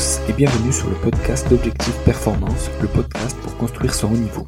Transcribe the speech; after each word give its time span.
et 0.00 0.32
bienvenue 0.32 0.72
sur 0.72 0.88
le 0.88 0.96
podcast 0.96 1.46
d'Objectif 1.50 1.94
Performance, 2.06 2.70
le 2.80 2.88
podcast 2.88 3.36
pour 3.42 3.54
construire 3.58 3.92
son 3.92 4.10
haut 4.10 4.16
niveau. 4.16 4.46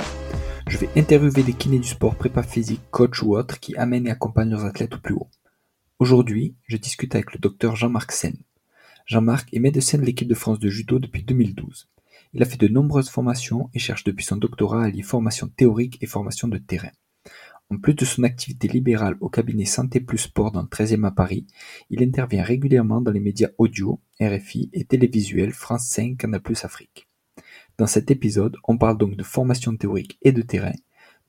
Je 0.66 0.78
vais 0.78 0.88
interviewer 0.96 1.42
des 1.42 1.52
kinés 1.52 1.78
du 1.78 1.88
sport, 1.88 2.14
prépa 2.14 2.42
physique, 2.42 2.80
coach 2.90 3.22
ou 3.22 3.36
autres 3.36 3.60
qui 3.60 3.76
amènent 3.76 4.06
et 4.06 4.10
accompagnent 4.10 4.52
leurs 4.52 4.64
athlètes 4.64 4.94
au 4.94 4.98
plus 4.98 5.12
haut. 5.12 5.28
Aujourd'hui, 5.98 6.54
je 6.68 6.78
discute 6.78 7.14
avec 7.14 7.34
le 7.34 7.38
docteur 7.38 7.76
Jean-Marc 7.76 8.12
Sen. 8.12 8.34
Jean-Marc 9.04 9.52
est 9.52 9.58
médecin 9.58 9.98
de 9.98 10.04
l'équipe 10.04 10.26
de 10.26 10.34
France 10.34 10.58
de 10.58 10.70
judo 10.70 10.98
depuis 10.98 11.22
2012. 11.22 11.86
Il 12.32 12.42
a 12.42 12.46
fait 12.46 12.56
de 12.56 12.68
nombreuses 12.68 13.10
formations 13.10 13.68
et 13.74 13.78
cherche 13.78 14.04
depuis 14.04 14.24
son 14.24 14.36
doctorat 14.36 14.84
à 14.84 14.88
lier 14.88 15.02
formation 15.02 15.48
théorique 15.48 15.98
et 16.00 16.06
formation 16.06 16.48
de 16.48 16.56
terrain. 16.56 16.92
En 17.72 17.78
plus 17.78 17.94
de 17.94 18.04
son 18.04 18.22
activité 18.22 18.68
libérale 18.68 19.16
au 19.22 19.30
cabinet 19.30 19.64
Santé 19.64 19.98
Plus 19.98 20.18
Sport 20.18 20.52
dans 20.52 20.60
le 20.60 20.68
13e 20.68 21.06
à 21.06 21.10
Paris, 21.10 21.46
il 21.88 22.02
intervient 22.02 22.42
régulièrement 22.42 23.00
dans 23.00 23.10
les 23.10 23.18
médias 23.18 23.48
audio, 23.56 23.98
RFI 24.20 24.68
et 24.74 24.84
télévisuels 24.84 25.52
France 25.52 25.86
5, 25.86 26.18
Canal 26.18 26.42
Afrique. 26.64 27.08
Dans 27.78 27.86
cet 27.86 28.10
épisode, 28.10 28.58
on 28.68 28.76
parle 28.76 28.98
donc 28.98 29.16
de 29.16 29.22
formation 29.22 29.74
théorique 29.74 30.18
et 30.20 30.32
de 30.32 30.42
terrain, 30.42 30.74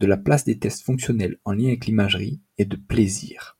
de 0.01 0.05
la 0.05 0.17
place 0.17 0.43
des 0.43 0.59
tests 0.59 0.83
fonctionnels 0.83 1.39
en 1.45 1.53
lien 1.53 1.67
avec 1.67 1.85
l'imagerie 1.85 2.41
et 2.57 2.65
de 2.65 2.75
plaisir. 2.75 3.57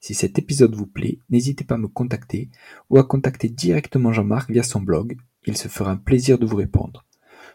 Si 0.00 0.12
cet 0.12 0.40
épisode 0.40 0.74
vous 0.74 0.88
plaît, 0.88 1.20
n'hésitez 1.30 1.62
pas 1.62 1.76
à 1.76 1.78
me 1.78 1.86
contacter 1.86 2.50
ou 2.90 2.98
à 2.98 3.04
contacter 3.04 3.48
directement 3.48 4.12
Jean-Marc 4.12 4.50
via 4.50 4.64
son 4.64 4.80
blog, 4.80 5.16
il 5.46 5.56
se 5.56 5.68
fera 5.68 5.92
un 5.92 5.96
plaisir 5.96 6.40
de 6.40 6.46
vous 6.46 6.56
répondre. 6.56 7.06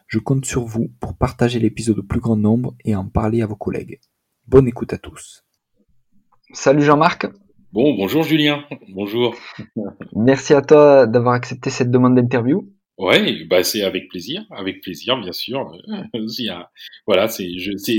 Je 0.08 0.20
compte 0.20 0.46
sur 0.46 0.64
vous 0.64 0.88
pour 1.02 1.18
partager 1.18 1.60
l'épisode 1.60 2.00
au 2.00 2.04
plus 2.04 2.22
grand 2.22 2.38
nombre 2.38 2.78
et 2.86 2.96
en 2.96 3.10
parler 3.10 3.42
à 3.42 3.46
vos 3.46 3.58
collègues. 3.58 4.00
Bonne 4.46 4.68
écoute 4.68 4.92
à 4.92 4.98
tous. 4.98 5.46
Salut 6.52 6.84
Jean-Marc. 6.84 7.28
Bon, 7.72 7.96
bonjour 7.96 8.24
Julien. 8.24 8.66
Bonjour. 8.90 9.36
Merci 10.14 10.54
à 10.54 10.62
toi 10.62 11.08
d'avoir 11.08 11.34
accepté 11.34 11.70
cette 11.70 11.90
demande 11.90 12.16
d'interview. 12.16 12.70
Ouais, 12.98 13.46
bah 13.46 13.64
c'est 13.64 13.84
avec 13.84 14.10
plaisir, 14.10 14.46
avec 14.52 14.82
plaisir 14.82 15.18
bien 15.18 15.32
sûr. 15.32 15.72
voilà, 17.08 17.28
c'est 17.30 17.48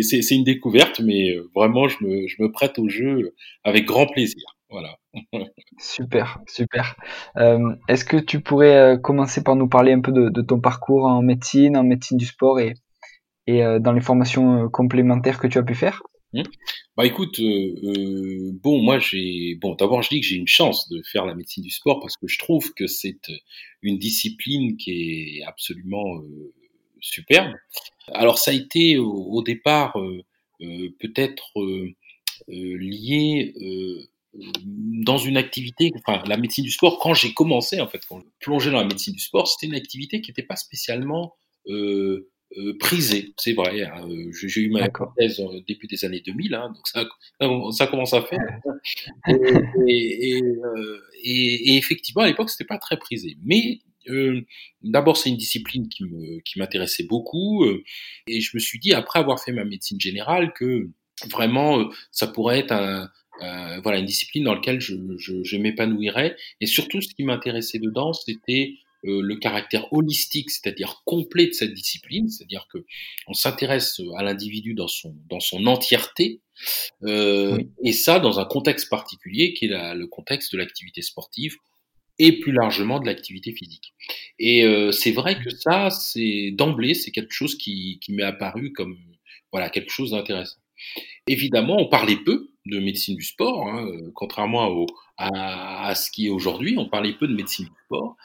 c'est 0.03 0.35
une 0.35 0.45
découverte, 0.45 1.01
mais 1.01 1.31
euh, 1.31 1.51
vraiment 1.55 1.89
je 1.89 1.97
me 2.05 2.27
je 2.29 2.43
me 2.43 2.53
prête 2.53 2.79
au 2.79 2.89
jeu 2.89 3.35
avec 3.65 3.87
grand 3.87 4.07
plaisir. 4.07 4.45
Voilà. 4.69 4.99
super, 5.79 6.41
super. 6.47 6.95
Euh, 7.39 7.75
est-ce 7.89 8.05
que 8.05 8.19
tu 8.19 8.41
pourrais 8.41 8.77
euh, 8.77 8.97
commencer 8.99 9.43
par 9.43 9.57
nous 9.57 9.69
parler 9.69 9.93
un 9.93 10.01
peu 10.01 10.13
de, 10.13 10.29
de, 10.29 10.43
ton 10.43 10.61
parcours 10.61 11.07
en 11.07 11.23
médecine, 11.23 11.77
en 11.77 11.85
médecine 11.85 12.19
du 12.19 12.27
sport 12.27 12.61
et 12.61 12.75
et 13.47 13.63
dans 13.81 13.93
les 13.93 14.01
formations 14.01 14.71
complémentaires 14.71 15.39
que 15.39 15.47
tu 15.47 15.59
as 15.59 15.63
pu 15.63 15.75
faire? 15.75 16.03
Mmh. 16.35 16.43
Bah 16.97 17.07
écoute, 17.07 17.39
euh, 17.39 17.77
euh, 17.85 18.51
bon 18.55 18.83
moi 18.83 18.99
j'ai 18.99 19.55
bon 19.55 19.77
d'abord 19.77 20.03
je 20.03 20.09
dis 20.09 20.21
que 20.21 20.27
j'ai 20.27 20.35
une 20.35 20.49
chance 20.49 20.89
de 20.89 21.01
faire 21.03 21.27
la 21.27 21.35
médecine 21.37 21.63
du 21.63 21.71
sport 21.71 22.01
parce 22.01 22.17
que 22.17 22.27
je 22.27 22.41
trouve 22.41 22.75
que 22.75 22.89
c'est 22.89 23.21
une 23.83 23.99
discipline 23.99 24.77
qui 24.77 25.39
est 25.39 25.45
absolument 25.45 26.17
euh, 26.17 26.53
superbe. 27.01 27.53
Alors 28.09 28.39
ça 28.39 28.51
a 28.51 28.55
été 28.55 28.99
au, 28.99 29.43
départ 29.43 29.97
peut-être 30.59 31.53
lié 32.49 33.55
dans 34.57 35.19
une 35.19 35.37
activité, 35.37 35.93
enfin 36.05 36.21
la 36.27 36.37
médecine 36.37 36.65
du 36.65 36.73
sport 36.73 36.99
quand 36.99 37.15
j'ai 37.15 37.33
commencé 37.33 37.81
en 37.81 37.87
fait, 37.87 38.01
quand 38.09 38.19
je 38.19 38.27
plongeais 38.41 38.73
dans 38.73 38.81
la 38.81 38.87
médecine 38.87 39.15
du 39.15 39.21
sport, 39.21 39.47
c'était 39.47 39.67
une 39.67 39.77
activité 39.77 40.21
qui 40.21 40.31
n'était 40.31 40.43
pas 40.43 40.57
spécialement 40.57 41.35
euh, 41.69 42.29
euh, 42.59 42.77
prisé, 42.79 43.33
c'est 43.37 43.53
vrai. 43.53 43.83
Hein, 43.83 44.09
euh, 44.09 44.31
j'ai 44.33 44.63
eu 44.63 44.71
ma 44.71 44.89
thèse 45.19 45.41
au 45.41 45.61
début 45.61 45.87
des 45.87 46.05
années 46.05 46.21
2000, 46.21 46.55
hein, 46.55 46.73
donc 46.75 46.87
ça, 46.87 47.05
ça 47.73 47.87
commence 47.87 48.15
à 48.15 48.23
faire. 48.23 48.61
et, 49.89 50.37
et, 50.37 50.43
euh, 50.43 51.01
et, 51.23 51.77
effectivement, 51.77 52.23
à 52.23 52.27
l'époque, 52.27 52.51
c'était 52.51 52.65
pas 52.65 52.79
très 52.79 52.97
prisé. 52.97 53.37
Mais 53.45 53.81
euh, 54.09 54.41
d'abord, 54.83 55.17
c'est 55.17 55.31
une 55.31 55.37
discipline 55.37 55.89
qui 55.89 56.05
me 56.05 56.41
qui 56.41 56.59
m'intéressait 56.59 57.05
beaucoup, 57.05 57.65
et 58.27 58.41
je 58.41 58.51
me 58.55 58.61
suis 58.61 58.79
dit 58.79 58.93
après 58.93 59.19
avoir 59.19 59.43
fait 59.43 59.53
ma 59.53 59.65
médecine 59.65 60.01
générale 60.01 60.53
que 60.53 60.91
vraiment 61.31 61.89
ça 62.11 62.27
pourrait 62.27 62.59
être 62.61 62.73
un, 62.73 63.11
voilà 63.83 63.99
une 63.99 64.07
discipline 64.07 64.45
dans 64.45 64.55
laquelle 64.55 64.81
je, 64.81 64.95
je, 65.17 65.43
je 65.43 65.57
m'épanouirais. 65.57 66.37
Et 66.61 66.67
surtout, 66.67 67.01
ce 67.01 67.15
qui 67.15 67.25
m'intéressait 67.25 67.79
dedans, 67.79 68.13
c'était 68.13 68.75
euh, 68.75 68.84
le 69.07 69.37
caractère 69.37 69.93
holistique, 69.93 70.51
c'est-à-dire 70.51 71.03
complet 71.05 71.47
de 71.47 71.53
cette 71.53 71.75
discipline, 71.75 72.29
c'est-à-dire 72.29 72.67
que 72.73 72.85
on 73.27 73.35
s'intéresse 73.35 74.01
à 74.17 74.23
l'individu 74.23 74.75
dans 74.75 74.89
son 74.89 75.15
dans 75.29 75.41
son 75.41 75.67
entièreté, 75.67 76.41
euh, 77.03 77.59
et 77.83 77.93
ça 77.93 78.21
dans 78.21 78.41
un 78.41 78.45
contexte 78.45 78.89
particulier 78.89 79.55
qui 79.55 79.67
est 79.67 79.95
le 79.95 80.07
contexte 80.07 80.53
de 80.53 80.59
l'activité 80.59 81.03
sportive 81.03 81.57
et 82.19 82.39
plus 82.39 82.53
largement 82.53 83.01
de 83.01 83.07
l'activité 83.07 83.53
physique. 83.53 83.95
Et 84.39 84.65
euh, 84.65 84.93
c'est 84.93 85.11
vrai 85.11 85.41
que 85.43 85.51
ça, 85.51 85.91
c'est 85.91 86.53
d'emblée, 86.53 86.95
c'est 86.95 87.11
quelque 87.11 87.33
chose 87.33 87.57
qui, 87.57 87.99
qui 88.01 88.13
m'est 88.13 88.23
apparu 88.23 88.73
comme 88.73 88.97
voilà 89.53 89.69
quelque 89.69 89.91
chose 89.91 90.13
d'intéressant. 90.13 90.59
Évidemment, 91.27 91.77
on 91.79 91.89
parlait 91.89 92.17
peu 92.17 92.51
de 92.67 92.79
médecine 92.79 93.17
du 93.17 93.25
sport, 93.25 93.67
hein, 93.67 93.87
euh, 93.87 94.11
contrairement 94.15 94.69
au, 94.69 94.87
à, 95.17 95.89
à, 95.89 95.95
ce 95.95 96.11
qui 96.11 96.27
est 96.27 96.31
aujourd'hui. 96.31 96.77
On 96.79 96.89
parlait 96.89 97.13
peu 97.13 97.29
de 97.29 97.35
médecine 97.35 97.67
du 97.67 97.73
sport. 97.87 98.17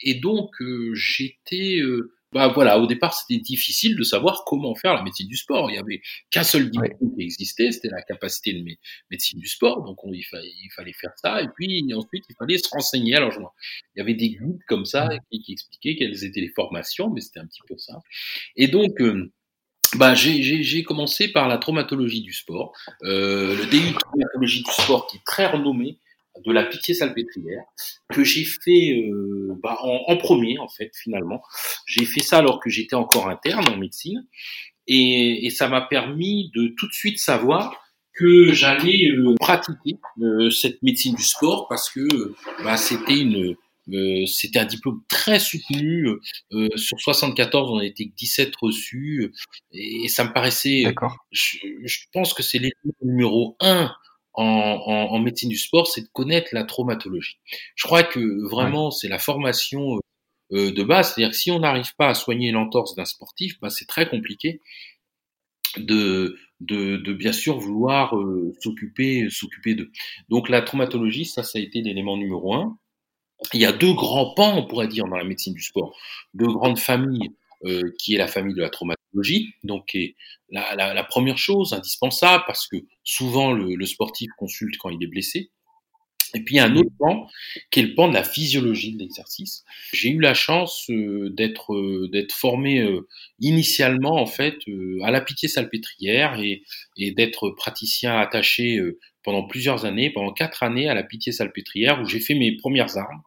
Et 0.00 0.14
donc, 0.14 0.50
euh, 0.60 0.92
j'étais... 0.94 1.78
Euh, 1.78 2.12
bah 2.32 2.48
voilà, 2.48 2.78
au 2.78 2.86
départ, 2.86 3.14
c'était 3.14 3.40
difficile 3.40 3.96
de 3.96 4.02
savoir 4.02 4.44
comment 4.44 4.74
faire 4.74 4.94
la 4.94 5.02
médecine 5.02 5.28
du 5.28 5.36
sport. 5.36 5.70
Il 5.70 5.76
y 5.76 5.78
avait 5.78 6.02
qu'un 6.30 6.42
seul 6.42 6.70
diplôme 6.70 7.14
qui 7.16 7.22
existait, 7.22 7.70
c'était 7.70 7.88
la 7.88 8.02
capacité 8.02 8.52
de 8.52 8.64
médecine 9.10 9.38
du 9.38 9.46
sport. 9.46 9.84
Donc, 9.84 10.04
on, 10.04 10.12
il, 10.12 10.24
fallait, 10.24 10.48
il, 10.48 10.70
fallait, 10.74 10.92
faire 10.92 11.12
ça. 11.16 11.40
Et 11.40 11.48
puis, 11.54 11.82
ensuite, 11.94 12.24
il 12.28 12.34
fallait 12.38 12.58
se 12.58 12.68
renseigner. 12.70 13.14
Alors, 13.14 13.30
je, 13.30 13.38
il 13.38 13.98
y 13.98 14.02
avait 14.02 14.14
des 14.14 14.30
guides 14.30 14.60
comme 14.66 14.84
ça 14.84 15.08
qui, 15.30 15.40
qui 15.40 15.52
expliquaient 15.52 15.96
quelles 15.96 16.24
étaient 16.24 16.40
les 16.40 16.52
formations, 16.54 17.10
mais 17.10 17.20
c'était 17.20 17.40
un 17.40 17.46
petit 17.46 17.62
peu 17.66 17.78
ça. 17.78 18.00
Et 18.56 18.66
donc, 18.66 19.00
bah, 19.94 20.14
j'ai 20.14 20.82
commencé 20.82 21.28
par 21.28 21.48
la 21.48 21.58
traumatologie 21.58 22.20
du 22.20 22.32
sport, 22.32 22.72
euh, 23.02 23.56
le 23.56 23.66
DU 23.66 23.92
de 23.92 23.98
traumatologie 23.98 24.62
du 24.62 24.70
sport 24.70 25.06
qui 25.06 25.18
est 25.18 25.24
très 25.24 25.46
renommé, 25.46 25.98
de 26.44 26.52
la 26.52 26.64
pitié 26.64 26.94
salpêtrière, 26.94 27.62
que 28.12 28.24
j'ai 28.24 28.44
fait 28.44 29.08
euh, 29.10 29.54
bah, 29.62 29.78
en, 29.82 30.12
en, 30.12 30.16
premier 30.16 30.58
en 30.58 30.68
fait 30.68 30.90
finalement. 30.94 31.42
J'ai 31.86 32.04
fait 32.04 32.22
ça 32.22 32.38
alors 32.38 32.60
que 32.60 32.70
j'étais 32.70 32.96
encore 32.96 33.28
interne 33.28 33.68
en 33.68 33.76
médecine, 33.76 34.26
et, 34.86 35.46
et 35.46 35.50
ça 35.50 35.68
m'a 35.68 35.82
permis 35.82 36.50
de 36.54 36.74
tout 36.76 36.86
de 36.86 36.92
suite 36.92 37.18
savoir 37.18 37.80
que 38.14 38.52
j'allais 38.52 39.10
euh, 39.10 39.34
pratiquer 39.38 39.98
euh, 40.22 40.50
cette 40.50 40.82
médecine 40.82 41.14
du 41.14 41.22
sport 41.22 41.68
parce 41.68 41.90
que 41.90 42.34
bah, 42.64 42.76
c'était 42.76 43.20
une 43.20 43.56
euh, 43.92 44.26
c'était 44.26 44.58
un 44.58 44.64
diplôme 44.64 45.02
très 45.08 45.38
soutenu. 45.38 46.08
Euh, 46.52 46.68
sur 46.76 47.00
74, 47.00 47.70
on 47.70 47.78
a 47.78 47.84
été 47.84 48.12
17 48.16 48.54
reçus. 48.56 49.32
Et, 49.72 50.08
ça 50.08 50.24
me 50.24 50.32
paraissait. 50.32 50.84
Je, 51.30 51.58
je, 51.84 51.98
pense 52.12 52.34
que 52.34 52.42
c'est 52.42 52.58
l'étape 52.58 52.96
numéro 53.02 53.56
un 53.60 53.94
en, 54.36 54.44
en, 54.44 55.12
en, 55.12 55.18
médecine 55.18 55.48
du 55.48 55.56
sport, 55.56 55.86
c'est 55.86 56.02
de 56.02 56.08
connaître 56.12 56.50
la 56.52 56.64
traumatologie. 56.64 57.38
Je 57.74 57.86
crois 57.86 58.02
que 58.02 58.48
vraiment, 58.48 58.90
c'est 58.90 59.08
la 59.08 59.18
formation 59.18 59.98
euh, 60.52 60.72
de 60.72 60.82
base. 60.82 61.14
C'est-à-dire 61.14 61.30
que 61.30 61.36
si 61.36 61.50
on 61.50 61.60
n'arrive 61.60 61.94
pas 61.96 62.08
à 62.08 62.14
soigner 62.14 62.52
l'entorse 62.52 62.94
d'un 62.94 63.04
sportif, 63.04 63.58
bah, 63.60 63.70
c'est 63.70 63.86
très 63.86 64.08
compliqué 64.08 64.60
de, 65.78 66.36
de, 66.60 66.96
de, 66.96 67.12
bien 67.12 67.32
sûr 67.32 67.58
vouloir 67.58 68.16
euh, 68.16 68.54
s'occuper 68.60 69.28
s'occuper 69.30 69.74
d'eux. 69.74 69.90
Donc 70.28 70.48
la 70.48 70.62
traumatologie, 70.62 71.24
ça, 71.24 71.42
ça 71.42 71.58
a 71.58 71.62
été 71.62 71.82
l'élément 71.82 72.16
numéro 72.16 72.54
un 72.54 72.78
il 73.52 73.60
y 73.60 73.66
a 73.66 73.72
deux 73.72 73.92
grands 73.92 74.32
pans, 74.34 74.56
on 74.56 74.66
pourrait 74.66 74.88
dire, 74.88 75.06
dans 75.06 75.16
la 75.16 75.24
médecine 75.24 75.54
du 75.54 75.62
sport. 75.62 75.96
Deux 76.34 76.46
grandes 76.46 76.78
familles, 76.78 77.30
euh, 77.64 77.92
qui 77.98 78.14
est 78.14 78.18
la 78.18 78.26
famille 78.26 78.54
de 78.54 78.60
la 78.60 78.70
traumatologie, 78.70 79.05
donc 79.64 79.96
la, 80.50 81.04
première 81.04 81.38
chose 81.38 81.72
indispensable, 81.72 82.44
parce 82.46 82.66
que 82.66 82.76
souvent 83.04 83.52
le, 83.52 83.86
sportif 83.86 84.30
consulte 84.38 84.76
quand 84.78 84.90
il 84.90 85.02
est 85.02 85.08
blessé. 85.08 85.50
Et 86.34 86.40
puis 86.40 86.56
il 86.56 86.58
y 86.58 86.60
a 86.60 86.64
un 86.64 86.76
autre 86.76 86.90
pan, 86.98 87.28
qui 87.70 87.80
est 87.80 87.84
le 87.84 87.94
pan 87.94 88.08
de 88.08 88.14
la 88.14 88.24
physiologie 88.24 88.92
de 88.92 88.98
l'exercice. 88.98 89.64
J'ai 89.92 90.10
eu 90.10 90.20
la 90.20 90.34
chance 90.34 90.90
euh, 90.90 91.30
d'être 91.30 91.72
euh, 91.72 92.08
d'être 92.12 92.32
formé 92.32 92.80
euh, 92.80 93.06
initialement 93.38 94.20
en 94.20 94.26
fait 94.26 94.56
à 95.02 95.12
la 95.12 95.20
pitié 95.20 95.48
salpêtrière 95.48 96.38
et, 96.40 96.64
et 96.96 97.12
d'être 97.12 97.50
praticien 97.50 98.18
attaché 98.18 98.80
pendant 99.26 99.42
plusieurs 99.42 99.84
années, 99.84 100.10
pendant 100.10 100.32
quatre 100.32 100.62
années 100.62 100.88
à 100.88 100.94
la 100.94 101.02
Pitié 101.02 101.32
Salpêtrière, 101.32 102.00
où 102.00 102.06
j'ai 102.06 102.20
fait 102.20 102.34
mes 102.34 102.56
premières 102.56 102.96
armes 102.96 103.22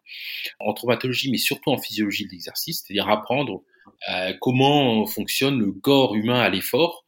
en 0.62 0.74
traumatologie, 0.74 1.30
mais 1.30 1.38
surtout 1.38 1.72
en 1.72 1.78
physiologie 1.78 2.26
de 2.26 2.32
l'exercice, 2.32 2.82
c'est-à-dire 2.82 3.10
apprendre 3.10 3.64
euh, 4.12 4.34
comment 4.42 5.06
fonctionne 5.06 5.60
le 5.60 5.72
corps 5.72 6.16
humain 6.16 6.40
à 6.40 6.50
l'effort? 6.50 7.06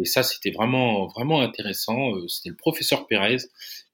Et 0.00 0.04
ça, 0.04 0.22
c'était 0.22 0.50
vraiment 0.50 1.06
vraiment 1.06 1.40
intéressant. 1.40 2.14
Euh, 2.14 2.28
c'était 2.28 2.50
le 2.50 2.56
professeur 2.56 3.06
Pérez 3.06 3.38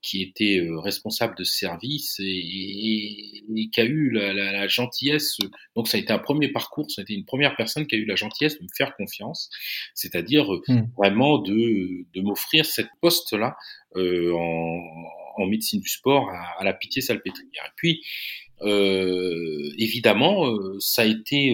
qui 0.03 0.21
était 0.21 0.59
euh, 0.59 0.81
responsable 0.81 1.37
de 1.37 1.45
ce 1.45 1.57
service 1.57 2.19
et, 2.19 2.25
et, 2.25 3.45
et 3.57 3.69
qui 3.71 3.81
a 3.81 3.85
eu 3.85 4.11
la, 4.11 4.33
la, 4.33 4.53
la, 4.53 4.67
gentillesse. 4.67 5.39
Donc 5.77 5.87
ça 5.87 5.97
a 5.97 6.01
été 6.01 6.13
un 6.13 6.19
premier 6.19 6.49
parcours, 6.49 6.91
ça 6.91 7.01
a 7.01 7.03
été 7.03 7.15
une 7.15 7.25
première 7.25 7.55
personne 7.55 7.87
qui 7.87 7.95
a 7.95 7.99
eu 7.99 8.05
la 8.05 8.17
gentillesse 8.17 8.59
de 8.59 8.65
me 8.65 8.69
faire 8.77 8.97
confiance, 8.97 9.49
c'est-à-dire 9.95 10.51
mmh. 10.67 10.81
vraiment 10.97 11.39
de, 11.39 12.05
de 12.13 12.21
m'offrir 12.21 12.67
cette 12.67 12.91
poste-là 13.01 13.57
euh, 13.97 14.33
en, 14.33 14.83
en, 15.37 15.47
médecine 15.47 15.81
du 15.81 15.89
sport 15.89 16.29
à, 16.31 16.61
à 16.61 16.65
la 16.65 16.73
Pitié 16.73 17.01
Salpêtrière. 17.01 17.65
Et 17.67 17.73
puis 17.77 18.05
évidemment, 19.77 20.57
ça 20.79 21.03
a 21.03 21.05
été 21.05 21.53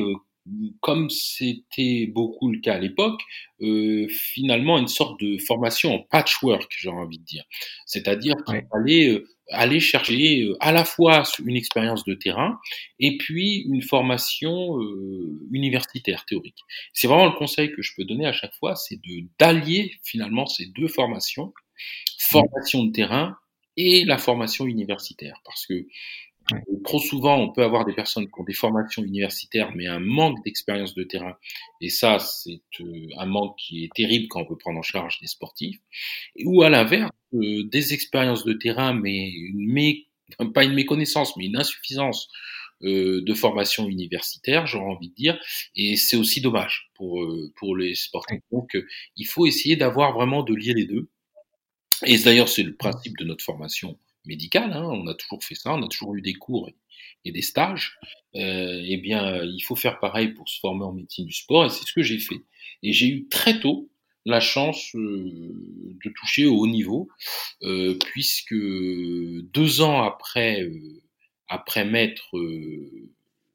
comme 0.80 1.10
c'était 1.10 2.06
beaucoup 2.06 2.50
le 2.50 2.60
cas 2.60 2.74
à 2.74 2.78
l'époque, 2.78 3.20
euh, 3.60 4.06
finalement 4.08 4.78
une 4.78 4.88
sorte 4.88 5.20
de 5.20 5.38
formation 5.38 5.94
en 5.94 5.98
patchwork, 5.98 6.70
j'ai 6.78 6.88
envie 6.88 7.18
de 7.18 7.24
dire. 7.24 7.44
C'est-à-dire 7.86 8.36
qu'il 8.46 8.62
fallait 8.70 9.08
euh, 9.08 9.26
aller 9.50 9.80
chercher 9.80 10.42
euh, 10.42 10.56
à 10.60 10.72
la 10.72 10.84
fois 10.84 11.22
une 11.44 11.56
expérience 11.56 12.04
de 12.04 12.14
terrain 12.14 12.58
et 12.98 13.16
puis 13.18 13.64
une 13.68 13.82
formation 13.82 14.78
euh, 14.80 15.40
universitaire 15.52 16.24
théorique. 16.26 16.58
C'est 16.92 17.08
vraiment 17.08 17.26
le 17.26 17.36
conseil 17.38 17.72
que 17.72 17.82
je 17.82 17.92
peux 17.96 18.04
donner 18.04 18.26
à 18.26 18.32
chaque 18.32 18.54
fois, 18.54 18.76
c'est 18.76 18.96
de 18.96 19.26
d'allier 19.38 19.92
finalement 20.02 20.46
ces 20.46 20.66
deux 20.66 20.88
formations, 20.88 21.52
formation 22.18 22.84
de 22.84 22.92
terrain 22.92 23.36
et 23.76 24.04
la 24.04 24.18
formation 24.18 24.66
universitaire, 24.66 25.40
parce 25.44 25.64
que 25.66 25.86
Trop 26.84 27.00
souvent, 27.00 27.38
on 27.38 27.52
peut 27.52 27.62
avoir 27.62 27.84
des 27.84 27.92
personnes 27.92 28.26
qui 28.26 28.40
ont 28.40 28.44
des 28.44 28.54
formations 28.54 29.02
universitaires, 29.02 29.72
mais 29.74 29.86
un 29.86 30.00
manque 30.00 30.42
d'expérience 30.44 30.94
de 30.94 31.02
terrain. 31.02 31.36
Et 31.80 31.90
ça, 31.90 32.18
c'est 32.18 32.62
euh, 32.80 33.08
un 33.18 33.26
manque 33.26 33.56
qui 33.58 33.84
est 33.84 33.92
terrible 33.94 34.26
quand 34.28 34.42
on 34.42 34.48
veut 34.48 34.56
prendre 34.56 34.78
en 34.78 34.82
charge 34.82 35.20
des 35.20 35.26
sportifs. 35.26 35.78
Ou 36.44 36.62
à 36.62 36.70
l'inverse, 36.70 37.10
euh, 37.34 37.64
des 37.64 37.92
expériences 37.92 38.44
de 38.44 38.54
terrain, 38.54 38.94
mais 38.94 39.28
une 39.28 39.68
pas 40.54 40.64
une 40.64 40.74
méconnaissance, 40.74 41.36
mais 41.36 41.46
une 41.46 41.56
insuffisance 41.56 42.28
euh, 42.82 43.22
de 43.22 43.34
formation 43.34 43.88
universitaire, 43.88 44.66
j'aurais 44.66 44.86
envie 44.86 45.08
de 45.10 45.14
dire. 45.14 45.38
Et 45.74 45.96
c'est 45.96 46.16
aussi 46.16 46.40
dommage 46.40 46.90
pour, 46.94 47.26
pour 47.56 47.76
les 47.76 47.94
sportifs. 47.94 48.40
Donc, 48.50 48.76
il 49.16 49.26
faut 49.26 49.46
essayer 49.46 49.76
d'avoir 49.76 50.14
vraiment 50.14 50.42
de 50.42 50.54
lier 50.54 50.74
les 50.74 50.86
deux. 50.86 51.08
Et 52.06 52.18
d'ailleurs, 52.18 52.48
c'est 52.48 52.62
le 52.62 52.74
principe 52.76 53.16
de 53.18 53.24
notre 53.24 53.44
formation 53.44 53.98
hein, 54.72 54.84
on 54.84 55.06
a 55.06 55.14
toujours 55.14 55.42
fait 55.42 55.54
ça, 55.54 55.72
on 55.75 55.82
a 55.82 55.88
toujours 55.88 56.14
eu 56.14 56.22
des 56.22 56.34
cours 56.34 56.69
et, 57.25 57.32
des 57.32 57.42
stages, 57.42 57.98
euh, 58.36 58.82
eh 58.86 58.96
bien, 58.96 59.42
il 59.42 59.60
faut 59.60 59.76
faire 59.76 59.98
pareil 59.98 60.28
pour 60.28 60.48
se 60.48 60.58
former 60.60 60.84
en 60.84 60.92
médecine 60.92 61.26
du 61.26 61.32
sport, 61.32 61.66
et 61.66 61.70
c'est 61.70 61.84
ce 61.84 61.92
que 61.92 62.02
j'ai 62.02 62.19
fait. 62.19 62.40
Et 62.82 62.92
j'ai 62.92 63.06
eu 63.06 63.28
très 63.28 63.60
tôt 63.60 63.90
la 64.25 64.40
chance 64.40 64.94
euh, 64.94 65.30
de 66.04 66.10
toucher 66.10 66.46
au 66.46 66.56
haut 66.56 66.66
niveau, 66.66 67.08
euh, 67.62 67.98
puisque 68.12 68.54
deux 68.54 69.80
ans 69.82 70.02
après, 70.02 70.70
après 71.48 71.84
m'être 71.84 72.34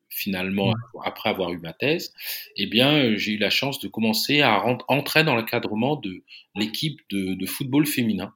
finalement 0.09 0.73
après 1.03 1.29
avoir 1.29 1.51
eu 1.51 1.57
ma 1.57 1.73
thèse, 1.73 2.13
eh 2.55 2.67
bien, 2.67 3.15
j'ai 3.15 3.33
eu 3.33 3.37
la 3.37 3.49
chance 3.49 3.79
de 3.79 3.87
commencer 3.87 4.41
à 4.41 4.63
entrer 4.87 5.23
dans 5.23 5.35
l'encadrement 5.35 5.95
de 5.95 6.23
l'équipe 6.55 6.99
de, 7.09 7.45
football 7.45 7.85
féminin 7.85 8.33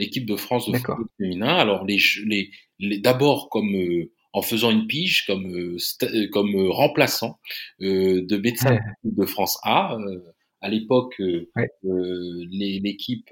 l'équipe 0.00 0.26
de 0.26 0.36
France 0.36 0.70
de 0.70 0.76
football 0.76 1.06
féminin. 1.18 1.56
Alors 1.56 1.84
les, 1.84 1.98
les, 2.26 2.50
les 2.78 2.98
d'abord 2.98 3.48
comme 3.48 3.74
euh, 3.74 4.10
en 4.32 4.42
faisant 4.42 4.70
une 4.70 4.86
pige 4.86 5.26
comme 5.26 5.46
euh, 5.46 5.76
euh, 6.02 6.28
comme 6.30 6.54
remplaçant 6.70 7.38
de 7.80 8.36
médecin 8.36 8.78
de 9.04 9.26
France 9.26 9.58
A. 9.62 9.96
à 10.60 10.68
l'époque, 10.68 11.20
l'équipe 11.82 13.30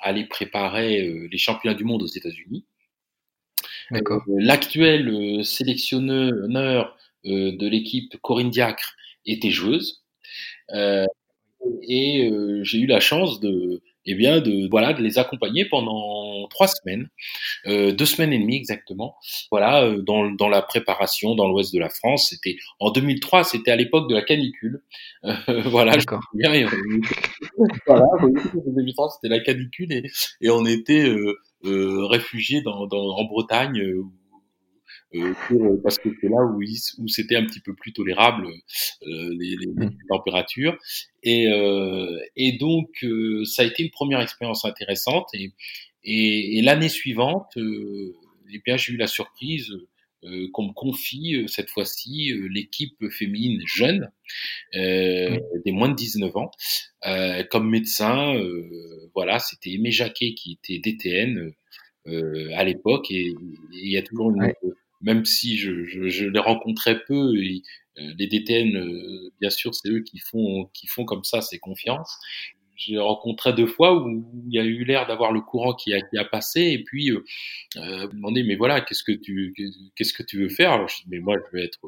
allait 0.00 0.26
préparer 0.26 1.28
les 1.30 1.38
championnats 1.38 1.76
du 1.76 1.84
monde 1.84 2.02
aux 2.02 2.06
États-Unis. 2.06 2.64
L'actuel 4.28 5.44
sélectionneur 5.44 6.96
de 7.24 7.68
l'équipe 7.68 8.16
Corinne 8.22 8.50
Diacre 8.50 8.96
était 9.26 9.50
joueuse. 9.50 10.02
et 10.72 12.30
j'ai 12.62 12.78
eu 12.78 12.86
la 12.86 13.00
chance 13.00 13.40
de 13.40 13.82
eh 14.06 14.14
bien 14.14 14.40
de 14.40 14.68
voilà 14.70 14.92
de 14.92 15.02
les 15.02 15.18
accompagner 15.18 15.64
pendant 15.64 16.46
trois 16.48 16.68
semaines, 16.68 17.08
euh, 17.66 17.92
deux 17.92 18.06
semaines 18.06 18.32
et 18.32 18.38
demie 18.38 18.56
exactement. 18.56 19.16
Voilà 19.50 19.84
euh, 19.84 20.02
dans, 20.02 20.30
dans 20.30 20.48
la 20.48 20.62
préparation 20.62 21.34
dans 21.34 21.48
l'ouest 21.48 21.72
de 21.72 21.78
la 21.78 21.88
France. 21.88 22.28
C'était 22.30 22.56
en 22.80 22.90
2003, 22.90 23.44
c'était 23.44 23.70
à 23.70 23.76
l'époque 23.76 24.08
de 24.08 24.14
la 24.14 24.22
canicule. 24.22 24.82
Euh, 25.24 25.34
voilà, 25.66 25.98
je 25.98 26.04
bien. 26.34 26.68
Voilà, 27.86 28.04
2003 28.66 29.10
c'était 29.10 29.34
la 29.34 29.40
canicule 29.40 29.92
et, 29.92 30.02
et 30.40 30.50
on 30.50 30.64
était 30.66 31.08
euh, 31.08 31.38
euh 31.64 32.06
réfugiés 32.06 32.62
dans, 32.62 32.86
dans, 32.86 33.16
en 33.16 33.24
Bretagne 33.24 33.80
euh, 35.14 35.34
euh, 35.52 35.80
parce 35.82 35.98
que 35.98 36.08
c'est 36.20 36.28
là 36.28 36.44
où, 36.44 36.60
où 36.60 37.08
c'était 37.08 37.36
un 37.36 37.44
petit 37.44 37.60
peu 37.60 37.74
plus 37.74 37.92
tolérable 37.92 38.46
euh, 38.46 39.36
les, 39.38 39.56
les, 39.56 39.66
mmh. 39.66 39.96
températures. 40.08 40.76
Et, 41.22 41.46
et 42.36 42.52
donc, 42.58 43.04
ça 43.44 43.62
a 43.62 43.64
été 43.64 43.82
une 43.82 43.90
première 43.90 44.20
expérience 44.20 44.64
intéressante. 44.64 45.28
Et, 45.32 45.52
et, 46.02 46.58
et 46.58 46.62
l'année 46.62 46.90
suivante, 46.90 47.52
eh 47.56 48.60
bien, 48.64 48.76
j'ai 48.76 48.92
eu 48.92 48.96
la 48.96 49.06
surprise 49.06 49.72
qu'on 50.52 50.68
me 50.68 50.72
confie 50.72 51.44
cette 51.48 51.70
fois-ci 51.70 52.32
l'équipe 52.50 53.08
féminine 53.10 53.60
jeune, 53.66 54.10
euh, 54.74 55.38
des 55.64 55.72
moins 55.72 55.88
de 55.88 55.94
19 55.94 56.36
ans, 56.36 56.50
euh, 57.06 57.44
comme 57.44 57.68
médecin. 57.68 58.34
Euh, 58.34 59.10
voilà, 59.14 59.38
c'était 59.38 59.72
Aimé 59.72 59.90
Jacquet 59.90 60.34
qui 60.34 60.58
était 60.62 60.78
DTN 60.78 61.52
à 62.54 62.64
l'époque 62.64 63.10
et 63.10 63.34
il 63.72 63.90
y 63.90 63.96
a 63.96 64.02
toujours 64.02 64.30
une, 64.30 64.52
même 65.04 65.24
si 65.24 65.56
je, 65.56 65.84
je, 65.84 66.08
je 66.08 66.26
les 66.26 66.40
rencontrais 66.40 67.04
peu, 67.04 67.36
et, 67.36 67.62
euh, 67.98 68.12
les 68.18 68.26
DTN, 68.26 68.76
euh, 68.76 69.30
bien 69.40 69.50
sûr, 69.50 69.74
c'est 69.74 69.88
eux 69.88 70.00
qui 70.00 70.18
font, 70.18 70.68
qui 70.72 70.86
font 70.86 71.04
comme 71.04 71.24
ça 71.24 71.40
ces 71.42 71.58
confiances. 71.58 72.18
J'ai 72.76 72.98
rencontré 72.98 73.52
deux 73.52 73.68
fois 73.68 73.94
où 73.94 74.24
il 74.48 74.52
y 74.52 74.58
a 74.58 74.64
eu 74.64 74.84
l'air 74.84 75.06
d'avoir 75.06 75.30
le 75.30 75.40
courant 75.40 75.74
qui 75.74 75.94
a, 75.94 76.00
qui 76.00 76.18
a 76.18 76.24
passé 76.24 76.60
et 76.60 76.82
puis 76.82 77.12
euh, 77.12 77.24
euh 77.76 78.08
demandé 78.08 78.42
mais 78.42 78.56
voilà 78.56 78.80
qu'est-ce 78.80 79.04
que 79.04 79.12
tu 79.12 79.54
qu'est-ce 79.94 80.12
que 80.12 80.24
tu 80.24 80.40
veux 80.40 80.48
faire? 80.48 80.72
Alors 80.72 80.88
je 80.88 80.96
dis 80.96 81.04
mais 81.06 81.20
moi 81.20 81.36
je 81.38 81.56
vais 81.56 81.64
être 81.64 81.78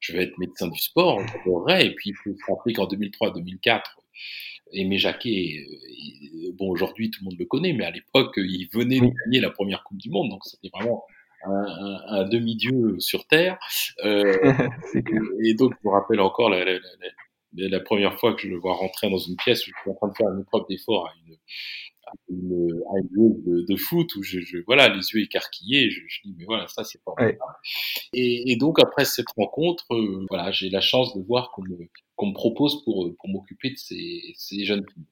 je 0.00 0.14
être 0.18 0.36
médecin 0.36 0.68
du 0.68 0.78
sport 0.78 1.26
j'adorerais 1.26 1.86
et 1.86 1.94
puis 1.94 2.10
il 2.10 2.14
faut 2.14 2.36
se 2.36 2.52
rappeler 2.52 2.74
qu'en 2.74 2.86
2003-2004 2.86 3.84
Aimé 4.72 4.98
Jacquet, 4.98 5.66
bon 6.58 6.68
aujourd'hui 6.68 7.10
tout 7.10 7.20
le 7.22 7.30
monde 7.30 7.38
le 7.38 7.46
connaît, 7.46 7.72
mais 7.72 7.86
à 7.86 7.90
l'époque 7.90 8.34
il 8.36 8.68
venait 8.70 9.00
de 9.00 9.12
gagner 9.24 9.40
la 9.40 9.50
première 9.50 9.82
Coupe 9.82 9.98
du 9.98 10.10
Monde, 10.10 10.28
donc 10.28 10.44
c'était 10.44 10.68
vraiment 10.68 11.04
un, 11.46 12.24
demi-dieu 12.24 12.96
sur 12.98 13.26
Terre. 13.26 13.58
Euh, 14.04 14.34
et 15.44 15.54
donc, 15.54 15.72
je 15.82 15.88
me 15.88 15.92
rappelle 15.92 16.20
encore 16.20 16.50
la, 16.50 16.64
la, 16.64 16.72
la, 16.74 17.68
la, 17.68 17.80
première 17.80 18.18
fois 18.18 18.34
que 18.34 18.42
je 18.42 18.48
le 18.48 18.58
vois 18.58 18.74
rentrer 18.74 19.10
dans 19.10 19.18
une 19.18 19.36
pièce 19.36 19.66
où 19.66 19.70
je 19.70 19.80
suis 19.80 19.90
en 19.90 19.94
train 19.94 20.08
de 20.08 20.14
faire 20.14 20.28
une 20.28 20.40
épreuve 20.40 20.64
d'effort 20.68 21.08
à 21.08 21.12
une, 21.26 21.36
à 22.06 22.12
une, 22.28 22.82
à 22.88 23.00
de, 23.02 23.66
de, 23.66 23.76
foot 23.76 24.14
où 24.16 24.22
je, 24.22 24.40
je, 24.40 24.58
voilà 24.66 24.88
les 24.88 25.00
yeux 25.12 25.22
écarquillés 25.22 25.90
je, 25.90 26.00
je 26.06 26.20
dis 26.24 26.34
mais 26.36 26.44
voilà 26.44 26.68
ça 26.68 26.84
c'est 26.84 27.02
pas 27.02 27.12
ouais. 27.18 27.38
et, 28.12 28.52
et, 28.52 28.56
donc 28.56 28.78
après 28.78 29.04
cette 29.04 29.30
rencontre 29.36 29.86
euh, 29.94 30.26
voilà 30.28 30.52
j'ai 30.52 30.68
la 30.68 30.82
chance 30.82 31.16
de 31.16 31.22
voir 31.22 31.50
qu'on 31.52 31.62
me, 31.62 31.76
qu'on 32.16 32.26
me 32.26 32.34
propose 32.34 32.84
pour 32.84 33.10
pour 33.18 33.28
m'occuper 33.30 33.70
de 33.70 33.76
ces, 33.76 34.20
ces 34.36 34.64
jeunes 34.64 34.84
filles 34.92 35.06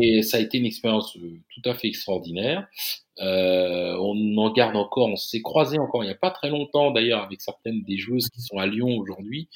et 0.00 0.22
ça 0.22 0.38
a 0.38 0.40
été 0.40 0.58
une 0.58 0.66
expérience 0.66 1.16
euh, 1.16 1.40
tout 1.54 1.68
à 1.68 1.74
fait 1.74 1.88
extraordinaire. 1.88 2.66
Euh, 3.18 3.96
on 3.98 4.36
en 4.36 4.52
garde 4.52 4.76
encore, 4.76 5.08
on 5.08 5.16
s'est 5.16 5.40
croisé 5.40 5.78
encore 5.78 6.04
il 6.04 6.06
n'y 6.06 6.12
a 6.12 6.16
pas 6.16 6.30
très 6.30 6.50
longtemps 6.50 6.90
d'ailleurs 6.90 7.22
avec 7.22 7.40
certaines 7.40 7.82
des 7.82 7.96
joueuses 7.96 8.28
qui 8.28 8.42
sont 8.42 8.58
à 8.58 8.66
Lyon 8.66 8.98
aujourd'hui 8.98 9.48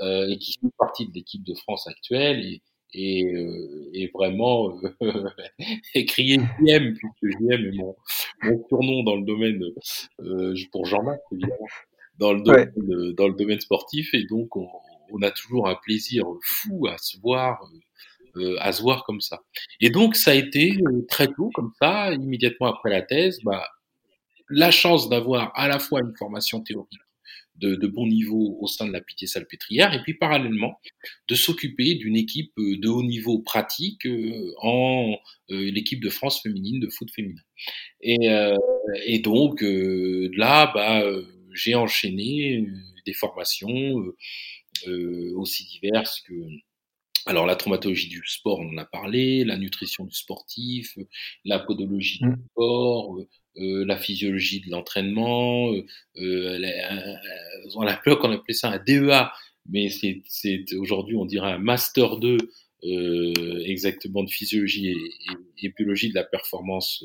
euh, 0.00 0.28
et 0.28 0.38
qui 0.38 0.54
font 0.60 0.70
partie 0.78 1.08
de 1.08 1.12
l'équipe 1.12 1.42
de 1.42 1.54
France 1.54 1.88
actuelle 1.88 2.46
et, 2.46 2.62
et, 2.94 3.34
euh, 3.34 3.90
et 3.94 4.12
vraiment 4.14 4.78
euh, 5.02 5.28
crier 6.06 6.38
JM 6.60 6.94
puisque 6.94 7.40
JM 7.40 7.66
est 7.66 7.76
mon, 7.76 7.96
mon 8.44 8.64
surnom 8.68 9.02
dans 9.02 9.16
le 9.16 9.24
domaine 9.24 9.60
pour 10.70 10.86
Jean-Marc 10.86 11.18
évidemment 11.32 11.66
dans 12.16 12.32
le 12.32 12.42
domaine 12.42 12.72
ouais. 12.76 13.12
dans 13.14 13.26
le 13.26 13.34
domaine 13.34 13.60
sportif 13.60 14.14
et 14.14 14.22
donc 14.22 14.54
on, 14.54 14.68
on, 15.10 15.20
a 15.22 15.32
toujours 15.32 15.68
un 15.68 15.74
plaisir 15.74 16.26
fou 16.44 16.86
à 16.86 16.96
se 16.98 17.18
voir 17.20 17.60
à 18.60 18.72
se 18.72 18.82
voir 18.82 19.04
comme 19.04 19.20
ça. 19.20 19.40
Et 19.80 19.90
donc, 19.90 20.16
ça 20.16 20.32
a 20.32 20.34
été 20.34 20.72
euh, 20.72 21.06
très 21.08 21.26
tôt, 21.28 21.50
comme 21.54 21.72
ça, 21.80 22.12
immédiatement 22.12 22.66
après 22.66 22.90
la 22.90 23.02
thèse, 23.02 23.40
bah, 23.44 23.66
la 24.48 24.70
chance 24.70 25.08
d'avoir 25.08 25.52
à 25.54 25.68
la 25.68 25.78
fois 25.78 26.00
une 26.00 26.16
formation 26.16 26.60
théorique 26.60 26.98
de, 27.56 27.74
de, 27.74 27.86
bon 27.86 28.06
niveau 28.06 28.56
au 28.60 28.66
sein 28.66 28.86
de 28.86 28.92
la 28.92 29.00
Pitié 29.02 29.26
Salpêtrière 29.26 29.92
et 29.92 30.02
puis 30.02 30.14
parallèlement 30.14 30.80
de 31.28 31.34
s'occuper 31.34 31.94
d'une 31.96 32.16
équipe 32.16 32.52
euh, 32.58 32.78
de 32.78 32.88
haut 32.88 33.02
niveau 33.02 33.40
pratique 33.40 34.06
en 34.62 35.16
l'équipe 35.48 36.02
de 36.02 36.10
France 36.10 36.40
féminine 36.42 36.80
de 36.80 36.88
foot 36.88 37.10
féminin. 37.10 37.42
Et, 38.00 38.30
et 39.04 39.18
donc 39.18 39.62
là, 39.62 40.70
bah, 40.72 41.02
j'ai 41.52 41.74
enchaîné 41.74 42.64
des 43.04 43.12
formations 43.12 43.96
aussi 45.34 45.66
diverses 45.66 46.20
que 46.20 46.34
alors 47.26 47.46
la 47.46 47.56
traumatologie 47.56 48.08
du 48.08 48.22
sport, 48.26 48.60
on 48.60 48.72
en 48.74 48.78
a 48.78 48.84
parlé, 48.84 49.44
la 49.44 49.56
nutrition 49.56 50.04
du 50.04 50.14
sportif, 50.14 50.96
la 51.44 51.58
podologie 51.58 52.24
mmh. 52.24 52.34
du 52.34 52.42
sport, 52.50 53.18
euh, 53.18 53.28
euh, 53.58 53.84
la 53.84 53.96
physiologie 53.96 54.60
de 54.60 54.70
l'entraînement, 54.70 55.72
euh, 55.72 55.84
euh, 56.18 57.16
on, 57.74 57.82
appelait, 57.82 58.16
on 58.22 58.32
appelait 58.32 58.54
ça 58.54 58.70
un 58.70 58.78
DEA, 58.78 59.30
mais 59.68 59.90
c'est 59.90 60.64
aujourd'hui 60.74 61.16
on 61.16 61.26
dirait 61.26 61.52
un 61.52 61.58
master 61.58 62.18
2 62.18 62.36
euh, 62.36 62.38
exactement 62.82 64.22
de 64.24 64.30
physiologie 64.30 64.88
et, 64.88 65.66
et, 65.66 65.68
biologie 65.76 66.08
de 66.08 66.14
la 66.14 66.24
performance 66.24 67.04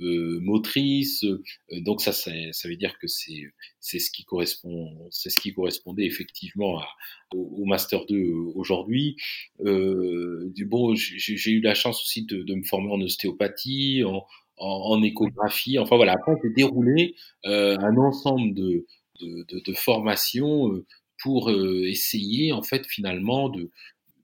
euh, 0.00 0.38
motrice. 0.40 1.24
donc 1.70 2.00
ça, 2.00 2.12
ça, 2.12 2.30
ça 2.52 2.68
veut 2.68 2.76
dire 2.76 2.98
que 2.98 3.06
c'est 3.06 3.42
c'est 3.80 3.98
ce 3.98 4.10
qui 4.10 4.24
correspond, 4.24 5.08
c'est 5.10 5.30
ce 5.30 5.40
qui 5.40 5.52
correspondait 5.54 6.06
effectivement 6.06 6.80
à, 6.80 6.88
au, 7.34 7.64
master 7.64 8.04
2 8.06 8.32
aujourd'hui. 8.54 9.16
Euh, 9.60 10.52
bon, 10.66 10.94
j'ai 10.94 11.50
eu 11.50 11.60
la 11.60 11.74
chance 11.74 12.02
aussi 12.02 12.24
de, 12.24 12.42
de, 12.42 12.54
me 12.54 12.64
former 12.64 12.90
en 12.90 13.00
ostéopathie, 13.00 14.02
en, 14.04 14.26
en, 14.58 15.02
échographie. 15.02 15.78
Enfin 15.78 15.96
voilà, 15.96 16.12
après 16.12 16.32
j'ai 16.42 16.50
déroulé 16.50 17.14
euh, 17.46 17.76
un 17.78 17.96
ensemble 17.96 18.54
de, 18.54 18.86
de, 19.20 19.44
de, 19.48 19.60
de 19.60 19.72
formations 19.72 20.72
euh, 20.72 20.84
pour 21.22 21.50
euh, 21.50 21.84
essayer 21.86 22.52
en 22.52 22.62
fait 22.62 22.86
finalement 22.86 23.48
de 23.48 23.70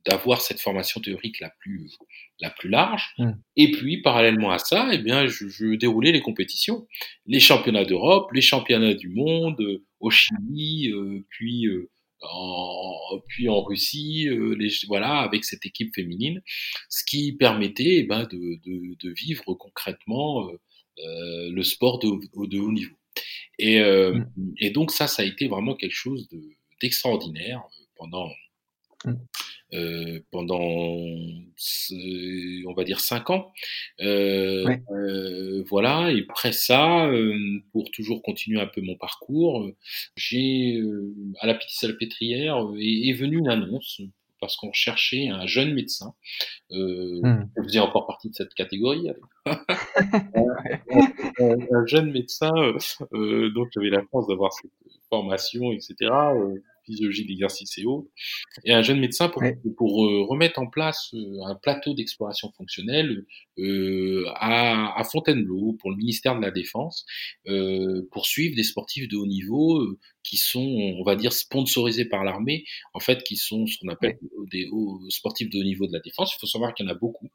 d'avoir 0.07 0.41
cette 0.41 0.61
formation 0.61 1.01
théorique 1.01 1.41
la 1.41 1.51
plus 1.61 1.91
la 2.41 2.51
plus 2.51 2.69
large. 2.69 3.15
Mmh. 3.19 3.31
Et 3.57 3.71
puis 3.71 4.03
parallèlement 4.03 4.51
à 4.51 4.59
ça, 4.59 4.89
eh 4.93 4.99
bien 4.99 5.27
je, 5.27 5.49
je, 5.49 5.75
déroulais 5.75 6.13
les 6.13 6.21
compétitions, 6.21 6.87
les 7.27 7.41
championnats 7.41 7.85
d'Europe, 7.85 8.31
les 8.33 8.41
championnats 8.41 8.95
du 8.95 9.09
monde 9.09 9.61
euh, 9.61 9.85
au 10.01 10.11
Chili, 10.11 10.91
euh, 10.91 11.25
puis 11.29 11.67
en, 12.23 13.21
puis 13.29 13.49
en 13.49 13.63
Russie, 13.63 14.29
les, 14.59 14.69
voilà, 14.87 15.19
avec 15.19 15.45
cette 15.45 15.67
équipe 15.67 15.95
féminine, 15.95 16.41
ce 16.89 17.05
qui 17.05 17.33
permettait 17.33 17.97
eh 17.97 18.03
ben, 18.05 18.25
de, 18.25 18.61
de, 18.65 18.97
de, 19.01 19.11
vivre 19.11 19.55
concrètement 19.55 20.49
euh, 20.99 21.51
le 21.51 21.63
sport 21.63 21.99
de, 21.99 22.09
de, 22.47 22.59
haut 22.59 22.71
niveau. 22.71 22.95
Et, 23.59 23.81
euh, 23.81 24.15
mmh. 24.15 24.55
et 24.59 24.71
donc 24.71 24.91
ça, 24.91 25.07
ça 25.07 25.23
a 25.23 25.25
été 25.25 25.49
vraiment 25.49 25.75
quelque 25.75 25.95
chose 25.95 26.29
d'extraordinaire 26.83 27.63
pendant 27.97 28.31
mmh. 29.07 29.15
Euh, 29.75 30.21
pendant, 30.31 30.61
on 30.61 31.45
va 32.77 32.85
dire, 32.85 33.01
cinq 33.01 33.31
ans. 33.31 33.55
Euh, 34.01 34.77
euh, 34.91 35.65
voilà, 35.67 36.13
et 36.13 36.27
après 36.29 36.53
ça, 36.53 37.11
pour 37.73 37.91
toujours 37.91 38.23
continuer 38.23 38.61
un 38.61 38.67
peu 38.67 38.83
mon 38.83 38.97
parcours, 38.97 39.67
j'ai, 40.15 40.79
à 41.41 41.47
la 41.47 41.55
petite 41.55 41.71
salpêtrière, 41.71 42.59
est, 42.79 43.09
est 43.09 43.15
venue 43.15 43.39
une 43.39 43.49
annonce 43.49 44.03
parce 44.43 44.57
qu'on 44.57 44.73
cherchait 44.73 45.29
un 45.29 45.47
jeune 45.47 45.73
médecin. 45.73 46.15
Euh, 46.73 47.21
mmh. 47.23 47.51
Je 47.57 47.63
faisais 47.63 47.79
encore 47.79 48.07
partie 48.07 48.29
de 48.29 48.35
cette 48.35 48.53
catégorie. 48.55 49.09
un, 49.47 49.57
un, 51.41 51.87
jeune 51.87 52.11
médecin, 52.11 52.53
euh, 53.15 53.51
donc 53.51 53.69
j'avais 53.73 53.91
la 53.91 54.03
chance 54.11 54.27
d'avoir 54.27 54.53
cette 54.53 54.73
formation, 55.09 55.73
etc. 55.73 55.95
Euh, 56.11 56.61
physiologie 56.85 57.25
de 57.25 57.29
l'exercice 57.29 57.79
et 57.79 57.85
autres, 57.85 58.09
et 58.65 58.73
un 58.73 58.83
jeune 58.83 59.01
médecin 59.01 59.29
pour, 59.29 59.43
pour 59.77 60.07
euh, 60.07 60.25
remettre 60.29 60.61
en 60.61 60.67
place 60.67 61.11
euh, 61.15 61.45
un 61.47 61.55
plateau 61.55 61.95
d'exploration 61.95 62.53
fonctionnelle 62.57 63.25
euh, 63.59 64.25
à, 64.35 64.99
à, 64.99 65.05
Fontainebleau 65.05 65.77
pour 65.81 65.91
le 65.91 65.97
ministère 65.97 66.37
de 66.37 66.43
la 66.43 66.51
Défense, 66.51 67.05
pour 68.11 68.27
suivre 68.27 68.57
des 68.57 68.63
sportifs 68.63 69.09
de 69.09 69.17
haut 69.17 69.27
niveau 69.27 69.85
qui 70.23 70.37
sont, 70.37 70.61
on 70.61 71.03
va 71.03 71.17
dire, 71.17 71.33
sponsorisés 71.33 72.05
par 72.05 72.25
l'armée, 72.25 72.65
en 72.95 73.01
fait, 73.01 73.23
qui 73.25 73.37
sont 73.37 73.67
ce 73.67 73.79
qu'on 73.79 73.89
appelle 73.89 74.19
des 74.51 74.69
hauts 74.71 75.01
sportifs 75.09 75.51
de 75.51 75.59
haut 75.59 75.65
niveau 75.65 75.87
de 75.87 75.93
la 75.93 76.01
défense. 76.01 76.35
Il 76.35 76.41
faut 76.41 76.47
savoir 76.47 76.75
qu'il 76.75 76.87
y 76.87 76.89
en 76.89 76.93
a 76.93 76.95
beaucoup. 76.95 77.31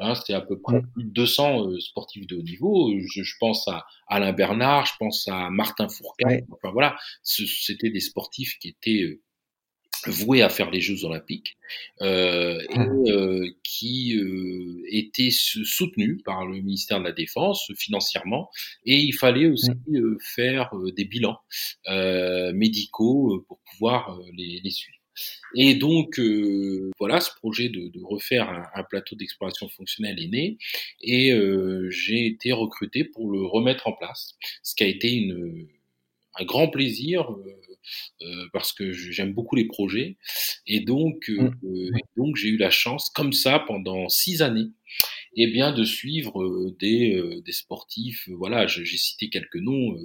Hein, 0.00 0.14
c'est 0.14 0.34
à 0.34 0.40
peu 0.40 0.58
près 0.60 0.80
plus 0.94 1.04
de 1.04 1.10
200 1.10 1.66
euh, 1.70 1.80
sportifs 1.80 2.26
de 2.26 2.36
haut 2.36 2.42
niveau. 2.42 2.92
Je, 2.98 3.22
je, 3.22 3.34
pense 3.40 3.66
à 3.68 3.86
Alain 4.06 4.32
Bernard, 4.32 4.86
je 4.86 4.92
pense 4.98 5.28
à 5.28 5.50
Martin 5.50 5.88
Fourcade. 5.88 6.44
Enfin 6.50 6.72
voilà, 6.72 6.96
c'était 7.22 7.90
des 7.90 8.00
sportifs 8.00 8.58
qui 8.58 8.68
étaient 8.68 9.02
euh, 9.02 9.20
voués 10.06 10.42
à 10.42 10.48
faire 10.48 10.70
les 10.70 10.80
Jeux 10.80 11.04
Olympiques 11.04 11.56
euh, 12.00 12.60
et 12.70 12.78
mmh. 12.78 13.04
euh, 13.08 13.50
qui 13.62 14.16
euh, 14.16 14.82
étaient 14.90 15.30
soutenus 15.30 16.22
par 16.24 16.46
le 16.46 16.54
ministère 16.54 17.00
de 17.00 17.04
la 17.04 17.12
Défense 17.12 17.70
financièrement. 17.76 18.50
Et 18.84 18.96
il 18.96 19.12
fallait 19.12 19.46
aussi 19.46 19.70
mmh. 19.70 20.16
faire 20.20 20.70
des 20.96 21.04
bilans 21.04 21.38
médicaux 22.54 23.44
pour 23.48 23.58
pouvoir 23.70 24.18
les, 24.36 24.60
les 24.62 24.70
suivre. 24.70 24.97
Et 25.54 25.74
donc, 25.74 26.18
euh, 26.18 26.90
voilà, 26.98 27.20
ce 27.20 27.30
projet 27.36 27.68
de, 27.68 27.88
de 27.88 28.00
refaire 28.02 28.48
un, 28.48 28.64
un 28.74 28.82
plateau 28.82 29.16
d'exploration 29.16 29.68
fonctionnelle 29.68 30.20
est 30.22 30.28
né 30.28 30.58
et 31.00 31.32
euh, 31.32 31.88
j'ai 31.90 32.26
été 32.26 32.52
recruté 32.52 33.04
pour 33.04 33.30
le 33.30 33.44
remettre 33.44 33.86
en 33.86 33.92
place, 33.92 34.36
ce 34.62 34.74
qui 34.74 34.84
a 34.84 34.86
été 34.86 35.12
une, 35.12 35.66
un 36.38 36.44
grand 36.44 36.68
plaisir 36.68 37.30
euh, 38.22 38.46
parce 38.52 38.72
que 38.72 38.92
j'aime 38.92 39.32
beaucoup 39.32 39.56
les 39.56 39.66
projets 39.66 40.16
et 40.66 40.80
donc, 40.80 41.30
euh, 41.30 41.50
mmh. 41.62 41.98
donc 42.16 42.36
j'ai 42.36 42.48
eu 42.48 42.58
la 42.58 42.70
chance, 42.70 43.10
comme 43.10 43.32
ça, 43.32 43.60
pendant 43.60 44.08
six 44.08 44.42
années, 44.42 44.70
et 45.34 45.44
eh 45.44 45.46
bien, 45.46 45.72
de 45.72 45.84
suivre 45.84 46.74
des, 46.78 47.40
des 47.44 47.52
sportifs. 47.52 48.28
Voilà, 48.30 48.66
j'ai 48.66 48.84
cité 48.84 49.30
quelques 49.30 49.56
noms. 49.56 49.96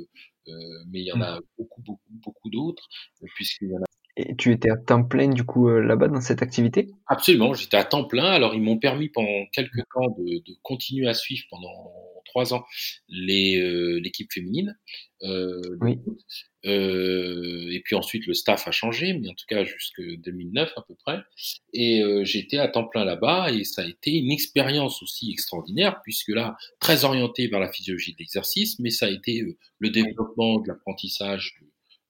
mais 0.47 0.99
il 1.01 1.05
y 1.05 1.11
en 1.11 1.17
mmh. 1.17 1.21
a 1.23 1.39
beaucoup, 1.57 1.81
beaucoup, 1.81 2.11
beaucoup 2.11 2.49
d'autres, 2.49 2.87
puisqu'il 3.35 3.69
y 3.69 3.75
en 3.75 3.81
a 3.81 3.92
et 4.15 4.35
tu 4.35 4.51
étais 4.51 4.69
à 4.69 4.77
temps 4.77 5.03
plein 5.03 5.29
du 5.29 5.43
coup 5.43 5.69
euh, 5.69 5.81
là-bas 5.81 6.07
dans 6.07 6.21
cette 6.21 6.41
activité? 6.41 6.87
Absolument, 7.07 7.53
j'étais 7.53 7.77
à 7.77 7.83
temps 7.83 8.05
plein. 8.05 8.25
Alors 8.25 8.53
ils 8.53 8.61
m'ont 8.61 8.77
permis 8.77 9.09
pendant 9.09 9.45
quelques 9.51 9.77
mmh. 9.77 9.93
temps 9.93 10.15
de, 10.17 10.37
de, 10.45 10.55
continuer 10.61 11.07
à 11.07 11.13
suivre 11.13 11.45
pendant 11.49 11.91
trois 12.25 12.53
ans 12.53 12.65
euh, 13.11 13.99
l'équipe 14.01 14.31
féminine. 14.31 14.77
Euh, 15.23 15.61
oui. 15.81 15.99
Euh, 16.65 17.69
et 17.71 17.81
puis 17.81 17.95
ensuite 17.95 18.25
le 18.25 18.33
staff 18.33 18.67
a 18.67 18.71
changé, 18.71 19.13
mais 19.13 19.29
en 19.29 19.33
tout 19.33 19.45
cas 19.47 19.63
jusque 19.63 20.01
2009 20.01 20.73
à 20.75 20.81
peu 20.81 20.95
près. 20.95 21.19
Et 21.73 22.01
j'étais 22.23 22.57
à 22.57 22.67
temps 22.67 22.85
plein 22.85 23.05
là-bas 23.05 23.51
et 23.51 23.63
ça 23.63 23.81
a 23.81 23.85
été 23.85 24.11
une 24.11 24.31
expérience 24.31 25.01
aussi 25.03 25.31
extraordinaire 25.31 26.01
puisque 26.03 26.29
là 26.29 26.55
très 26.79 27.05
orienté 27.05 27.47
vers 27.47 27.59
la 27.59 27.71
physiologie 27.71 28.13
de 28.13 28.17
l'exercice, 28.19 28.79
mais 28.79 28.89
ça 28.89 29.07
a 29.07 29.09
été 29.09 29.43
le 29.79 29.89
développement 29.89 30.59
de 30.59 30.67
l'apprentissage 30.67 31.59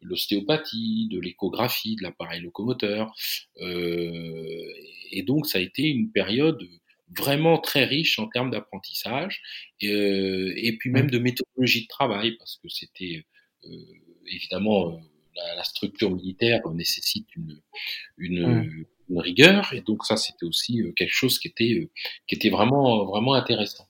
l'ostéopathie, 0.03 1.07
de 1.11 1.19
l'échographie, 1.19 1.95
de 1.95 2.03
l'appareil 2.03 2.41
locomoteur. 2.41 3.13
Euh, 3.61 4.67
et 5.11 5.23
donc, 5.23 5.47
ça 5.47 5.59
a 5.59 5.61
été 5.61 5.83
une 5.83 6.11
période 6.11 6.59
vraiment 7.17 7.57
très 7.59 7.85
riche 7.85 8.19
en 8.19 8.27
termes 8.27 8.51
d'apprentissage 8.51 9.41
euh, 9.83 10.53
et 10.55 10.77
puis 10.77 10.89
même 10.89 11.09
de 11.09 11.19
méthodologie 11.19 11.83
de 11.83 11.87
travail 11.87 12.37
parce 12.37 12.57
que 12.57 12.69
c'était 12.69 13.25
euh, 13.65 13.69
évidemment 14.27 14.91
euh, 14.91 14.97
la, 15.35 15.55
la, 15.55 15.63
structure 15.63 16.11
militaire 16.11 16.61
nécessite 16.73 17.27
une, 17.35 17.61
une, 18.17 18.47
mmh. 18.47 18.85
une 19.09 19.19
rigueur 19.19 19.73
et 19.73 19.81
donc 19.81 20.05
ça 20.05 20.17
c'était 20.17 20.45
aussi 20.45 20.81
euh, 20.81 20.91
quelque 20.93 21.13
chose 21.13 21.39
qui 21.39 21.47
était 21.47 21.89
qui 22.27 22.35
était 22.35 22.49
vraiment 22.49 23.05
vraiment 23.05 23.33
intéressant 23.33 23.87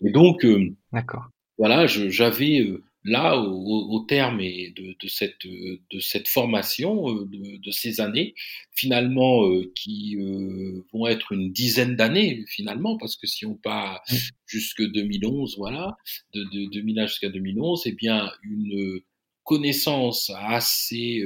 et 0.00 0.10
donc 0.10 0.46
d'accord 0.92 1.30
voilà 1.58 1.86
j'avais 1.86 2.66
là, 3.06 3.38
au, 3.38 3.94
au 3.94 4.00
terme 4.04 4.38
de, 4.38 4.96
de, 5.00 5.08
cette, 5.08 5.46
de 5.46 6.00
cette 6.00 6.28
formation, 6.28 7.08
euh, 7.10 7.24
de, 7.26 7.56
de 7.58 7.70
ces 7.70 8.00
années, 8.00 8.34
finalement, 8.74 9.46
euh, 9.46 9.72
qui 9.74 10.16
euh, 10.18 10.84
vont 10.92 11.06
être 11.06 11.32
une 11.32 11.52
dizaine 11.52 11.96
d'années, 11.96 12.44
finalement, 12.48 12.96
parce 12.98 13.16
que 13.16 13.26
si 13.26 13.46
on 13.46 13.54
part 13.54 14.02
jusque 14.46 14.82
2011, 14.82 15.56
voilà, 15.56 15.96
de, 16.34 16.42
de 16.44 16.70
2001 16.70 17.06
jusqu'à 17.06 17.28
2011, 17.28 17.82
eh 17.86 17.92
bien, 17.92 18.30
une 18.42 19.00
connaissance 19.44 20.32
assez 20.36 21.22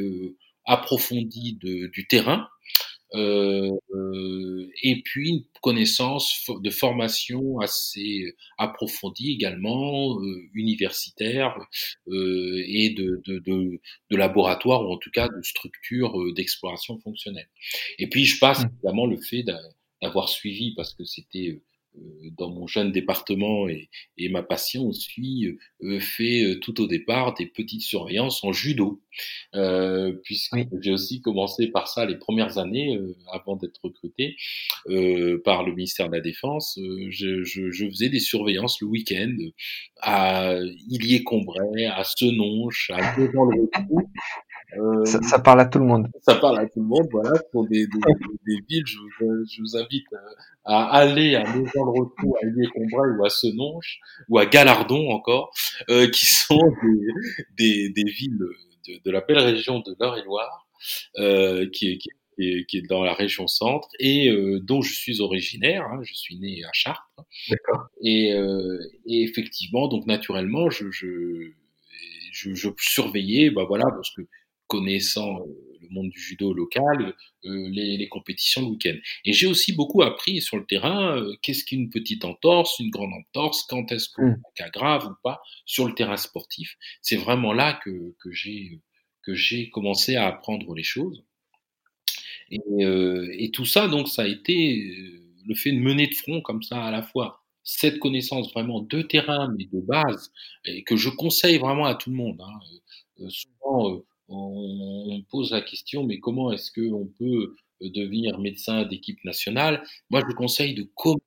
approfondie 0.67 1.59
de, 1.61 1.87
du 1.87 2.07
terrain, 2.07 2.49
et 3.13 5.03
puis 5.03 5.29
une 5.31 5.45
connaissance 5.63 6.49
de 6.49 6.71
formation 6.71 7.59
assez 7.61 8.35
approfondie 8.59 9.33
également, 9.33 10.19
euh, 10.21 10.43
universitaire 10.55 11.57
euh, 12.09 12.63
et 12.67 12.91
de, 12.91 13.21
de, 13.27 13.39
de, 13.41 13.81
de, 14.11 14.17
laboratoire 14.17 14.83
ou 14.83 14.93
en 14.93 14.99
tout 14.99 15.11
cas 15.11 15.29
de 15.29 15.43
structure 15.43 16.15
d'exploration 16.35 16.99
fonctionnelle. 16.99 17.49
Et 17.99 18.09
puis 18.09 18.25
je 18.25 18.39
passe 18.39 18.65
mmh. 18.65 18.69
évidemment 18.73 19.07
le 19.07 19.17
fait 19.19 19.45
d'avoir 20.03 20.29
suivi 20.29 20.75
parce 20.75 20.95
que 20.95 21.05
c'était 21.05 21.51
euh, 21.51 21.63
dans 22.37 22.51
mon 22.51 22.67
jeune 22.67 22.93
département 22.93 23.69
et, 23.69 23.89
et 24.17 24.29
ma 24.29 24.43
passion 24.43 24.87
aussi 24.87 25.59
euh, 25.83 26.01
fait 26.01 26.45
euh, 26.45 26.61
tout 26.61 26.81
au 26.81 26.87
départ 26.87 27.35
des 27.35 27.47
petites 27.47 27.83
surveillances 27.83 28.45
en 28.45 28.53
judo, 28.53 29.01
euh, 29.55 30.13
puisque 30.25 30.57
j'ai 30.81 30.93
aussi 30.93 31.21
commencé 31.21 31.69
par 31.69 31.89
ça 31.89 32.07
les 32.07 32.17
premières 32.17 32.59
années 32.59 32.97
euh, 32.97 33.17
avant 33.33 33.57
d'être 33.57 33.81
recruté 33.83 34.37
euh, 34.89 35.41
par 35.45 35.65
le 35.65 35.73
ministère 35.75 36.09
de 36.09 36.15
la 36.15 36.21
Défense. 36.21 36.79
Je, 37.09 37.43
je, 37.43 37.71
je, 37.71 37.89
faisais 37.89 38.09
des 38.09 38.21
surveillances 38.21 38.81
le 38.81 38.87
week-end 38.87 39.35
à 40.01 40.57
Illier-Combray, 40.89 41.87
à 41.87 42.05
Senonches, 42.05 42.91
à 42.95 43.17
Devant-le-Retour. 43.19 44.03
Euh, 44.79 45.05
ça, 45.05 45.21
ça, 45.23 45.39
parle 45.39 45.61
à 45.61 45.67
tout 45.67 45.79
le 45.79 45.85
monde. 45.85 46.09
Ça 46.23 46.35
parle 46.37 46.59
à 46.59 46.67
tout 46.67 46.81
le 46.81 46.87
monde, 46.87 47.07
voilà. 47.11 47.33
Pour 47.53 47.67
des, 47.67 47.87
des, 47.87 48.01
des 48.47 48.61
villes, 48.69 48.87
je, 48.87 48.99
je, 49.19 49.61
vous 49.61 49.77
invite 49.77 50.07
à 50.65 50.85
aller 50.97 51.35
à 51.35 51.45
Maison 51.45 51.87
de 51.87 52.01
Retour, 52.01 52.37
à 52.43 52.47
Illier-Combray 52.47 53.19
ou 53.19 53.25
à 53.25 53.31
Senonches, 53.31 53.99
ou 54.29 54.39
à 54.39 54.47
Galardon 54.47 55.11
encore, 55.11 55.53
euh, 55.89 56.09
qui 56.09 56.27
sont 56.27 56.61
des, 57.59 57.89
des, 57.89 57.91
des 57.91 58.11
villes 58.11 58.39
de, 58.87 59.01
de, 59.05 59.11
la 59.11 59.21
belle 59.21 59.39
région 59.39 59.81
de 59.81 59.97
l'Eure-et-Loire, 59.99 60.69
euh, 61.19 61.69
qui, 61.71 61.99
qui, 61.99 62.09
qui, 62.37 62.43
est, 62.43 62.67
qui, 62.67 62.79
est, 62.79 62.89
dans 62.89 63.03
la 63.03 63.15
région 63.15 63.47
centre 63.47 63.89
et 63.99 64.31
dont 64.63 64.83
je 64.83 64.93
suis 64.93 65.21
originaire. 65.21 65.85
Hein, 65.85 66.01
je 66.03 66.15
suis 66.15 66.39
né 66.39 66.65
à 66.65 66.71
Chartres. 66.73 67.11
D'accord. 67.49 67.89
Et, 68.03 68.29
et, 69.07 69.23
effectivement, 69.23 69.89
donc 69.89 70.07
naturellement, 70.07 70.71
je, 70.71 70.91
je, 70.91 71.51
je, 72.33 72.55
je 72.55 72.69
surveillais, 72.79 73.51
bah 73.51 73.65
voilà, 73.67 73.85
parce 73.91 74.15
que 74.15 74.23
connaissant 74.71 75.41
le 75.83 75.89
monde 75.91 76.11
du 76.11 76.21
judo 76.21 76.55
local, 76.55 77.15
les, 77.43 77.97
les, 77.97 78.09
compétitions 78.09 78.63
le 78.63 78.69
week-end. 78.69 78.97
Et 79.25 79.33
j'ai 79.33 79.49
aussi 79.49 79.73
beaucoup 79.73 80.03
appris 80.03 80.41
sur 80.41 80.57
le 80.57 80.65
terrain 80.65 81.21
qu'est-ce 81.43 81.65
qu'une 81.65 81.91
petite 81.91 82.25
entorse, 82.25 82.79
une 82.79 82.91
grande 82.91 83.13
entorse, 83.13 83.65
quand 83.69 83.91
est-ce 83.91 84.09
qu'on 84.09 84.31
mmh. 84.31 84.43
cas 84.55 84.71
grave 84.71 85.07
ou 85.07 85.15
pas 85.23 85.43
sur 85.67 85.87
le 85.89 85.95
terrain 85.95 86.17
sportif. 86.17 86.77
C'est 87.03 87.17
vraiment 87.17 87.53
là 87.53 87.79
que, 87.85 88.15
que 88.21 88.31
j'ai 88.31 88.81
que 89.23 89.35
j'ai 89.35 89.69
commencé 89.69 90.17
à 90.17 90.29
apprendre 90.29 90.75
les 90.75 90.83
choses. 90.83 91.25
Et, 92.51 92.59
et, 93.45 93.51
tout 93.51 93.67
ça, 93.67 93.87
donc, 93.87 94.09
ça 94.09 94.23
a 94.23 94.27
été 94.27 94.93
le 95.47 95.55
fait 95.55 95.73
de 95.73 95.79
mener 95.79 96.07
de 96.07 96.15
front 96.15 96.41
comme 96.41 96.63
ça 96.63 96.85
à 96.85 96.91
la 96.91 97.03
fois 97.03 97.41
cette 97.63 97.99
connaissance 97.99 98.51
vraiment 98.53 98.81
de 98.81 99.03
terrain 99.03 99.53
mais 99.57 99.67
de 99.67 99.81
base 99.81 100.33
et 100.65 100.83
que 100.83 100.97
je 100.97 101.11
conseille 101.11 101.59
vraiment 101.59 101.85
à 101.85 101.95
tout 101.95 102.11
le 102.11 102.17
monde. 102.17 102.41
Hein. 102.41 103.29
souvent, 103.29 104.03
on, 104.31 105.23
pose 105.31 105.51
la 105.53 105.61
question, 105.61 106.05
mais 106.05 106.19
comment 106.19 106.53
est-ce 106.53 106.71
qu'on 106.73 107.07
peut 107.07 107.55
euh, 107.83 107.91
devenir 107.91 108.39
médecin 108.39 108.85
d'équipe 108.85 109.23
nationale? 109.25 109.83
Moi, 110.09 110.23
je 110.29 110.35
conseille 110.35 110.75
de 110.75 110.89
commencer 110.95 111.21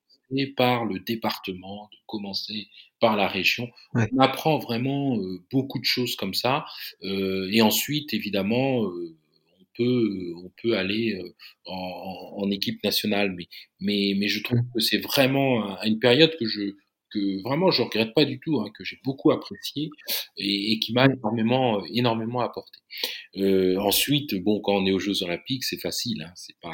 par 0.55 0.86
le 0.86 1.00
département, 1.00 1.89
de 1.91 1.98
commencer 2.07 2.67
par 3.00 3.15
la 3.15 3.27
région. 3.27 3.69
On 3.93 4.19
apprend 4.19 4.57
vraiment 4.57 5.17
euh, 5.17 5.39
beaucoup 5.51 5.79
de 5.79 5.86
choses 5.86 6.15
comme 6.15 6.33
ça. 6.33 6.65
Euh, 7.03 7.50
et 7.51 7.62
ensuite, 7.62 8.13
évidemment, 8.13 8.79
on 8.79 9.65
peut, 9.77 10.33
on 10.43 10.51
peut 10.62 10.77
aller 10.77 11.19
en, 11.65 12.33
en, 12.38 12.51
équipe 12.51 12.83
nationale. 12.83 13.33
Mais, 13.33 13.48
mais, 13.79 14.15
mais 14.17 14.27
je 14.27 14.41
trouve 14.43 14.60
mmh. 14.60 14.72
que 14.74 14.79
c'est 14.79 15.00
vraiment 15.00 15.81
une 15.83 16.00
période 16.00 16.36
que 16.38 16.45
je, 16.45 16.75
que 17.13 17.41
vraiment 17.43 17.72
je 17.72 17.84
regrette 17.84 18.13
pas 18.13 18.25
du 18.25 18.39
tout, 18.39 18.60
hein, 18.60 18.70
que 18.77 18.84
j'ai 18.84 19.00
beaucoup 19.03 19.32
apprécié 19.32 19.89
et, 20.38 20.74
et 20.74 20.79
qui 20.79 20.93
m'a 20.93 21.05
énormément, 21.05 21.84
énormément 21.93 22.41
apporté. 22.41 22.79
Euh, 23.38 23.77
ensuite, 23.77 24.36
bon, 24.43 24.62
quand 24.62 24.75
on 24.75 24.86
est 24.86 24.91
aux 24.91 25.00
Jeux 25.00 25.24
Olympiques, 25.24 25.63
c'est 25.63 25.79
facile, 25.79 26.24
hein, 26.24 26.32
c'est 26.36 26.58
pas. 26.62 26.72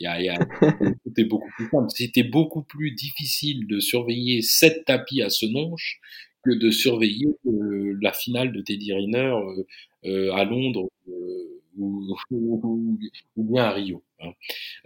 Y 0.00 0.06
a, 0.06 0.20
y 0.20 0.28
a, 0.28 0.36
tout 1.04 1.12
est 1.16 1.24
beaucoup 1.24 1.50
plus 1.56 1.68
simple. 1.68 1.86
C'était 1.90 2.24
beaucoup 2.24 2.62
plus 2.62 2.92
difficile 2.92 3.66
de 3.68 3.78
surveiller 3.78 4.42
sept 4.42 4.84
tapis 4.86 5.22
à 5.22 5.30
Senonches 5.30 6.00
que 6.44 6.50
de 6.50 6.70
surveiller 6.70 7.28
euh, 7.46 7.96
la 8.02 8.12
finale 8.12 8.52
de 8.52 8.60
Teddy 8.60 8.92
Riner 8.92 9.32
euh, 9.34 9.62
euh 10.04 10.32
à 10.34 10.44
Londres 10.44 10.88
euh, 11.08 11.62
ou, 11.76 12.16
ou, 12.30 12.98
ou, 13.36 13.44
bien 13.44 13.64
à 13.64 13.72
Rio. 13.72 14.02
Hein. 14.20 14.32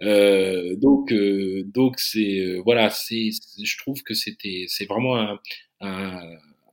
Euh, 0.01 0.75
donc, 0.75 1.11
euh, 1.11 1.63
donc 1.65 1.99
c'est 1.99 2.39
euh, 2.39 2.61
voilà, 2.63 2.89
c'est, 2.89 3.29
je 3.63 3.77
trouve 3.77 4.01
que 4.03 4.13
c'était, 4.13 4.65
c'est 4.67 4.85
vraiment 4.85 5.17
un, 5.17 5.39
un, 5.81 6.21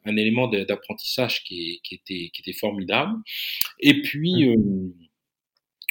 un 0.04 0.16
élément 0.16 0.48
d'apprentissage 0.48 1.44
qui, 1.44 1.80
qui, 1.82 1.96
était, 1.96 2.30
qui 2.32 2.42
était 2.42 2.52
formidable. 2.52 3.14
Et 3.80 4.02
puis 4.02 4.48
mmh. 4.48 4.92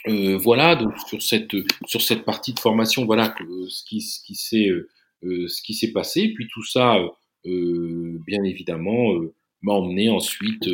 euh, 0.07 0.37
voilà, 0.37 0.75
donc 0.75 0.93
sur 1.07 1.21
cette 1.21 1.55
sur 1.85 2.01
cette 2.01 2.25
partie 2.25 2.53
de 2.53 2.59
formation, 2.59 3.05
voilà 3.05 3.29
que, 3.29 3.67
ce 3.67 3.83
qui 3.83 4.01
ce 4.01 4.23
qui 4.23 4.35
s'est 4.35 4.69
ce 5.23 5.61
qui 5.63 5.73
s'est 5.73 5.91
passé. 5.91 6.29
Puis 6.35 6.47
tout 6.53 6.63
ça, 6.63 6.99
bien 7.43 8.43
évidemment, 8.43 9.13
m'a 9.61 9.73
emmené 9.73 10.09
ensuite 10.09 10.69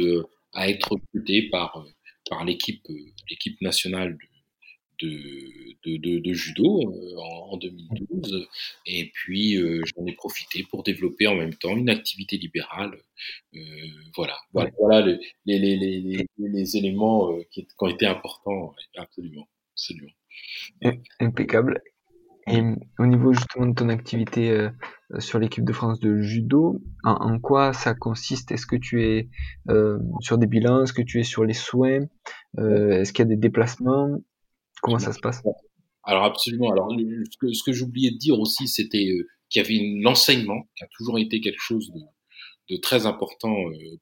à 0.53 0.69
être 0.69 0.91
recruté 0.91 1.43
par 1.49 1.85
par 2.31 2.45
l'équipe 2.45 2.87
l'équipe 3.29 3.59
nationale 3.61 4.17
de, 5.01 5.09
de, 5.83 5.97
de, 5.97 6.19
de 6.19 6.33
judo 6.33 6.79
euh, 6.79 7.17
en, 7.17 7.53
en, 7.53 7.57
2012. 7.57 8.47
Et 8.85 9.11
puis, 9.13 9.57
euh, 9.57 9.81
j'en 9.85 10.05
ai 10.05 10.13
profité 10.13 10.63
pour 10.69 10.83
développer 10.83 11.27
en 11.27 11.35
même 11.35 11.55
temps 11.55 11.75
une 11.75 11.89
activité 11.89 12.37
libérale. 12.37 12.97
Euh, 13.55 13.59
voilà, 14.15 14.37
voilà, 14.53 14.71
voilà 14.79 15.05
les, 15.05 15.59
les, 15.59 15.75
les, 15.75 15.99
les, 15.99 16.27
les 16.37 16.77
éléments 16.77 17.35
qui, 17.51 17.65
qui, 17.65 17.73
ont 17.79 17.87
été 17.87 18.05
importants, 18.05 18.73
absolument. 18.95 19.47
absolument. 19.73 20.11
Impeccable. 21.19 21.81
Et 22.51 22.61
au 22.99 23.05
niveau 23.05 23.31
justement 23.31 23.65
de 23.65 23.73
ton 23.73 23.87
activité 23.87 24.51
euh, 24.51 24.69
sur 25.19 25.39
l'équipe 25.39 25.63
de 25.63 25.71
France 25.71 26.01
de 26.01 26.21
judo, 26.21 26.81
en, 27.03 27.13
en 27.13 27.39
quoi 27.39 27.71
ça 27.71 27.93
consiste? 27.93 28.51
Est-ce 28.51 28.65
que 28.65 28.75
tu 28.75 29.03
es 29.05 29.29
euh, 29.69 29.97
sur 30.19 30.37
des 30.37 30.47
bilans? 30.47 30.83
Est-ce 30.83 30.91
que 30.91 31.01
tu 31.01 31.19
es 31.21 31.23
sur 31.23 31.45
les 31.45 31.53
soins? 31.53 32.07
Euh, 32.59 32.99
Est-ce 32.99 33.13
qu'il 33.13 33.23
y 33.23 33.27
a 33.27 33.29
des 33.29 33.37
déplacements? 33.37 34.19
Comment 34.81 34.99
ça 34.99 35.13
se 35.13 35.19
passe? 35.19 35.41
Alors 36.03 36.25
absolument. 36.25 36.71
Alors 36.71 36.89
ce 36.91 37.63
que, 37.63 37.71
j'oubliais 37.71 38.11
de 38.11 38.17
dire 38.17 38.37
aussi, 38.37 38.67
c'était 38.67 39.07
qu'il 39.49 39.61
y 39.61 39.65
avait 39.65 40.01
l'enseignement 40.01 40.63
qui 40.75 40.83
a 40.83 40.87
toujours 40.97 41.19
été 41.19 41.39
quelque 41.39 41.61
chose 41.61 41.89
de, 41.93 42.75
de 42.75 42.81
très 42.81 43.05
important 43.05 43.55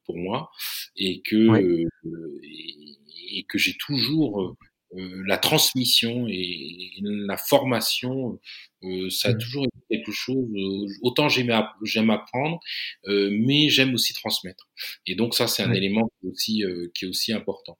pour 0.06 0.16
moi. 0.16 0.50
Et 0.96 1.22
que 1.22 1.60
et, 1.60 1.86
et, 3.38 3.44
que 3.48 3.58
j'ai 3.58 3.76
toujours 3.78 4.56
la 4.92 5.38
transmission 5.38 6.26
et, 6.28 6.90
la 7.02 7.36
formation, 7.36 8.40
ça 9.10 9.28
a 9.28 9.32
mmh. 9.34 9.38
toujours 9.38 9.66
été 9.66 9.96
quelque 9.96 10.12
chose. 10.12 10.48
autant 11.02 11.28
j'aime 11.28 12.10
apprendre, 12.10 12.60
mais 13.06 13.68
j'aime 13.68 13.94
aussi 13.94 14.14
transmettre. 14.14 14.68
Et 15.06 15.14
donc 15.14 15.34
ça, 15.34 15.46
c'est 15.46 15.62
un 15.62 15.72
élément 15.72 16.10
qui 16.20 16.26
est 16.26 16.30
aussi 16.30 16.62
qui 16.94 17.04
est 17.04 17.08
aussi 17.08 17.32
important. 17.32 17.78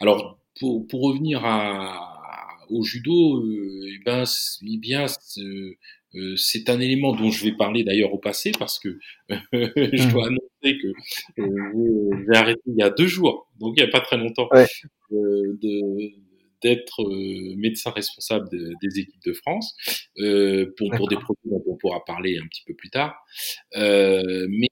Alors 0.00 0.38
pour, 0.58 0.86
pour 0.86 1.02
revenir 1.02 1.44
à, 1.44 2.16
au 2.70 2.82
judo, 2.82 3.42
euh, 3.42 3.88
eh 3.88 3.98
ben, 4.04 4.24
eh 4.62 4.78
bien, 4.78 5.06
euh, 5.38 6.36
c'est 6.36 6.70
un 6.70 6.80
élément 6.80 7.14
dont 7.14 7.30
je 7.30 7.44
vais 7.44 7.52
parler 7.52 7.84
d'ailleurs 7.84 8.12
au 8.12 8.18
passé 8.18 8.52
parce 8.58 8.78
que 8.78 8.98
je 9.28 10.10
dois 10.10 10.30
mmh. 10.30 10.36
annoncer 10.62 10.78
que 10.80 10.88
euh, 11.40 12.24
j'ai 12.26 12.38
arrêté 12.38 12.60
il 12.66 12.76
y 12.78 12.82
a 12.82 12.90
deux 12.90 13.06
jours, 13.06 13.48
donc 13.58 13.74
il 13.76 13.82
n'y 13.82 13.88
a 13.88 13.92
pas 13.92 14.00
très 14.00 14.16
longtemps, 14.16 14.48
d'être 16.62 17.04
médecin 17.56 17.90
responsable 17.90 18.48
des 18.50 19.00
équipes 19.00 19.22
de 19.24 19.32
France 19.32 19.76
pour, 20.76 20.90
pour 20.96 21.08
des 21.08 21.16
produits 21.16 21.50
dont 21.50 21.62
on 21.66 21.76
pourra 21.76 22.04
parler 22.04 22.38
un 22.38 22.46
petit 22.46 22.62
peu 22.66 22.74
plus 22.74 22.90
tard. 22.90 23.14
mais 23.74 24.68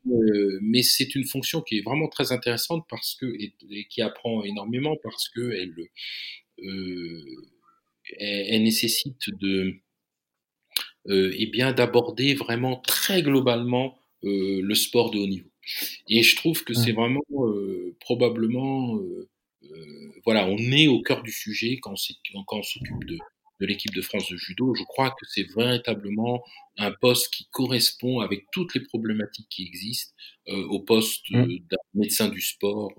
mais 0.61 0.83
c'est 0.83 1.15
une 1.15 1.25
fonction 1.25 1.61
qui 1.63 1.79
est 1.79 1.83
vraiment 1.83 2.09
très 2.09 2.33
intéressante 2.33 2.85
parce 2.89 3.17
que 3.21 3.27
et, 3.27 3.55
qui 3.89 4.03
apprend 4.03 4.43
énormément 4.45 4.97
parce 5.03 5.29
que 5.29 5.51
elle 5.53 5.75
elle, 8.19 8.63
nécessite 8.63 9.31
de, 9.41 9.75
euh, 11.09 11.33
eh 11.37 11.47
bien 11.47 11.73
d'aborder 11.73 12.35
vraiment 12.35 12.77
très 12.77 13.23
globalement 13.23 13.99
euh, 14.25 14.61
le 14.63 14.75
sport 14.75 15.11
de 15.11 15.19
haut 15.19 15.27
niveau. 15.27 15.49
Et 16.09 16.23
je 16.23 16.37
trouve 16.37 16.63
que 16.65 16.75
c'est 16.75 16.93
vraiment 16.93 17.23
euh, 17.33 17.97
probablement, 18.01 18.97
euh, 18.97 19.01
euh, 19.01 19.29
voilà, 20.25 20.47
on 20.47 20.59
est 20.59 20.87
au 20.89 21.03
cœur 21.03 21.23
du 21.23 21.33
sujet 21.33 21.79
quand, 21.81 21.95
quand 22.47 22.59
on 22.59 22.63
s'occupe 22.63 23.05
de, 23.07 23.19
de 23.61 23.67
l'équipe 23.67 23.95
de 23.95 24.03
France 24.03 24.29
de 24.31 24.37
judo. 24.37 24.75
Je 24.75 24.85
crois 24.85 25.11
que 25.11 25.27
c'est 25.27 25.47
véritablement 25.55 26.43
un 26.77 26.93
poste 26.93 27.33
qui 27.33 27.47
correspond 27.51 28.21
avec 28.21 28.47
toutes 28.53 28.75
les 28.75 28.83
problématiques 28.83 29.49
qui 29.49 29.65
existent 29.65 30.15
euh, 30.49 30.67
au 30.69 30.81
poste 30.81 31.31
mmh. 31.31 31.59
d'un 31.71 31.77
médecin 31.95 32.29
du 32.29 32.41
sport 32.41 32.93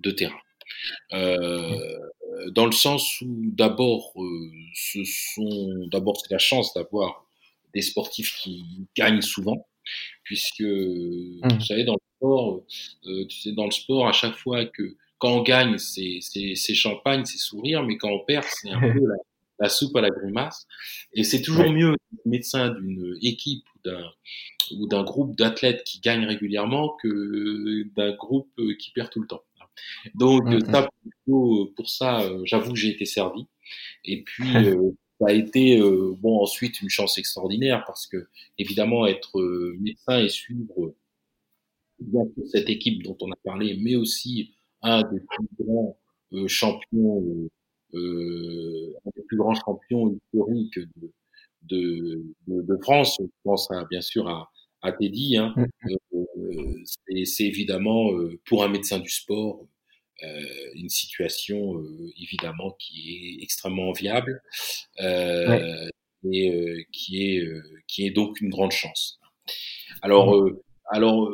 de 0.00 0.10
terrain. 0.10 0.40
Euh, 1.12 1.98
dans 2.52 2.66
le 2.66 2.72
sens 2.72 3.20
où 3.20 3.26
d'abord, 3.52 4.12
euh, 4.16 4.50
ce 4.74 5.04
sont 5.04 5.86
d'abord 5.90 6.16
c'est 6.20 6.32
la 6.32 6.38
chance 6.38 6.74
d'avoir 6.74 7.26
des 7.74 7.82
sportifs 7.82 8.36
qui 8.40 8.64
gagnent 8.96 9.22
souvent, 9.22 9.66
puisque 10.22 10.60
mmh. 10.60 11.48
vous 11.48 11.64
savez 11.64 11.84
dans 11.84 11.94
le 11.94 12.16
sport, 12.16 12.62
euh, 13.06 13.26
tu 13.26 13.38
sais 13.40 13.52
dans 13.52 13.66
le 13.66 13.70
sport 13.72 14.08
à 14.08 14.12
chaque 14.12 14.36
fois 14.36 14.64
que 14.66 14.96
quand 15.24 15.32
on 15.32 15.42
gagne 15.42 15.78
c'est 15.78 16.20
champagne, 16.74 17.24
c'est 17.24 17.38
sourire, 17.38 17.82
mais 17.82 17.96
quand 17.96 18.10
on 18.10 18.20
perd 18.20 18.44
c'est 18.46 18.70
un 18.70 18.80
peu 18.80 19.00
la, 19.00 19.16
la, 19.60 19.68
soupe 19.68 19.96
à 19.96 20.02
la 20.02 20.10
grimace. 20.10 20.66
Et 21.14 21.24
c'est 21.24 21.40
toujours 21.40 21.70
mieux 21.72 21.92
d'être 21.92 22.26
médecin 22.26 22.68
d'une 22.70 23.16
équipe 23.22 23.64
ou 23.74 23.88
d'un 23.88 24.10
ou 24.72 24.86
d'un 24.86 25.02
groupe 25.02 25.36
d'athlètes 25.36 25.84
qui 25.84 26.00
gagnent 26.00 26.26
régulièrement 26.26 26.96
que 27.02 27.84
d'un 27.96 28.14
groupe 28.14 28.50
qui 28.78 28.90
perd 28.90 29.10
tout 29.10 29.20
le 29.20 29.26
temps. 29.26 29.42
Donc, 30.14 30.44
ça, 30.70 30.88
pour 31.26 31.88
ça, 31.90 32.20
euh, 32.22 32.42
j'avoue 32.44 32.72
que 32.72 32.78
j'ai 32.78 32.90
été 32.90 33.04
servi. 33.04 33.46
Et 34.04 34.22
puis, 34.22 34.56
euh, 34.56 34.90
ça 35.20 35.28
a 35.28 35.32
été, 35.32 35.80
euh, 35.80 36.14
bon, 36.18 36.40
ensuite, 36.40 36.80
une 36.80 36.90
chance 36.90 37.18
extraordinaire 37.18 37.84
parce 37.86 38.06
que, 38.06 38.28
évidemment, 38.58 39.06
être 39.06 39.40
médecin 39.80 40.20
et 40.20 40.28
suivre 40.28 40.94
bien 42.00 42.22
cette 42.50 42.68
équipe 42.68 43.02
dont 43.02 43.16
on 43.20 43.30
a 43.30 43.36
parlé, 43.44 43.78
mais 43.80 43.96
aussi 43.96 44.53
un 44.84 45.02
des 45.02 45.20
plus 45.20 45.64
grands 45.64 45.96
champions, 46.46 47.48
euh, 47.94 48.92
un 49.06 49.10
des 49.16 49.22
plus 49.26 49.36
grands 49.36 49.54
champions 49.54 50.14
historiques 50.14 50.78
de, 50.78 51.12
de, 51.62 52.24
de, 52.46 52.62
de 52.62 52.76
France. 52.82 53.16
Je 53.20 53.26
pense 53.42 53.70
à, 53.70 53.84
bien 53.90 54.00
sûr 54.02 54.28
à, 54.28 54.50
à 54.82 54.92
Teddy. 54.92 55.36
Hein. 55.36 55.54
Mmh, 55.56 56.84
c'est 57.24 57.44
évidemment 57.44 58.10
pour 58.44 58.62
un 58.62 58.68
médecin 58.68 58.98
du 58.98 59.08
sport 59.08 59.66
une 60.74 60.88
situation 60.88 61.82
évidemment 62.20 62.72
qui 62.78 63.38
est 63.40 63.42
extrêmement 63.42 63.88
enviable 63.88 64.42
et 65.00 66.86
qui 66.92 67.22
est 67.22 67.46
qui 67.86 68.06
est 68.06 68.10
donc 68.10 68.40
une 68.40 68.50
grande 68.50 68.72
chance. 68.72 69.20
Alors 70.02 70.34
mmh. 70.34 70.58
alors 70.90 71.30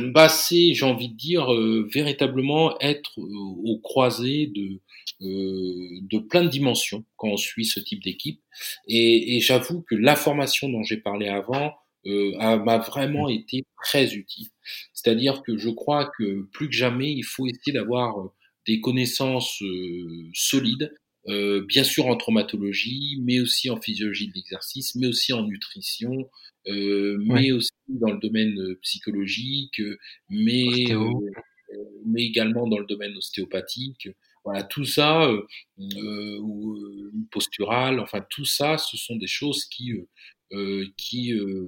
bah 0.00 0.28
c'est 0.28 0.72
j'ai 0.74 0.84
envie 0.84 1.10
de 1.10 1.16
dire 1.16 1.48
véritablement 1.92 2.78
être 2.80 3.18
au 3.18 3.78
croisé 3.78 4.46
de 4.46 4.80
de 5.20 6.18
plein 6.18 6.44
de 6.44 6.48
dimensions 6.48 7.04
quand 7.16 7.28
on 7.28 7.36
suit 7.36 7.66
ce 7.66 7.78
type 7.78 8.02
d'équipe 8.02 8.40
et, 8.88 9.36
et 9.36 9.40
j'avoue 9.40 9.82
que 9.82 9.94
la 9.94 10.16
formation 10.16 10.68
dont 10.68 10.82
j'ai 10.82 10.96
parlé 10.96 11.28
avant 11.28 11.74
euh, 12.06 12.36
m'a 12.58 12.78
vraiment 12.78 13.28
été 13.28 13.64
très 13.82 14.14
utile. 14.14 14.48
C'est-à-dire 14.92 15.42
que 15.42 15.56
je 15.56 15.70
crois 15.70 16.10
que 16.18 16.42
plus 16.52 16.68
que 16.68 16.74
jamais, 16.74 17.12
il 17.12 17.22
faut 17.22 17.46
essayer 17.46 17.72
d'avoir 17.72 18.18
euh, 18.18 18.32
des 18.66 18.80
connaissances 18.80 19.62
euh, 19.62 20.28
solides, 20.34 20.92
euh, 21.28 21.64
bien 21.66 21.84
sûr 21.84 22.06
en 22.06 22.16
traumatologie, 22.16 23.18
mais 23.22 23.40
aussi 23.40 23.70
en 23.70 23.80
physiologie 23.80 24.28
de 24.28 24.34
l'exercice, 24.34 24.94
mais 24.94 25.06
aussi 25.06 25.32
en 25.32 25.42
nutrition, 25.42 26.30
euh, 26.68 27.16
mais 27.20 27.52
aussi 27.52 27.70
dans 27.88 28.10
le 28.10 28.18
domaine 28.18 28.56
psychologique, 28.82 29.80
mais, 30.28 30.86
mais 32.06 32.22
également 32.22 32.66
dans 32.66 32.78
le 32.78 32.86
domaine 32.86 33.16
ostéopathique. 33.16 34.08
Voilà, 34.44 34.64
tout 34.64 34.84
ça, 34.84 35.30
ou 35.78 36.78
postural, 37.30 38.00
enfin 38.00 38.24
tout 38.28 38.44
ça, 38.44 38.76
ce 38.76 38.96
sont 38.96 39.14
des 39.14 39.28
choses 39.28 39.66
qui 39.66 39.92
euh, 40.52 40.84
qui 40.98 41.32
euh, 41.32 41.66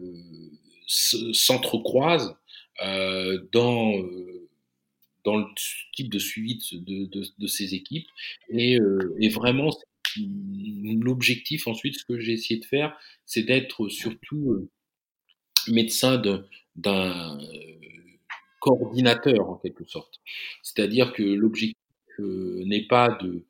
s'entrecroisent 0.86 2.36
euh, 2.84 3.38
dans 3.50 3.94
dans 5.24 5.36
le 5.36 5.46
type 5.94 6.10
de 6.10 6.18
suivi 6.18 6.58
de, 6.72 7.46
ces 7.46 7.74
équipes. 7.74 8.06
Et, 8.50 8.78
euh, 8.78 9.16
vraiment, 9.32 9.70
l'objectif 10.16 11.66
ensuite, 11.66 11.98
ce 11.98 12.04
que 12.04 12.18
j'ai 12.18 12.32
essayé 12.32 12.60
de 12.60 12.64
faire, 12.64 12.96
c'est 13.24 13.42
d'être 13.42 13.88
surtout 13.88 14.52
euh, 14.52 14.70
médecin 15.68 16.22
d'un 16.76 17.38
coordinateur 18.60 19.48
en 19.50 19.56
quelque 19.56 19.84
sorte. 19.84 20.20
C'est-à-dire 20.62 21.12
que 21.12 21.22
l'objectif 21.22 21.76
euh, 22.20 22.62
n'est 22.64 22.86
pas 22.86 23.18
de 23.22 23.44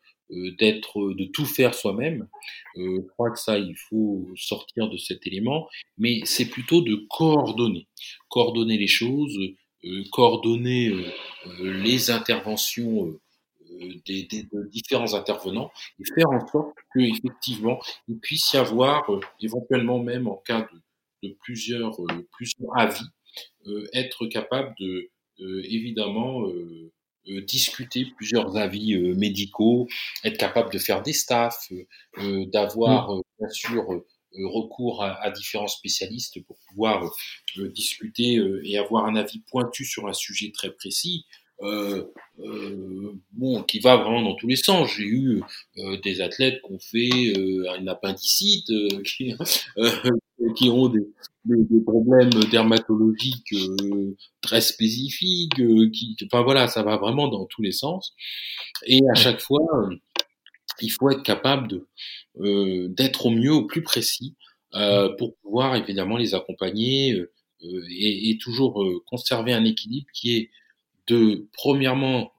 d'être, 0.58 1.12
de 1.12 1.26
tout 1.26 1.44
faire 1.44 1.74
soi-même. 1.74 2.26
Je 2.76 3.00
crois 3.08 3.30
que 3.30 3.38
ça, 3.38 3.58
il 3.58 3.76
faut 3.76 4.26
sortir 4.36 4.88
de 4.88 4.96
cet 4.96 5.26
élément, 5.26 5.68
mais 5.98 6.20
c'est 6.24 6.46
plutôt 6.46 6.80
de 6.80 7.06
coordonner, 7.10 7.86
coordonner 8.30 8.78
les 8.78 8.88
choses, 8.88 9.38
coordonner 10.10 10.92
les 11.60 12.10
interventions 12.10 13.18
des, 14.06 14.22
des, 14.24 14.46
différents 14.70 15.14
intervenants 15.14 15.70
et 15.98 16.04
faire 16.14 16.30
en 16.30 16.46
sorte 16.46 16.74
qu'effectivement 16.94 17.78
il 18.08 18.18
puisse 18.18 18.52
y 18.52 18.56
avoir 18.56 19.08
éventuellement 19.40 19.98
même 19.98 20.28
en 20.28 20.36
cas 20.36 20.66
de, 20.72 21.28
de 21.28 21.36
plusieurs, 21.42 21.96
plusieurs 22.32 22.76
avis 22.76 23.06
être 23.92 24.26
capable 24.26 24.74
de 24.78 25.10
évidemment 25.38 26.46
euh, 27.26 27.40
discuter 27.40 28.04
plusieurs 28.16 28.54
avis 28.58 28.92
euh, 28.92 29.14
médicaux, 29.14 29.88
être 30.24 30.36
capable 30.36 30.70
de 30.70 30.78
faire 30.78 31.02
des 31.02 31.14
staffs, 31.14 31.72
euh, 32.18 32.44
d'avoir 32.46 33.18
bien 33.38 33.48
sûr 33.48 34.04
recours 34.36 35.02
à, 35.02 35.14
à, 35.22 35.30
différents 35.30 35.68
spécialistes 35.68 36.44
pour 36.44 36.56
pouvoir 36.68 37.10
discuter 37.56 38.40
et 38.64 38.78
avoir 38.78 39.06
un 39.06 39.16
avis 39.16 39.42
pointu 39.50 39.84
sur 39.84 40.08
un 40.08 40.12
sujet 40.12 40.50
très 40.52 40.70
précis. 40.72 41.26
Euh, 41.62 42.04
euh, 42.40 43.12
bon, 43.30 43.62
qui 43.62 43.78
va 43.78 43.96
vraiment 43.96 44.22
dans 44.22 44.34
tous 44.34 44.48
les 44.48 44.56
sens. 44.56 44.90
J'ai 44.96 45.04
eu 45.04 45.40
euh, 45.78 45.96
des 46.02 46.20
athlètes 46.20 46.60
qui 46.62 46.72
ont 46.72 46.78
fait 46.80 47.32
un 47.78 47.86
appendicite, 47.86 48.66
qui, 49.04 49.34
qui, 50.56 50.68
ont 50.68 50.88
des, 50.88 51.06
des, 51.44 51.64
des 51.64 51.80
problèmes 51.80 52.30
dermatologiques 52.50 53.52
euh, 53.52 54.16
très 54.40 54.60
spécifiques, 54.60 55.60
euh, 55.60 55.90
qui, 55.90 56.16
enfin 56.24 56.42
voilà, 56.42 56.68
ça 56.68 56.82
va 56.82 56.96
vraiment 56.96 57.28
dans 57.28 57.46
tous 57.46 57.62
les 57.62 57.72
sens. 57.72 58.14
Et 58.86 59.00
à 59.10 59.14
chaque 59.14 59.40
fois, 59.40 59.66
euh, 59.74 59.96
il 60.80 60.90
faut 60.90 61.10
être 61.10 61.22
capable 61.22 61.68
de 61.68 61.86
d'être 62.88 63.26
au 63.26 63.30
mieux, 63.30 63.52
au 63.52 63.64
plus 63.64 63.82
précis, 63.82 64.34
pour 65.18 65.36
pouvoir 65.36 65.76
évidemment 65.76 66.16
les 66.16 66.34
accompagner 66.34 67.16
et, 67.62 68.30
et, 68.30 68.38
toujours 68.38 68.84
conserver 69.06 69.52
un 69.52 69.64
équilibre 69.64 70.08
qui 70.12 70.36
est 70.36 70.50
de 71.06 71.46
premièrement 71.52 72.32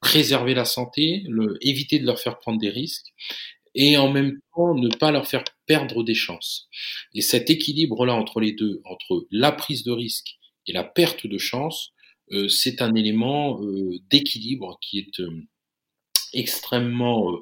préserver 0.00 0.54
la 0.54 0.64
santé, 0.64 1.22
le, 1.28 1.58
éviter 1.60 1.98
de 1.98 2.06
leur 2.06 2.18
faire 2.18 2.38
prendre 2.38 2.58
des 2.58 2.70
risques, 2.70 3.12
et 3.74 3.96
en 3.96 4.10
même 4.10 4.40
temps 4.54 4.74
ne 4.74 4.88
pas 4.88 5.10
leur 5.10 5.26
faire 5.26 5.44
perdre 5.66 6.02
des 6.02 6.14
chances. 6.14 6.68
Et 7.14 7.20
cet 7.20 7.50
équilibre-là 7.50 8.14
entre 8.14 8.40
les 8.40 8.52
deux, 8.52 8.80
entre 8.84 9.26
la 9.30 9.52
prise 9.52 9.84
de 9.84 9.92
risque 9.92 10.38
et 10.66 10.72
la 10.72 10.84
perte 10.84 11.26
de 11.26 11.38
chance, 11.38 11.92
euh, 12.32 12.48
c'est 12.48 12.82
un 12.82 12.94
élément 12.94 13.62
euh, 13.62 13.98
d'équilibre 14.10 14.78
qui 14.80 14.98
est 14.98 15.20
euh, 15.20 15.42
extrêmement 16.32 17.32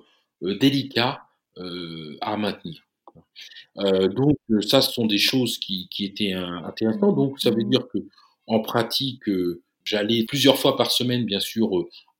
euh, 0.42 0.58
délicat 0.58 1.22
à 2.20 2.36
maintenir. 2.36 2.84
donc 3.74 4.36
ça, 4.60 4.80
ce 4.80 4.92
sont 4.92 5.06
des 5.06 5.18
choses 5.18 5.58
qui, 5.58 5.88
qui 5.90 6.04
étaient 6.04 6.34
intéressantes. 6.34 7.16
Donc 7.16 7.40
ça 7.40 7.50
veut 7.50 7.64
dire 7.64 7.88
que 7.92 7.98
en 8.46 8.60
pratique, 8.60 9.24
j'allais 9.82 10.24
plusieurs 10.24 10.56
fois 10.56 10.76
par 10.76 10.92
semaine, 10.92 11.24
bien 11.24 11.40
sûr, 11.40 11.68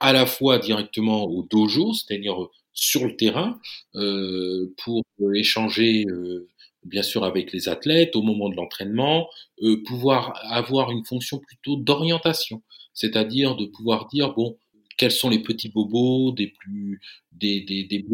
à 0.01 0.13
la 0.13 0.27
fois 0.27 0.59
directement 0.59 1.23
au 1.27 1.45
dojo, 1.45 1.93
c'est-à-dire 1.93 2.49
sur 2.79 3.05
le 3.05 3.17
terrain 3.17 3.59
euh, 3.97 4.73
pour 4.85 5.03
échanger 5.35 6.05
euh, 6.09 6.49
bien 6.85 7.03
sûr 7.03 7.25
avec 7.25 7.53
les 7.53 7.69
athlètes 7.69 8.15
au 8.15 8.23
moment 8.23 8.49
de 8.49 8.55
l'entraînement, 8.55 9.29
euh, 9.63 9.83
pouvoir 9.85 10.33
avoir 10.53 10.91
une 10.91 11.05
fonction 11.05 11.39
plutôt 11.39 11.77
d'orientation, 11.77 12.63
c'est-à-dire 12.95 13.57
de 13.57 13.67
pouvoir 13.67 14.07
dire 14.07 14.33
bon 14.35 14.57
quels 14.99 15.13
sont 15.13 15.31
les 15.31 15.41
petits 15.41 15.71
bobos 15.71 16.33
des 16.33 16.49
plus 16.49 17.01
des 17.33 17.61
des, 17.63 18.05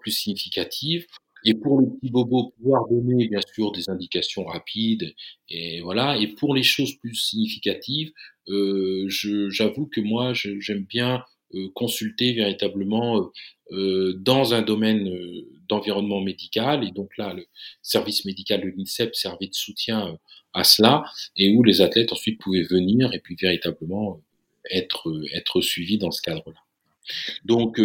plus 0.00 0.12
significatives 0.12 1.06
et 1.46 1.54
pour 1.54 1.80
les 1.80 1.86
petits 1.86 2.10
bobos 2.10 2.52
pouvoir 2.56 2.86
donner 2.88 3.28
bien 3.28 3.40
sûr 3.52 3.72
des 3.72 3.90
indications 3.90 4.44
rapides 4.44 5.14
et 5.48 5.80
voilà 5.80 6.16
et 6.18 6.28
pour 6.28 6.54
les 6.54 6.62
choses 6.62 6.94
plus 6.96 7.14
significatives 7.14 8.12
euh, 8.48 9.06
j'avoue 9.08 9.86
que 9.86 10.00
moi 10.00 10.32
j'aime 10.34 10.84
bien 10.84 11.22
euh, 11.54 11.68
consulter 11.74 12.32
véritablement 12.32 13.30
euh, 13.72 14.14
dans 14.18 14.54
un 14.54 14.62
domaine 14.62 15.10
d'environnement 15.68 16.20
médical. 16.20 16.84
Et 16.84 16.90
donc 16.90 17.16
là, 17.16 17.32
le 17.32 17.46
service 17.82 18.24
médical 18.24 18.60
de 18.60 18.68
l'INSEP 18.76 19.14
servait 19.14 19.46
de 19.46 19.54
soutien 19.54 20.18
à 20.52 20.64
cela 20.64 21.04
et 21.36 21.54
où 21.54 21.62
les 21.62 21.80
athlètes 21.80 22.12
ensuite 22.12 22.40
pouvaient 22.40 22.66
venir 22.68 23.12
et 23.14 23.20
puis 23.20 23.36
véritablement 23.40 24.20
être, 24.70 25.12
être 25.32 25.60
suivis 25.60 25.98
dans 25.98 26.10
ce 26.10 26.22
cadre-là. 26.22 26.60
Donc 27.44 27.78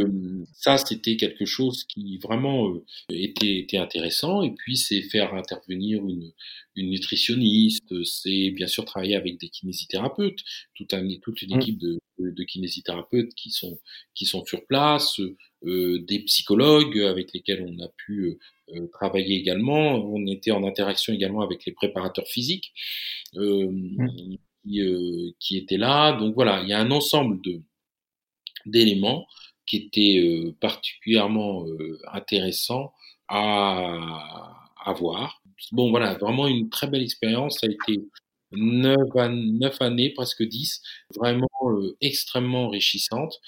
ça, 0.54 0.78
c'était 0.78 1.18
quelque 1.18 1.44
chose 1.44 1.84
qui 1.84 2.18
vraiment 2.20 2.74
était, 3.10 3.58
était, 3.58 3.78
intéressant. 3.78 4.44
Et 4.44 4.52
puis 4.52 4.78
c'est 4.78 5.02
faire 5.02 5.34
intervenir 5.34 6.08
une, 6.08 6.32
une 6.80 6.90
nutritionniste, 6.92 8.04
c'est 8.06 8.52
bien 8.52 8.68
sûr 8.68 8.86
travailler 8.86 9.16
avec 9.16 9.40
des 9.40 9.50
kinésithérapeutes, 9.50 10.40
toute, 10.76 10.94
un, 10.94 11.06
toute 11.22 11.42
une 11.42 11.56
mmh. 11.56 11.60
équipe 11.60 11.78
de, 11.78 12.00
de, 12.20 12.44
kinésithérapeutes 12.44 13.34
qui 13.36 13.50
sont, 13.52 13.80
qui 14.16 14.26
sont 14.26 14.46
sur 14.46 14.66
place, 14.66 15.20
euh, 15.66 16.00
des 16.00 16.20
psychologues 16.20 17.00
avec 17.00 17.34
lesquels 17.34 17.66
on 17.68 17.84
a 17.84 17.90
pu 17.90 18.40
euh, 18.74 18.88
travailler 18.94 19.36
également. 19.36 19.96
On 19.96 20.26
était 20.28 20.52
en 20.52 20.66
interaction 20.66 21.14
également 21.14 21.42
avec 21.42 21.66
les 21.66 21.74
préparateurs 21.74 22.28
physiques 22.28 22.74
euh, 23.36 23.70
mmh. 23.70 24.38
Qui, 24.64 25.36
qui 25.40 25.58
étaient 25.58 25.78
là. 25.78 26.14
Donc 26.14 26.36
voilà, 26.36 26.62
il 26.62 26.70
y 26.70 26.74
a 26.74 26.80
un 26.80 26.92
ensemble 26.92 27.42
de 27.42 27.62
d'éléments 28.66 29.28
qui 29.66 29.78
étaient 29.78 30.20
euh, 30.20 30.56
particulièrement 30.60 31.66
euh, 31.68 32.00
intéressants 32.12 32.94
à, 33.28 34.70
à 34.84 34.94
voir. 34.94 35.42
Bon, 35.72 35.90
voilà, 35.92 36.16
vraiment 36.16 36.48
une 36.48 36.70
très 36.70 36.88
belle 36.88 37.04
expérience. 37.04 37.60
Ça 37.60 37.68
a 37.68 37.70
été 37.70 38.02
neuf, 38.52 39.82
années, 39.82 40.10
presque 40.12 40.44
dix, 40.44 40.82
vraiment 41.16 41.48
euh, 41.66 41.96
extrêmement 42.02 42.66
enrichissante. 42.66 43.40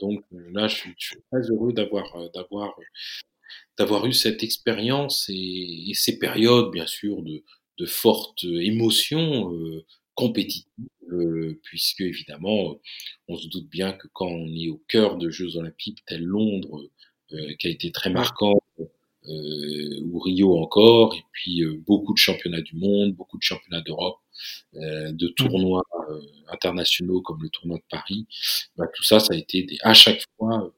Donc 0.00 0.24
là, 0.32 0.68
je 0.68 0.76
suis, 0.76 0.94
très 1.30 1.40
heureux 1.50 1.72
d'avoir 1.72 2.04
d'avoir 2.32 2.74
d'avoir 3.78 4.06
eu 4.06 4.12
cette 4.12 4.42
expérience 4.42 5.26
et, 5.28 5.92
ces 5.94 6.18
périodes, 6.18 6.70
bien 6.70 6.86
sûr, 6.86 7.22
de, 7.22 7.42
de 7.78 7.86
fortes 7.86 8.44
émotions 8.44 9.52
euh, 9.52 9.84
compétitives 10.14 10.66
euh, 11.12 11.60
puisque 11.62 12.00
évidemment, 12.00 12.80
on 13.28 13.36
se 13.36 13.48
doute 13.48 13.68
bien 13.68 13.92
que 13.92 14.08
quand 14.12 14.28
on 14.28 14.48
est 14.54 14.68
au 14.68 14.82
cœur 14.88 15.16
de 15.16 15.30
Jeux 15.30 15.56
olympiques 15.56 16.04
tels 16.06 16.24
Londres, 16.24 16.88
euh, 17.32 17.54
qui 17.58 17.66
a 17.66 17.70
été 17.70 17.92
très 17.92 18.10
marquant, 18.10 18.60
euh, 18.78 20.00
ou 20.04 20.18
Rio 20.18 20.56
encore, 20.58 21.14
et 21.14 21.24
puis 21.32 21.64
beaucoup 21.86 22.12
de 22.12 22.18
championnats 22.18 22.62
du 22.62 22.76
monde, 22.76 23.14
beaucoup 23.14 23.38
de 23.38 23.42
championnats 23.42 23.82
d'Europe, 23.82 24.18
de 24.74 25.28
tournois 25.28 25.84
internationaux 26.48 27.20
comme 27.20 27.42
le 27.42 27.48
tournoi 27.50 27.76
de 27.76 27.84
Paris. 27.90 28.26
Bah, 28.76 28.86
tout 28.92 29.04
ça, 29.04 29.20
ça 29.20 29.34
a 29.34 29.36
été 29.36 29.62
des, 29.62 29.78
à 29.82 29.94
chaque 29.94 30.24
fois 30.36 30.72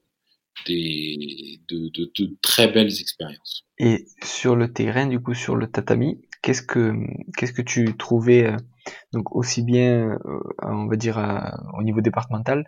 des, 0.67 1.59
de, 1.67 1.89
de, 1.89 2.11
de, 2.17 2.35
très 2.41 2.67
belles 2.67 3.01
expériences. 3.01 3.65
Et 3.79 4.05
sur 4.23 4.55
le 4.55 4.71
terrain, 4.71 5.07
du 5.07 5.19
coup, 5.19 5.33
sur 5.33 5.55
le 5.55 5.67
tatami, 5.67 6.19
qu'est-ce 6.45 6.61
que 6.61 6.93
qu'est-ce 7.35 7.53
que 7.53 7.63
tu 7.63 7.97
trouvais 7.97 8.45
euh, 8.45 8.57
donc 9.13 9.35
aussi 9.35 9.63
bien, 9.63 10.11
euh, 10.11 10.39
on 10.61 10.85
va 10.85 10.95
dire, 10.95 11.17
au 11.77 11.81
niveau 11.81 12.01
départemental 12.01 12.65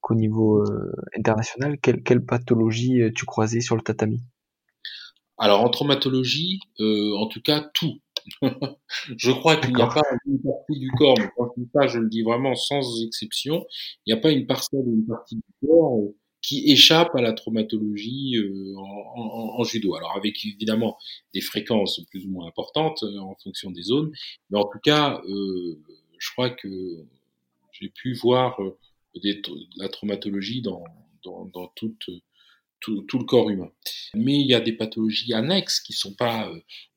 qu'au 0.00 0.16
niveau 0.16 0.58
euh, 0.58 0.92
international 1.16 1.78
Quelle, 1.80 2.02
quelle 2.02 2.26
pathologie 2.26 3.02
tu 3.14 3.24
croisais 3.24 3.60
sur 3.60 3.76
le 3.76 3.82
tatami? 3.82 4.20
Alors 5.38 5.60
en 5.62 5.70
traumatologie, 5.70 6.58
en 6.80 7.28
tout 7.28 7.40
cas 7.40 7.70
tout. 7.72 8.00
je 9.16 9.30
crois 9.30 9.56
qu'il 9.56 9.74
n'y 9.74 9.80
a 9.80 9.86
pas 9.86 10.02
une 10.26 10.42
partie 10.42 10.78
du 10.78 10.90
corps, 10.90 11.14
mais 11.18 11.30
quand 11.36 11.52
je 11.56 11.62
dis 11.62 11.70
ça, 11.72 11.86
je 11.86 11.98
le 12.00 12.08
dis 12.08 12.22
vraiment 12.22 12.54
sans 12.56 13.02
exception, 13.04 13.64
il 14.04 14.12
n'y 14.12 14.18
a 14.18 14.20
pas 14.20 14.32
une 14.32 14.46
parcelle 14.46 14.82
ou 14.84 14.92
une 14.92 15.06
partie 15.06 15.36
du 15.36 15.66
corps 15.66 15.92
qui 16.42 16.70
échappe 16.70 17.14
à 17.14 17.20
la 17.20 17.32
traumatologie 17.32 18.36
euh, 18.36 18.74
en, 18.76 18.82
en, 18.82 19.60
en, 19.60 19.64
judo. 19.64 19.94
Alors 19.94 20.16
avec 20.16 20.44
évidemment 20.44 20.98
des 21.34 21.40
fréquences 21.40 22.00
plus 22.10 22.26
ou 22.26 22.30
moins 22.30 22.46
importantes 22.46 23.02
euh, 23.02 23.18
en 23.18 23.36
fonction 23.36 23.70
des 23.70 23.82
zones, 23.82 24.12
mais 24.50 24.58
en 24.58 24.64
tout 24.64 24.78
cas, 24.82 25.20
euh, 25.28 25.78
je 26.18 26.30
crois 26.32 26.50
que 26.50 27.04
j'ai 27.72 27.88
pu 27.88 28.14
voir 28.14 28.58
des, 29.22 29.40
la 29.76 29.88
traumatologie 29.88 30.62
dans, 30.62 30.84
dans, 31.24 31.46
dans 31.46 31.68
toute, 31.68 32.10
tout, 32.80 33.02
tout, 33.02 33.18
le 33.18 33.24
corps 33.24 33.50
humain. 33.50 33.70
Mais 34.14 34.38
il 34.38 34.46
y 34.46 34.54
a 34.54 34.60
des 34.60 34.72
pathologies 34.72 35.32
annexes 35.32 35.80
qui 35.80 35.92
sont 35.92 36.14
pas 36.14 36.50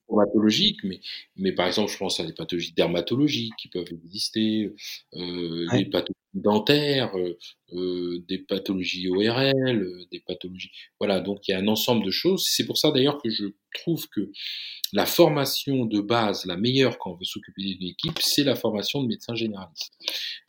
traumatologiques, 0.07 0.83
mais, 0.83 0.99
mais 1.35 1.51
par 1.51 1.67
exemple, 1.67 1.91
je 1.91 1.97
pense 1.97 2.19
à 2.19 2.25
des 2.25 2.33
pathologies 2.33 2.73
dermatologiques 2.73 3.53
qui 3.57 3.67
peuvent 3.67 3.91
exister, 3.91 4.73
euh, 5.13 5.67
des 5.71 5.85
pathologies 5.85 6.13
dentaires, 6.33 7.17
euh, 7.17 7.37
euh, 7.73 8.23
des 8.27 8.39
pathologies 8.39 9.09
ORL, 9.09 10.05
des 10.11 10.19
pathologies. 10.19 10.71
Voilà, 10.99 11.19
donc 11.19 11.47
il 11.47 11.51
y 11.51 11.53
a 11.53 11.59
un 11.59 11.67
ensemble 11.67 12.05
de 12.05 12.11
choses. 12.11 12.45
C'est 12.47 12.65
pour 12.65 12.77
ça 12.77 12.91
d'ailleurs 12.91 13.21
que 13.21 13.29
je 13.29 13.45
trouve 13.73 14.07
que 14.09 14.31
la 14.93 15.05
formation 15.05 15.85
de 15.85 16.01
base, 16.01 16.45
la 16.45 16.57
meilleure 16.57 16.97
quand 16.97 17.11
on 17.11 17.15
veut 17.15 17.25
s'occuper 17.25 17.63
d'une 17.63 17.87
équipe, 17.87 18.19
c'est 18.21 18.43
la 18.43 18.55
formation 18.55 19.01
de 19.01 19.07
médecin 19.07 19.35
généraliste. 19.35 19.93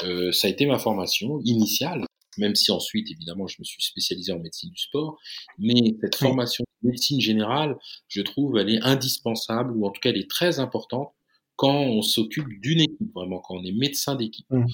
Euh, 0.03 0.33
ça 0.33 0.49
a 0.49 0.51
été 0.51 0.67
ma 0.67 0.79
formation 0.79 1.41
initiale 1.45 2.05
même 2.37 2.57
si 2.57 2.73
ensuite, 2.73 3.09
évidemment, 3.13 3.47
je 3.47 3.57
me 3.61 3.65
suis 3.65 3.81
spécialisé 3.81 4.33
en 4.33 4.41
médecine 4.41 4.71
du 4.71 4.81
sport. 4.81 5.19
Mais 5.59 5.95
cette 6.01 6.17
formation 6.17 6.64
médecine 6.85 7.21
générale, 7.21 7.77
je 8.09 8.23
trouve, 8.23 8.59
elle 8.59 8.71
est 8.71 8.83
indispensable, 8.83 9.73
ou 9.77 9.87
en 9.87 9.91
tout 9.91 10.01
cas, 10.01 10.11
elle 10.11 10.19
est 10.19 10.31
très 10.31 10.61
importante 10.61 11.13
quand 11.57 11.81
on 11.81 12.03
s'occupe 12.03 12.49
d'une 12.61 12.81
équipe, 12.81 13.13
vraiment, 13.15 13.39
quand 13.39 13.57
on 13.57 13.65
est 13.65 13.73
médecin 13.73 14.17
d'équipe. 14.17 14.47
Mmh. 14.51 14.67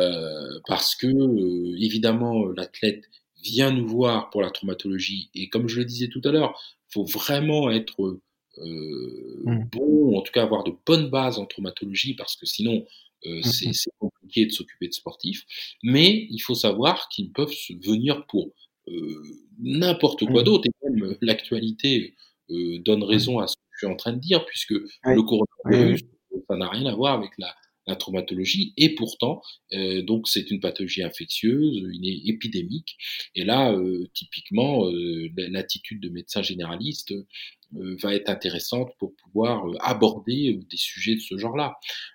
Euh, 0.00 0.60
parce 0.66 0.94
que, 0.96 1.06
euh, 1.06 1.76
évidemment, 1.78 2.46
l'athlète 2.46 3.04
vient 3.42 3.70
nous 3.70 3.86
voir 3.86 4.30
pour 4.30 4.42
la 4.42 4.50
traumatologie, 4.50 5.30
et 5.34 5.48
comme 5.48 5.68
je 5.68 5.78
le 5.78 5.84
disais 5.84 6.08
tout 6.08 6.22
à 6.24 6.30
l'heure, 6.30 6.58
il 6.90 6.92
faut 6.94 7.04
vraiment 7.04 7.70
être 7.70 8.18
euh, 8.58 9.42
mmh. 9.44 9.68
bon, 9.72 10.16
en 10.16 10.22
tout 10.22 10.32
cas 10.32 10.42
avoir 10.42 10.64
de 10.64 10.72
bonnes 10.86 11.10
bases 11.10 11.38
en 11.38 11.46
traumatologie, 11.46 12.14
parce 12.14 12.36
que 12.36 12.46
sinon, 12.46 12.84
euh, 13.26 13.38
mmh 13.38 13.72
c'est 13.72 13.90
compliqué 13.98 14.46
de 14.46 14.52
s'occuper 14.52 14.88
de 14.88 14.92
sportifs, 14.92 15.44
mais 15.82 16.26
il 16.30 16.38
faut 16.40 16.54
savoir 16.54 17.08
qu'ils 17.08 17.32
peuvent 17.32 17.54
venir 17.82 18.26
pour 18.26 18.50
euh, 18.88 19.22
n'importe 19.58 20.26
quoi 20.26 20.42
mmh. 20.42 20.44
d'autre, 20.44 20.66
et 20.66 20.83
même 20.94 21.16
l'actualité 21.20 22.14
euh, 22.50 22.78
donne 22.84 23.02
raison 23.02 23.38
à 23.38 23.46
ce 23.46 23.56
que 23.56 23.62
je 23.72 23.78
suis 23.78 23.92
en 23.92 23.96
train 23.96 24.12
de 24.12 24.20
dire, 24.20 24.44
puisque 24.44 24.74
le 25.04 25.22
coronavirus, 25.22 26.02
ça 26.48 26.56
n'a 26.56 26.68
rien 26.68 26.86
à 26.86 26.94
voir 26.94 27.14
avec 27.14 27.30
la, 27.38 27.54
la 27.86 27.96
traumatologie, 27.96 28.72
et 28.76 28.94
pourtant, 28.94 29.42
euh, 29.72 30.02
donc 30.02 30.28
c'est 30.28 30.50
une 30.50 30.60
pathologie 30.60 31.02
infectieuse, 31.02 31.82
une 31.92 32.04
épidémique, 32.04 32.96
et 33.34 33.44
là, 33.44 33.72
euh, 33.72 34.06
typiquement, 34.14 34.86
euh, 34.86 35.28
l'attitude 35.36 36.00
de 36.00 36.08
médecin 36.08 36.42
généraliste 36.42 37.12
euh, 37.12 37.96
va 38.02 38.14
être 38.14 38.30
intéressante 38.30 38.90
pour 38.98 39.14
pouvoir 39.16 39.66
euh, 39.66 39.74
aborder 39.80 40.58
des 40.70 40.76
sujets 40.76 41.16
de 41.16 41.20
ce 41.20 41.36
genre-là. 41.36 41.74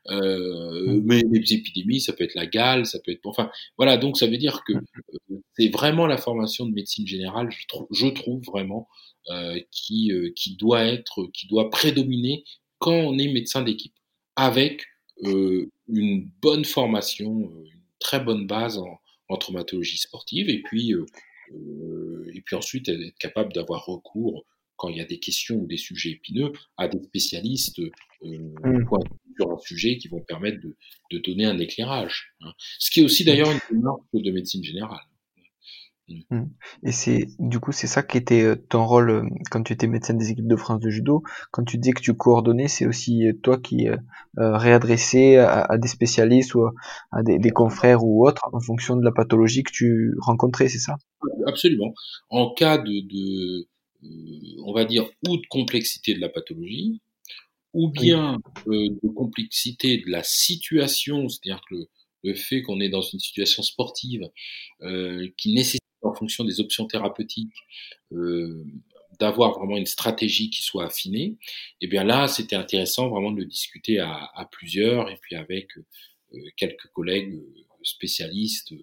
Mmh. 0.09 1.01
Mais 1.03 1.21
les 1.31 1.53
épidémies, 1.53 2.01
ça 2.01 2.13
peut 2.13 2.23
être 2.23 2.35
la 2.35 2.47
gale, 2.47 2.85
ça 2.85 2.99
peut 2.99 3.11
être, 3.11 3.25
enfin, 3.25 3.51
voilà, 3.77 3.97
donc 3.97 4.17
ça 4.17 4.27
veut 4.27 4.37
dire 4.37 4.63
que 4.65 4.73
mmh. 4.73 5.41
c'est 5.57 5.69
vraiment 5.69 6.07
la 6.07 6.17
formation 6.17 6.65
de 6.65 6.73
médecine 6.73 7.05
générale, 7.07 7.49
je, 7.51 7.67
trouve, 7.67 7.87
je 7.91 8.07
trouve 8.07 8.41
vraiment, 8.45 8.87
qui, 9.69 10.11
qui 10.35 10.55
doit 10.55 10.85
être, 10.85 11.29
qui 11.33 11.45
doit 11.45 11.69
prédominer 11.69 12.43
quand 12.79 12.95
on 12.95 13.17
est 13.19 13.31
médecin 13.31 13.61
d'équipe, 13.61 13.93
avec 14.35 14.81
euh, 14.81 14.85
une 15.23 16.29
bonne 16.41 16.65
formation, 16.65 17.41
euh, 17.41 17.65
une 17.65 17.81
très 17.99 18.19
bonne 18.19 18.47
base 18.47 18.77
en, 18.77 18.99
en 19.29 19.37
traumatologie 19.37 19.97
sportive, 19.97 20.49
et 20.49 20.61
puis, 20.61 20.93
euh, 20.93 21.05
euh, 21.53 22.31
et 22.33 22.41
puis 22.41 22.55
ensuite 22.55 22.89
être 22.89 23.17
capable 23.19 23.53
d'avoir 23.53 23.85
recours 23.85 24.45
quand 24.75 24.89
il 24.89 24.97
y 24.97 25.01
a 25.01 25.05
des 25.05 25.19
questions 25.19 25.57
ou 25.57 25.67
des 25.67 25.77
sujets 25.77 26.11
épineux, 26.11 26.53
à 26.77 26.87
des 26.87 27.03
spécialistes 27.03 27.79
euh, 27.79 27.89
mmh. 28.23 28.87
sur 29.35 29.51
un 29.51 29.57
sujet 29.59 29.97
qui 29.97 30.07
vont 30.07 30.21
permettre 30.21 30.61
de, 30.61 30.75
de 31.11 31.17
donner 31.19 31.45
un 31.45 31.59
éclairage. 31.59 32.33
Hein. 32.41 32.53
Ce 32.79 32.89
qui 32.89 33.01
est 33.01 33.03
aussi 33.03 33.25
d'ailleurs 33.25 33.51
une 33.51 33.59
démarche 33.69 34.01
de 34.13 34.31
médecine 34.31 34.63
générale. 34.63 35.05
Mmh. 36.09 36.35
Mmh. 36.35 36.49
Et 36.83 36.91
c'est 36.91 37.27
du 37.39 37.59
coup 37.59 37.71
c'est 37.71 37.87
ça 37.87 38.03
qui 38.03 38.17
était 38.17 38.41
euh, 38.43 38.55
ton 38.55 38.85
rôle 38.85 39.09
euh, 39.09 39.23
quand 39.51 39.63
tu 39.63 39.73
étais 39.73 39.87
médecin 39.87 40.13
des 40.13 40.31
équipes 40.31 40.47
de 40.47 40.55
France 40.55 40.79
de 40.79 40.89
judo. 40.89 41.23
Quand 41.51 41.63
tu 41.63 41.77
dis 41.77 41.91
que 41.91 42.01
tu 42.01 42.13
coordonnais, 42.13 42.67
c'est 42.67 42.85
aussi 42.85 43.27
euh, 43.27 43.33
toi 43.41 43.57
qui 43.59 43.87
euh, 43.87 43.97
réadressais 44.35 45.37
à, 45.37 45.61
à, 45.61 45.77
des 45.77 45.87
spécialistes 45.87 46.55
ou 46.55 46.65
à 47.11 47.23
des, 47.23 47.39
des, 47.39 47.51
confrères 47.51 48.03
ou 48.03 48.27
autres 48.27 48.47
en 48.51 48.59
fonction 48.59 48.95
de 48.95 49.03
la 49.03 49.11
pathologie 49.11 49.63
que 49.63 49.71
tu 49.71 50.13
rencontrais, 50.19 50.69
c'est 50.69 50.79
ça? 50.79 50.97
Absolument. 51.45 51.93
En 52.29 52.53
cas 52.53 52.77
de, 52.77 52.83
de 52.83 53.67
on 54.63 54.73
va 54.73 54.85
dire 54.85 55.09
ou 55.27 55.37
de 55.37 55.45
complexité 55.49 56.13
de 56.13 56.21
la 56.21 56.29
pathologie, 56.29 57.01
ou 57.73 57.89
bien 57.89 58.39
de 58.65 59.13
complexité 59.13 59.97
de 59.97 60.09
la 60.09 60.23
situation, 60.23 61.27
c'est-à-dire 61.27 61.61
que 61.69 61.75
le, 61.75 61.89
le 62.23 62.33
fait 62.33 62.61
qu'on 62.61 62.79
est 62.79 62.89
dans 62.89 63.01
une 63.01 63.19
situation 63.19 63.61
sportive 63.61 64.29
qui 65.37 65.53
nécessite 65.53 65.79
en 66.01 66.13
fonction 66.13 66.43
des 66.43 66.59
options 66.59 66.87
thérapeutiques, 66.87 67.53
euh, 68.11 68.63
d'avoir 69.19 69.57
vraiment 69.57 69.77
une 69.77 69.85
stratégie 69.85 70.49
qui 70.49 70.61
soit 70.61 70.85
affinée, 70.85 71.25
et 71.25 71.37
eh 71.81 71.87
bien 71.87 72.03
là, 72.03 72.27
c'était 72.27 72.55
intéressant 72.55 73.09
vraiment 73.09 73.31
de 73.31 73.39
le 73.39 73.45
discuter 73.45 73.99
à, 73.99 74.47
plusieurs 74.51 75.09
et 75.09 75.17
puis 75.21 75.35
avec 75.35 75.77
euh, 75.77 76.39
quelques 76.55 76.87
collègues 76.93 77.33
euh, 77.33 77.65
spécialistes 77.83 78.73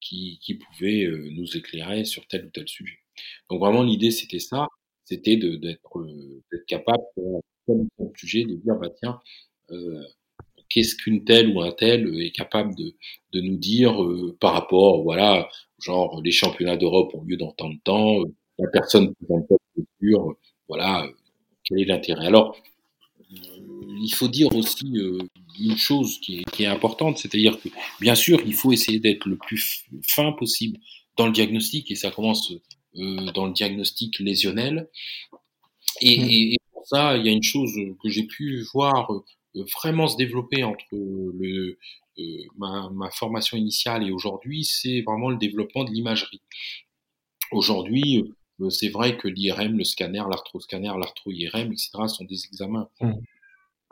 qui, 0.00 0.38
pouvaient 0.66 1.08
nous 1.30 1.56
éclairer 1.56 2.04
sur 2.04 2.26
tel 2.26 2.44
ou 2.46 2.50
tel 2.50 2.68
sujet. 2.68 2.98
Donc 3.48 3.60
vraiment, 3.60 3.82
l'idée, 3.82 4.10
c'était 4.10 4.38
ça, 4.38 4.68
c'était 5.04 5.36
d'être 5.36 5.80
capable 6.66 7.02
pour 7.14 7.42
tel 7.66 7.86
ou 7.98 8.12
sujet 8.16 8.44
de 8.44 8.54
dire, 8.56 8.74
bah 8.74 8.90
tiens, 8.90 9.18
qu'est-ce 10.74 10.96
qu'une 10.96 11.24
telle 11.24 11.54
ou 11.54 11.62
un 11.62 11.70
tel 11.70 12.20
est 12.20 12.32
capable 12.32 12.74
de, 12.74 12.96
de 13.32 13.40
nous 13.40 13.56
dire 13.56 14.02
euh, 14.02 14.36
par 14.40 14.54
rapport, 14.54 15.04
voilà, 15.04 15.48
genre 15.78 16.20
les 16.22 16.32
championnats 16.32 16.76
d'Europe 16.76 17.14
ont 17.14 17.22
lieu 17.22 17.36
dans 17.36 17.52
tant 17.52 17.70
de 17.70 17.78
temps, 17.84 18.20
euh, 18.20 18.24
la 18.58 18.68
personne 18.72 19.14
présente 19.14 19.46
pas 19.46 19.54
euh, 20.02 20.32
voilà, 20.68 21.06
quel 21.62 21.78
est 21.78 21.84
l'intérêt 21.84 22.26
Alors, 22.26 22.56
il 23.30 24.12
faut 24.14 24.26
dire 24.26 24.54
aussi 24.54 24.96
une 25.60 25.76
chose 25.76 26.18
qui 26.18 26.40
est, 26.40 26.50
qui 26.50 26.64
est 26.64 26.66
importante, 26.66 27.18
c'est-à-dire 27.18 27.60
que 27.60 27.68
bien 28.00 28.16
sûr, 28.16 28.40
il 28.44 28.54
faut 28.54 28.72
essayer 28.72 28.98
d'être 28.98 29.26
le 29.26 29.36
plus 29.36 29.84
fin 30.02 30.32
possible 30.32 30.78
dans 31.16 31.26
le 31.26 31.32
diagnostic, 31.32 31.90
et 31.90 31.94
ça 31.94 32.10
commence 32.10 32.52
dans 32.94 33.46
le 33.46 33.52
diagnostic 33.52 34.18
lésionnel. 34.18 34.88
Et, 36.00 36.18
mmh. 36.18 36.30
et, 36.30 36.54
et, 36.54 36.58
pour 36.72 36.86
ça, 36.86 37.16
il 37.16 37.24
y 37.24 37.28
a 37.28 37.32
une 37.32 37.42
chose 37.42 37.72
que 38.02 38.08
j'ai 38.08 38.24
pu 38.24 38.64
voir 38.72 39.08
vraiment 39.54 40.08
se 40.08 40.16
développer 40.16 40.64
entre 40.64 40.84
le, 40.92 41.78
euh, 42.18 42.22
ma, 42.56 42.90
ma, 42.90 43.10
formation 43.10 43.56
initiale 43.56 44.06
et 44.06 44.10
aujourd'hui, 44.10 44.64
c'est 44.64 45.02
vraiment 45.02 45.30
le 45.30 45.36
développement 45.36 45.84
de 45.84 45.90
l'imagerie. 45.90 46.40
Aujourd'hui, 47.50 48.24
euh, 48.60 48.70
c'est 48.70 48.88
vrai 48.88 49.16
que 49.16 49.28
l'IRM, 49.28 49.76
le 49.76 49.84
scanner, 49.84 50.22
l'arthroscanner, 50.28 50.92
l'arthro-IRM, 50.98 51.72
etc., 51.72 51.90
sont 52.06 52.24
des 52.24 52.46
examens 52.46 52.88
mmh. 53.00 53.12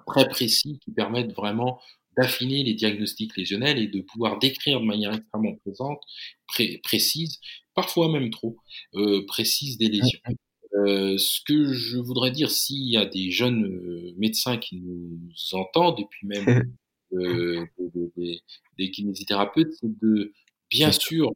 très 0.07 0.29
précis 0.29 0.79
qui 0.85 0.92
permettent 0.92 1.33
vraiment 1.33 1.81
d'affiner 2.16 2.62
les 2.62 2.75
diagnostics 2.75 3.37
lésionnels 3.37 3.79
et 3.79 3.88
de 3.88 4.03
pouvoir 4.03 4.38
décrire 4.38 4.81
de 4.81 4.85
manière 4.85 5.14
extrêmement 5.14 5.57
présente, 5.64 6.01
pré 6.46 6.79
précise, 6.83 7.40
parfois 7.75 8.11
même 8.11 8.31
trop 8.31 8.57
euh, 8.94 9.25
précise 9.27 9.79
des 9.79 9.88
lésions. 9.88 10.20
Mmh. 10.29 10.35
Euh, 10.74 11.18
ce 11.18 11.40
que 11.46 11.72
je 11.72 11.98
voudrais 11.98 12.30
dire, 12.30 12.50
s'il 12.50 12.88
y 12.88 12.96
a 12.96 13.04
des 13.04 13.30
jeunes 13.30 13.66
euh, 13.66 14.14
médecins 14.16 14.56
qui 14.56 14.76
nous 14.76 15.18
entendent, 15.52 16.00
et 16.00 16.06
puis 16.08 16.26
même 16.26 16.46
euh, 17.12 17.66
des, 17.78 18.11
des, 18.16 18.40
des, 18.78 18.90
kinésithérapeutes, 18.90 19.72
c'est 19.80 19.98
de 20.00 20.32
bien 20.70 20.92
sûr 20.92 21.30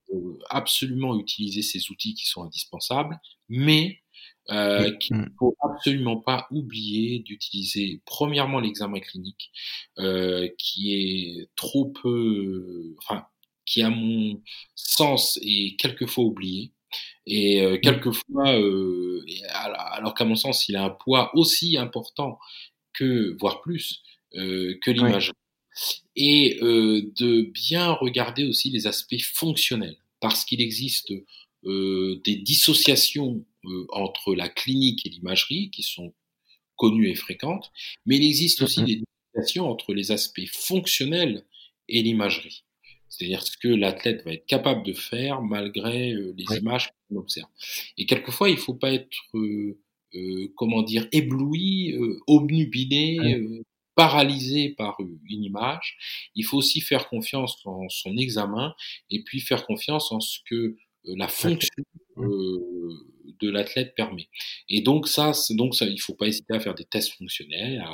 absolument 0.48 1.18
utiliser 1.18 1.60
ces 1.60 1.90
outils 1.90 2.14
qui 2.14 2.24
sont 2.24 2.44
indispensables, 2.44 3.20
mais 3.50 4.00
euh, 4.50 4.92
qu'il 4.98 5.16
ne 5.16 5.24
faut 5.38 5.56
absolument 5.60 6.18
pas 6.18 6.46
oublier 6.52 7.18
d'utiliser 7.18 8.00
premièrement 8.04 8.60
l'examen 8.60 9.00
clinique, 9.00 9.50
euh, 9.98 10.48
qui 10.56 10.94
est 10.94 11.48
trop 11.56 11.86
peu, 11.86 12.94
enfin, 12.98 13.26
qui 13.64 13.82
à 13.82 13.90
mon 13.90 14.40
sens 14.76 15.36
est 15.42 15.76
quelquefois 15.80 16.24
oublié. 16.24 16.70
Et 17.26 17.60
euh, 17.62 17.78
quelquefois, 17.78 18.52
euh, 18.58 19.24
alors 19.92 20.14
qu'à 20.14 20.24
mon 20.24 20.36
sens, 20.36 20.68
il 20.68 20.76
a 20.76 20.84
un 20.84 20.90
poids 20.90 21.30
aussi 21.34 21.76
important 21.76 22.38
que, 22.92 23.36
voire 23.40 23.60
plus, 23.60 24.02
euh, 24.34 24.78
que 24.82 24.90
l'image. 24.90 25.32
Et 26.14 26.58
euh, 26.62 27.12
de 27.18 27.42
bien 27.42 27.92
regarder 27.92 28.44
aussi 28.44 28.70
les 28.70 28.86
aspects 28.86 29.20
fonctionnels, 29.20 29.98
parce 30.20 30.44
qu'il 30.44 30.60
existe 30.60 31.12
euh, 31.64 32.20
des 32.24 32.36
dissociations 32.36 33.44
euh, 33.64 33.86
entre 33.90 34.34
la 34.34 34.48
clinique 34.48 35.04
et 35.04 35.10
l'imagerie 35.10 35.70
qui 35.70 35.82
sont 35.82 36.14
connues 36.76 37.10
et 37.10 37.14
fréquentes, 37.16 37.72
mais 38.06 38.16
il 38.16 38.24
existe 38.24 38.62
aussi 38.62 38.84
des 38.84 39.02
dissociations 39.34 39.68
entre 39.70 39.94
les 39.94 40.12
aspects 40.12 40.46
fonctionnels 40.52 41.44
et 41.88 42.02
l'imagerie. 42.02 42.65
C'est-à-dire 43.08 43.42
ce 43.42 43.56
que 43.56 43.68
l'athlète 43.68 44.24
va 44.24 44.32
être 44.32 44.46
capable 44.46 44.84
de 44.84 44.92
faire 44.92 45.42
malgré 45.42 46.12
euh, 46.12 46.34
les 46.36 46.58
images 46.58 46.90
qu'on 47.08 47.16
observe. 47.16 47.48
Et 47.98 48.06
quelquefois, 48.06 48.48
il 48.48 48.56
ne 48.56 48.60
faut 48.60 48.74
pas 48.74 48.92
être, 48.92 49.16
euh, 49.34 49.78
euh, 50.14 50.52
comment 50.56 50.82
dire, 50.82 51.08
ébloui, 51.12 51.92
euh, 51.92 52.18
obnubilé, 52.26 53.18
euh, 53.18 53.62
paralysé 53.94 54.70
par 54.70 54.98
une 55.00 55.44
image. 55.44 55.96
Il 56.34 56.44
faut 56.44 56.58
aussi 56.58 56.80
faire 56.80 57.08
confiance 57.08 57.56
en 57.64 57.88
son 57.88 58.16
examen 58.16 58.74
et 59.10 59.22
puis 59.22 59.40
faire 59.40 59.64
confiance 59.66 60.12
en 60.12 60.20
ce 60.20 60.38
que 60.48 60.76
la 61.04 61.28
fonction 61.28 61.82
de 63.40 63.50
l'athlète 63.50 63.94
permet. 63.94 64.28
Et 64.68 64.82
donc 64.82 65.08
ça, 65.08 65.32
donc 65.50 65.74
ça, 65.74 65.86
il 65.86 65.98
faut 65.98 66.14
pas 66.14 66.26
hésiter 66.26 66.54
à 66.54 66.60
faire 66.60 66.74
des 66.74 66.84
tests 66.84 67.12
fonctionnels, 67.16 67.84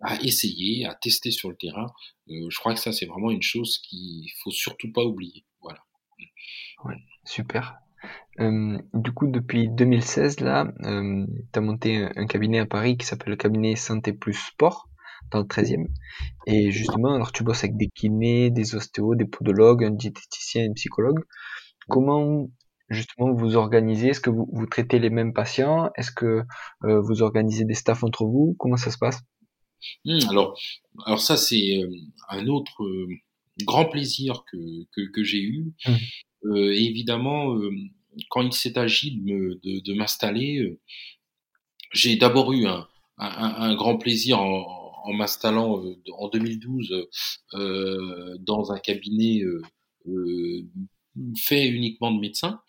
à, 0.00 0.16
essayer, 0.22 0.86
à 0.86 0.94
tester 0.94 1.30
sur 1.30 1.50
le 1.50 1.56
terrain. 1.56 1.92
Euh, 2.28 2.48
je 2.50 2.58
crois 2.58 2.74
que 2.74 2.80
ça, 2.80 2.92
c'est 2.92 3.06
vraiment 3.06 3.30
une 3.30 3.42
chose 3.42 3.78
qu'il 3.78 4.30
faut 4.42 4.50
surtout 4.50 4.92
pas 4.92 5.04
oublier. 5.04 5.44
Voilà. 5.60 5.80
Super. 7.24 7.76
Du 8.38 9.12
coup, 9.12 9.26
depuis 9.26 9.68
2016, 9.68 10.40
là, 10.40 10.72
euh, 10.82 11.26
tu 11.52 11.58
as 11.58 11.62
monté 11.62 11.96
un, 11.96 12.12
un, 12.16 12.26
cabinet 12.26 12.58
à 12.60 12.66
Paris 12.66 12.96
qui 12.96 13.06
s'appelle 13.06 13.30
le 13.30 13.36
cabinet 13.36 13.74
Santé 13.76 14.12
Plus 14.12 14.34
Sport, 14.34 14.88
dans 15.30 15.40
le 15.40 15.44
13e. 15.44 15.86
Et 16.46 16.70
justement, 16.70 17.14
alors 17.14 17.32
tu 17.32 17.42
bosses 17.42 17.64
avec 17.64 17.76
des 17.76 17.88
kinés, 17.88 18.50
des 18.50 18.74
ostéos, 18.74 19.14
des 19.14 19.24
podologues, 19.24 19.84
un 19.84 19.90
diététicien, 19.90 20.68
un 20.70 20.72
psychologue. 20.74 21.20
Comment 21.88 22.48
justement 22.88 23.32
vous 23.32 23.56
organisez 23.56 24.08
Est-ce 24.08 24.20
que 24.20 24.30
vous, 24.30 24.48
vous, 24.52 24.66
traitez 24.66 24.98
les 24.98 25.10
mêmes 25.10 25.32
patients? 25.32 25.90
Est-ce 25.96 26.10
que 26.10 26.42
euh, 26.84 27.00
vous 27.00 27.22
organisez 27.22 27.64
des 27.64 27.74
staffs 27.74 28.04
entre 28.04 28.24
vous? 28.24 28.56
Comment 28.58 28.76
ça 28.76 28.90
se 28.90 28.98
passe? 28.98 29.22
Mmh, 30.04 30.18
alors, 30.30 30.58
alors 31.04 31.20
ça 31.20 31.36
c'est 31.36 31.82
euh, 31.82 31.90
un 32.28 32.46
autre 32.46 32.82
euh, 32.82 33.08
grand 33.64 33.86
plaisir 33.86 34.44
que, 34.50 34.56
que, 34.92 35.10
que 35.12 35.22
j'ai 35.22 35.40
eu. 35.40 35.72
Mmh. 35.86 35.92
Euh, 36.44 36.72
évidemment, 36.72 37.56
quand 38.30 38.42
il 38.42 38.52
s'est 38.52 38.78
agi 38.78 39.16
de, 39.16 39.60
de, 39.64 39.80
de 39.80 39.94
m'installer, 39.94 40.78
j'ai 41.92 42.16
d'abord 42.16 42.52
eu 42.52 42.66
un, 42.66 42.86
un, 43.18 43.54
un, 43.58 43.74
grand 43.74 43.96
plaisir 43.98 44.40
en, 44.40 44.92
en 45.04 45.12
m'installant 45.12 45.82
en 46.18 46.28
2012 46.28 47.08
dans 47.52 48.72
un 48.72 48.78
cabinet 48.78 49.42
fait 51.38 51.66
uniquement 51.66 52.12
de 52.12 52.20
médecins. 52.20 52.60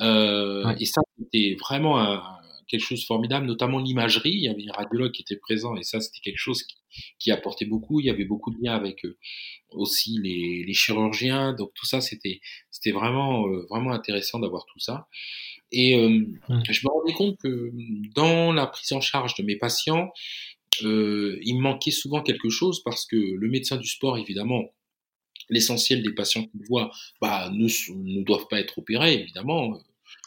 Euh, 0.00 0.66
ouais. 0.66 0.76
Et 0.80 0.86
ça, 0.86 1.00
c'était 1.18 1.56
vraiment 1.60 2.00
un, 2.00 2.22
quelque 2.68 2.80
chose 2.80 3.00
de 3.00 3.06
formidable, 3.06 3.46
notamment 3.46 3.78
l'imagerie. 3.78 4.32
Il 4.32 4.42
y 4.42 4.48
avait 4.48 4.68
un 4.68 4.72
radiologue 4.72 5.12
qui 5.12 5.22
était 5.22 5.36
présent 5.36 5.76
et 5.76 5.82
ça, 5.82 6.00
c'était 6.00 6.20
quelque 6.20 6.38
chose 6.38 6.62
qui, 6.62 6.76
qui, 7.18 7.30
apportait 7.30 7.64
beaucoup. 7.64 8.00
Il 8.00 8.06
y 8.06 8.10
avait 8.10 8.24
beaucoup 8.24 8.50
de 8.50 8.58
liens 8.60 8.74
avec 8.74 9.04
euh, 9.04 9.16
aussi 9.70 10.18
les, 10.22 10.64
les, 10.66 10.74
chirurgiens. 10.74 11.52
Donc 11.52 11.72
tout 11.74 11.86
ça, 11.86 12.00
c'était 12.00 12.40
c'était 12.70 12.92
vraiment 12.92 13.46
euh, 13.46 13.66
vraiment 13.70 13.92
intéressant 13.92 14.38
d'avoir 14.38 14.66
tout 14.66 14.80
ça. 14.80 15.08
Et 15.72 15.96
euh, 15.96 16.08
mmh. 16.48 16.62
je 16.68 16.80
me 16.86 16.92
rendais 16.92 17.12
compte 17.12 17.38
que 17.38 17.72
dans 18.14 18.52
la 18.52 18.66
prise 18.66 18.92
en 18.92 19.00
charge 19.00 19.34
de 19.36 19.42
mes 19.42 19.56
patients, 19.56 20.10
il 20.82 21.54
me 21.56 21.60
manquait 21.60 21.90
souvent 21.90 22.22
quelque 22.22 22.50
chose 22.50 22.82
parce 22.84 23.06
que 23.06 23.16
le 23.16 23.48
médecin 23.48 23.76
du 23.76 23.88
sport, 23.88 24.18
évidemment, 24.18 24.64
l'essentiel 25.48 26.02
des 26.02 26.12
patients 26.12 26.44
qu'il 26.44 26.60
voit 26.68 26.90
bah, 27.20 27.50
ne, 27.52 27.66
ne 27.94 28.22
doivent 28.22 28.46
pas 28.48 28.60
être 28.60 28.78
opérés, 28.78 29.14
évidemment. 29.14 29.78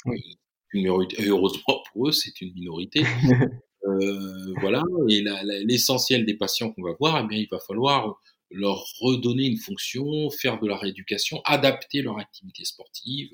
Oui. 0.05 0.37
Une 0.73 0.81
minorité, 0.81 1.25
heureusement 1.25 1.83
pour 1.91 2.09
eux, 2.09 2.11
c'est 2.11 2.41
une 2.41 2.53
minorité. 2.53 3.03
euh, 3.87 4.53
voilà. 4.61 4.83
Et 5.09 5.23
l'essentiel 5.65 6.25
des 6.25 6.35
patients 6.35 6.71
qu'on 6.71 6.83
va 6.83 6.95
voir, 6.99 7.23
eh 7.23 7.27
bien, 7.27 7.37
il 7.37 7.47
va 7.51 7.59
falloir 7.59 8.19
leur 8.51 8.85
redonner 8.99 9.45
une 9.45 9.57
fonction, 9.57 10.29
faire 10.29 10.59
de 10.59 10.67
la 10.67 10.77
rééducation, 10.77 11.41
adapter 11.45 12.01
leur 12.01 12.17
activité 12.17 12.65
sportive, 12.65 13.29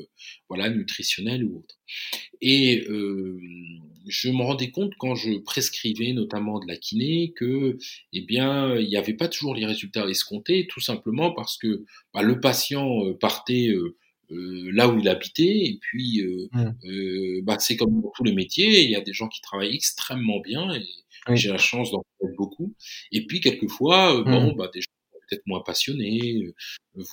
voilà, 0.50 0.70
nutritionnelle 0.70 1.46
ou 1.46 1.60
autre. 1.60 1.76
Et 2.42 2.86
euh, 2.90 3.40
je 4.08 4.30
me 4.30 4.42
rendais 4.44 4.72
compte 4.72 4.94
quand 4.98 5.16
je 5.16 5.38
prescrivais 5.40 6.14
notamment 6.14 6.60
de 6.60 6.68
la 6.68 6.78
kiné 6.78 7.34
que, 7.36 7.78
eh 8.14 8.22
bien, 8.22 8.76
il 8.76 8.88
n'y 8.88 8.98
avait 8.98 9.14
pas 9.14 9.28
toujours 9.28 9.56
les 9.56 9.66
résultats 9.66 10.08
escomptés, 10.08 10.68
tout 10.68 10.82
simplement 10.82 11.32
parce 11.32 11.58
que 11.58 11.86
bah, 12.14 12.22
le 12.22 12.40
patient 12.40 13.06
euh, 13.06 13.14
partait 13.14 13.70
euh, 13.70 13.96
euh, 14.32 14.72
là 14.74 14.90
où 14.90 14.98
il 14.98 15.08
habitait 15.08 15.66
et 15.66 15.78
puis 15.80 16.22
euh, 16.22 16.50
mmh. 16.52 17.42
bah, 17.44 17.58
c'est 17.60 17.76
comme 17.76 18.02
pour 18.02 18.12
tous 18.16 18.24
les 18.24 18.34
métiers, 18.34 18.84
il 18.84 18.90
y 18.90 18.96
a 18.96 19.02
des 19.02 19.14
gens 19.14 19.28
qui 19.28 19.42
travaillent 19.42 19.76
extrêmement 19.76 20.40
bien 20.40 20.74
et 20.74 20.84
oui. 21.28 21.38
j'ai 21.38 21.50
la 21.50 21.58
chance 21.58 21.92
d'en 21.92 22.04
connaître 22.20 22.38
beaucoup. 22.38 22.74
Et 23.12 23.26
puis 23.26 23.40
quelquefois, 23.40 24.22
mmh. 24.22 24.24
bon, 24.24 24.54
bah, 24.54 24.70
des 24.74 24.82
gens 24.82 24.88
peut-être 25.28 25.46
moins 25.46 25.62
passionnés, 25.62 26.44
euh, 26.44 26.54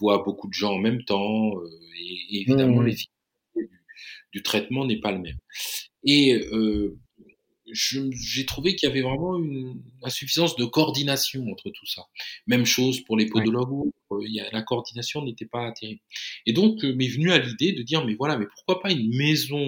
voient 0.00 0.22
beaucoup 0.24 0.48
de 0.48 0.54
gens 0.54 0.72
en 0.72 0.78
même 0.78 1.04
temps, 1.04 1.58
euh, 1.58 1.68
et, 1.98 2.36
et, 2.36 2.40
évidemment 2.42 2.80
mmh. 2.80 2.86
l'efficacité 2.86 3.10
du, 3.56 3.70
du, 4.32 4.42
traitement 4.42 4.86
n'est 4.86 5.00
pas 5.00 5.12
le 5.12 5.18
même. 5.18 5.38
Et 6.04 6.34
euh, 6.34 6.98
j'ai 7.72 8.44
trouvé 8.44 8.74
qu'il 8.74 8.88
y 8.88 8.92
avait 8.92 9.02
vraiment 9.02 9.38
une 9.38 9.82
insuffisance 10.02 10.56
de 10.56 10.64
coordination 10.64 11.46
entre 11.50 11.70
tout 11.70 11.86
ça. 11.86 12.02
Même 12.46 12.66
chose 12.66 13.00
pour 13.00 13.16
les 13.16 13.26
podologues, 13.26 13.90
a, 14.10 14.50
la 14.52 14.62
coordination 14.62 15.24
n'était 15.24 15.46
pas 15.46 15.72
terrible. 15.72 16.00
Et 16.44 16.52
donc 16.52 16.82
m'est 16.82 17.08
venu 17.08 17.32
à 17.32 17.38
l'idée 17.38 17.72
de 17.72 17.82
dire 17.82 18.04
mais 18.04 18.14
voilà, 18.14 18.36
mais 18.36 18.46
pourquoi 18.46 18.80
pas 18.80 18.92
une 18.92 19.16
maison 19.16 19.64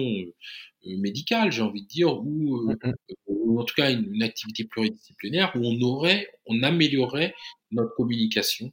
médicale, 0.85 1.51
j'ai 1.51 1.61
envie 1.61 1.81
de 1.81 1.87
dire, 1.87 2.19
ou, 2.19 2.71
mmh. 2.71 2.93
ou 3.27 3.59
en 3.59 3.63
tout 3.63 3.75
cas 3.75 3.91
une, 3.91 4.13
une, 4.13 4.23
activité 4.23 4.63
pluridisciplinaire 4.65 5.51
où 5.55 5.61
on 5.63 5.81
aurait, 5.81 6.27
on 6.45 6.61
améliorerait 6.63 7.33
notre 7.75 7.93
communication 7.95 8.71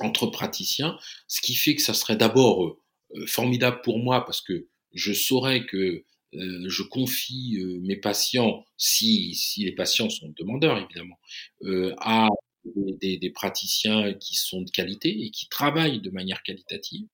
entre 0.00 0.26
praticiens, 0.26 0.98
ce 1.28 1.40
qui 1.40 1.54
fait 1.54 1.74
que 1.74 1.82
ça 1.82 1.94
serait 1.94 2.16
d'abord 2.16 2.66
euh, 2.66 3.26
formidable 3.26 3.80
pour 3.82 3.98
moi 3.98 4.24
parce 4.24 4.40
que 4.40 4.68
je 4.92 5.12
saurais 5.12 5.66
que 5.66 6.04
euh, 6.34 6.68
je 6.68 6.82
confie 6.82 7.58
euh, 7.58 7.80
mes 7.80 7.96
patients, 7.96 8.64
si, 8.76 9.36
les 9.58 9.72
patients 9.72 10.08
sont 10.08 10.32
demandeurs 10.38 10.78
évidemment, 10.78 11.18
euh, 11.62 11.94
à 11.98 12.28
des, 12.74 13.32
praticiens 13.34 14.12
qui 14.14 14.36
sont 14.36 14.62
de 14.62 14.70
qualité 14.70 15.08
et 15.24 15.30
qui 15.30 15.48
travaillent 15.48 16.00
de 16.00 16.10
manière 16.10 16.42
qualitative. 16.42 17.06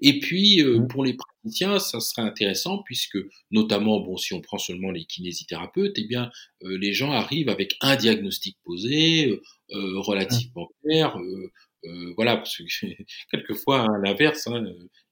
Et 0.00 0.18
puis, 0.20 0.62
euh, 0.62 0.80
mmh. 0.80 0.88
pour 0.88 1.04
les 1.04 1.14
praticiens, 1.14 1.78
ça 1.78 2.00
serait 2.00 2.22
intéressant 2.22 2.82
puisque, 2.84 3.18
notamment, 3.50 4.00
bon, 4.00 4.16
si 4.16 4.34
on 4.34 4.40
prend 4.40 4.58
seulement 4.58 4.90
les 4.90 5.04
kinésithérapeutes, 5.04 5.94
eh 5.96 6.06
bien, 6.06 6.30
euh, 6.62 6.78
les 6.78 6.92
gens 6.92 7.12
arrivent 7.12 7.48
avec 7.48 7.76
un 7.80 7.96
diagnostic 7.96 8.56
posé, 8.64 9.40
euh, 9.70 9.98
relativement 10.00 10.68
clair. 10.82 11.16
Euh, 11.16 11.50
euh, 11.84 12.12
voilà, 12.16 12.36
parce 12.36 12.56
que 12.56 12.64
quelquefois, 13.30 13.82
à 13.84 13.98
l'inverse, 13.98 14.46
hein, 14.46 14.62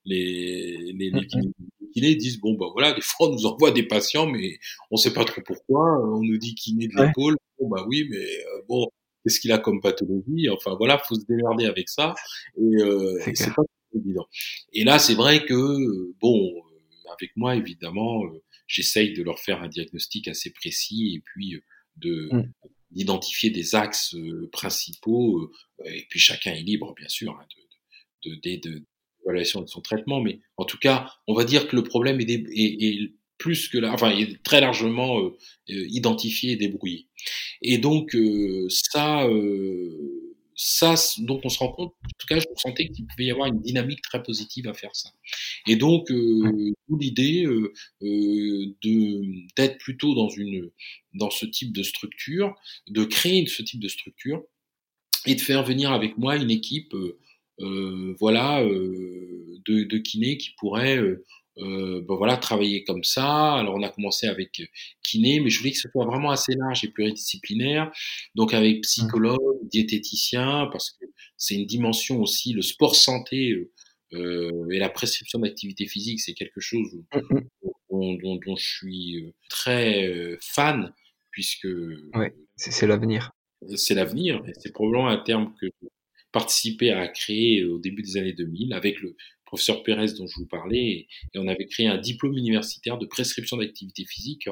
les, 0.05 0.77
les, 0.93 1.09
les 1.09 1.27
kinés 1.93 2.15
disent 2.15 2.39
bon, 2.39 2.53
bah 2.53 2.67
voilà, 2.71 2.93
des 2.93 3.01
fois, 3.01 3.29
on 3.29 3.33
nous 3.33 3.45
envoie 3.45 3.71
des 3.71 3.83
patients, 3.83 4.27
mais 4.27 4.59
on 4.91 4.97
sait 4.97 5.13
pas 5.13 5.25
trop 5.25 5.41
pourquoi. 5.45 5.99
On 6.07 6.21
nous 6.21 6.37
dit 6.37 6.55
kiné 6.55 6.87
de 6.87 6.93
l'épaule. 6.95 7.35
Bon, 7.59 7.67
bah 7.67 7.83
oui, 7.87 8.07
mais 8.09 8.25
bon, 8.67 8.87
qu'est-ce 9.23 9.39
qu'il 9.39 9.51
a 9.51 9.57
comme 9.57 9.81
pathologie? 9.81 10.49
Enfin, 10.49 10.75
voilà, 10.77 10.99
faut 10.99 11.15
se 11.15 11.25
démerder 11.27 11.65
avec 11.65 11.89
ça. 11.89 12.13
Et, 12.57 12.77
c'est 13.33 13.53
pas 13.53 13.63
évident. 13.95 14.27
Et 14.73 14.83
là, 14.83 14.99
c'est 14.99 15.15
vrai 15.15 15.45
que, 15.45 16.13
bon, 16.19 16.51
avec 17.13 17.31
moi, 17.35 17.55
évidemment, 17.55 18.23
j'essaye 18.67 19.13
de 19.13 19.23
leur 19.23 19.39
faire 19.39 19.61
un 19.61 19.67
diagnostic 19.67 20.27
assez 20.27 20.51
précis 20.51 21.15
et 21.15 21.21
puis 21.21 21.61
de 21.97 22.29
mmh. 22.31 22.51
d'identifier 22.91 23.49
des 23.49 23.75
axes 23.75 24.15
principaux. 24.51 25.51
et 25.85 26.05
puis 26.09 26.19
chacun 26.19 26.53
est 26.53 26.61
libre, 26.61 26.93
bien 26.95 27.09
sûr, 27.09 27.31
hein, 27.39 27.45
de, 28.25 28.31
de, 28.31 28.35
de, 28.35 28.69
de, 28.69 28.83
l'évaluation 29.19 29.61
de 29.61 29.67
son 29.67 29.81
traitement. 29.81 30.21
Mais 30.21 30.39
en 30.57 30.65
tout 30.65 30.77
cas, 30.77 31.11
on 31.27 31.33
va 31.33 31.45
dire 31.45 31.67
que 31.67 31.75
le 31.75 31.83
problème 31.83 32.19
est, 32.19 32.29
est, 32.29 32.43
est 32.55 33.13
plus 33.37 33.67
que 33.67 33.77
là, 33.77 33.91
enfin, 33.91 34.11
est 34.11 34.41
très 34.43 34.61
largement 34.61 35.31
identifié 35.67 36.53
et 36.53 36.55
débrouillé. 36.55 37.07
Et 37.61 37.77
donc, 37.77 38.15
ça 38.69 39.27
donc 41.19 41.41
on 41.43 41.49
se 41.49 41.59
rend 41.59 41.71
compte, 41.71 41.93
en 42.03 42.09
tout 42.17 42.27
cas, 42.27 42.39
je 42.39 42.45
sentais 42.57 42.89
qu'il 42.89 43.05
pouvait 43.05 43.25
y 43.25 43.31
avoir 43.31 43.47
une 43.47 43.61
dynamique 43.61 44.01
très 44.01 44.21
positive 44.21 44.67
à 44.67 44.73
faire 44.73 44.95
ça. 44.95 45.09
Et 45.67 45.75
donc, 45.75 46.11
euh, 46.11 46.73
l'idée 46.89 47.45
euh, 47.45 47.73
euh, 48.01 48.75
de 48.83 49.21
d'être 49.55 49.77
plutôt 49.79 50.15
dans 50.15 50.29
une 50.29 50.69
dans 51.13 51.29
ce 51.29 51.45
type 51.45 51.73
de 51.73 51.83
structure, 51.83 52.55
de 52.87 53.03
créer 53.03 53.45
ce 53.47 53.61
type 53.61 53.79
de 53.79 53.87
structure 53.87 54.43
et 55.25 55.35
de 55.35 55.41
faire 55.41 55.63
venir 55.63 55.91
avec 55.91 56.17
moi 56.17 56.35
une 56.35 56.51
équipe, 56.51 56.93
euh, 57.59 58.15
voilà, 58.19 58.63
de, 58.63 59.83
de 59.83 59.97
kinés 59.97 60.37
qui 60.37 60.51
pourrait 60.57 60.99
euh, 61.59 62.01
ben 62.07 62.15
voilà, 62.15 62.37
travailler 62.37 62.83
comme 62.83 63.03
ça. 63.03 63.53
Alors 63.53 63.75
on 63.75 63.83
a 63.83 63.89
commencé 63.89 64.27
avec 64.27 64.59
euh, 64.59 64.65
kiné, 65.03 65.39
mais 65.39 65.49
je 65.49 65.59
voulais 65.59 65.71
que 65.71 65.77
ce 65.77 65.89
soit 65.89 66.05
vraiment 66.05 66.31
assez 66.31 66.53
large 66.55 66.83
et 66.83 66.89
pluridisciplinaire. 66.89 67.91
Donc 68.35 68.53
avec 68.53 68.81
psychologue, 68.81 69.59
diététicien, 69.63 70.67
parce 70.71 70.91
que 70.91 71.05
c'est 71.37 71.55
une 71.55 71.65
dimension 71.65 72.21
aussi, 72.21 72.53
le 72.53 72.61
sport 72.61 72.95
santé 72.95 73.51
euh, 73.51 73.71
euh 74.13 74.69
et 74.71 74.79
la 74.79 74.89
prescription 74.89 75.39
d'activité 75.39 75.85
physique, 75.87 76.21
c'est 76.21 76.33
quelque 76.33 76.59
chose 76.59 76.87
dont, 77.89 78.13
dont, 78.15 78.35
dont, 78.37 78.55
je 78.55 78.65
suis 78.65 79.33
très 79.49 80.37
fan, 80.39 80.93
puisque 81.31 81.67
ouais, 82.15 82.33
c'est 82.55 82.87
l'avenir. 82.87 83.31
C'est 83.75 83.93
l'avenir, 83.93 84.43
et 84.47 84.51
c'est 84.59 84.73
probablement 84.73 85.07
un 85.07 85.17
terme 85.17 85.53
que 85.61 85.67
participé 86.31 86.91
à 86.91 87.07
créer 87.07 87.63
au 87.63 87.77
début 87.77 88.01
des 88.01 88.17
années 88.17 88.33
2000 88.33 88.73
avec 88.73 88.99
le 89.01 89.15
professeur 89.53 89.83
Pérez 89.83 90.07
dont 90.17 90.25
je 90.25 90.39
vous 90.39 90.47
parlais, 90.47 91.07
et, 91.35 91.37
on 91.37 91.47
avait 91.47 91.67
créé 91.67 91.87
un 91.87 91.99
diplôme 91.99 92.35
universitaire 92.35 92.97
de 92.97 93.05
prescription 93.05 93.57
d'activité 93.57 94.03
physique 94.03 94.49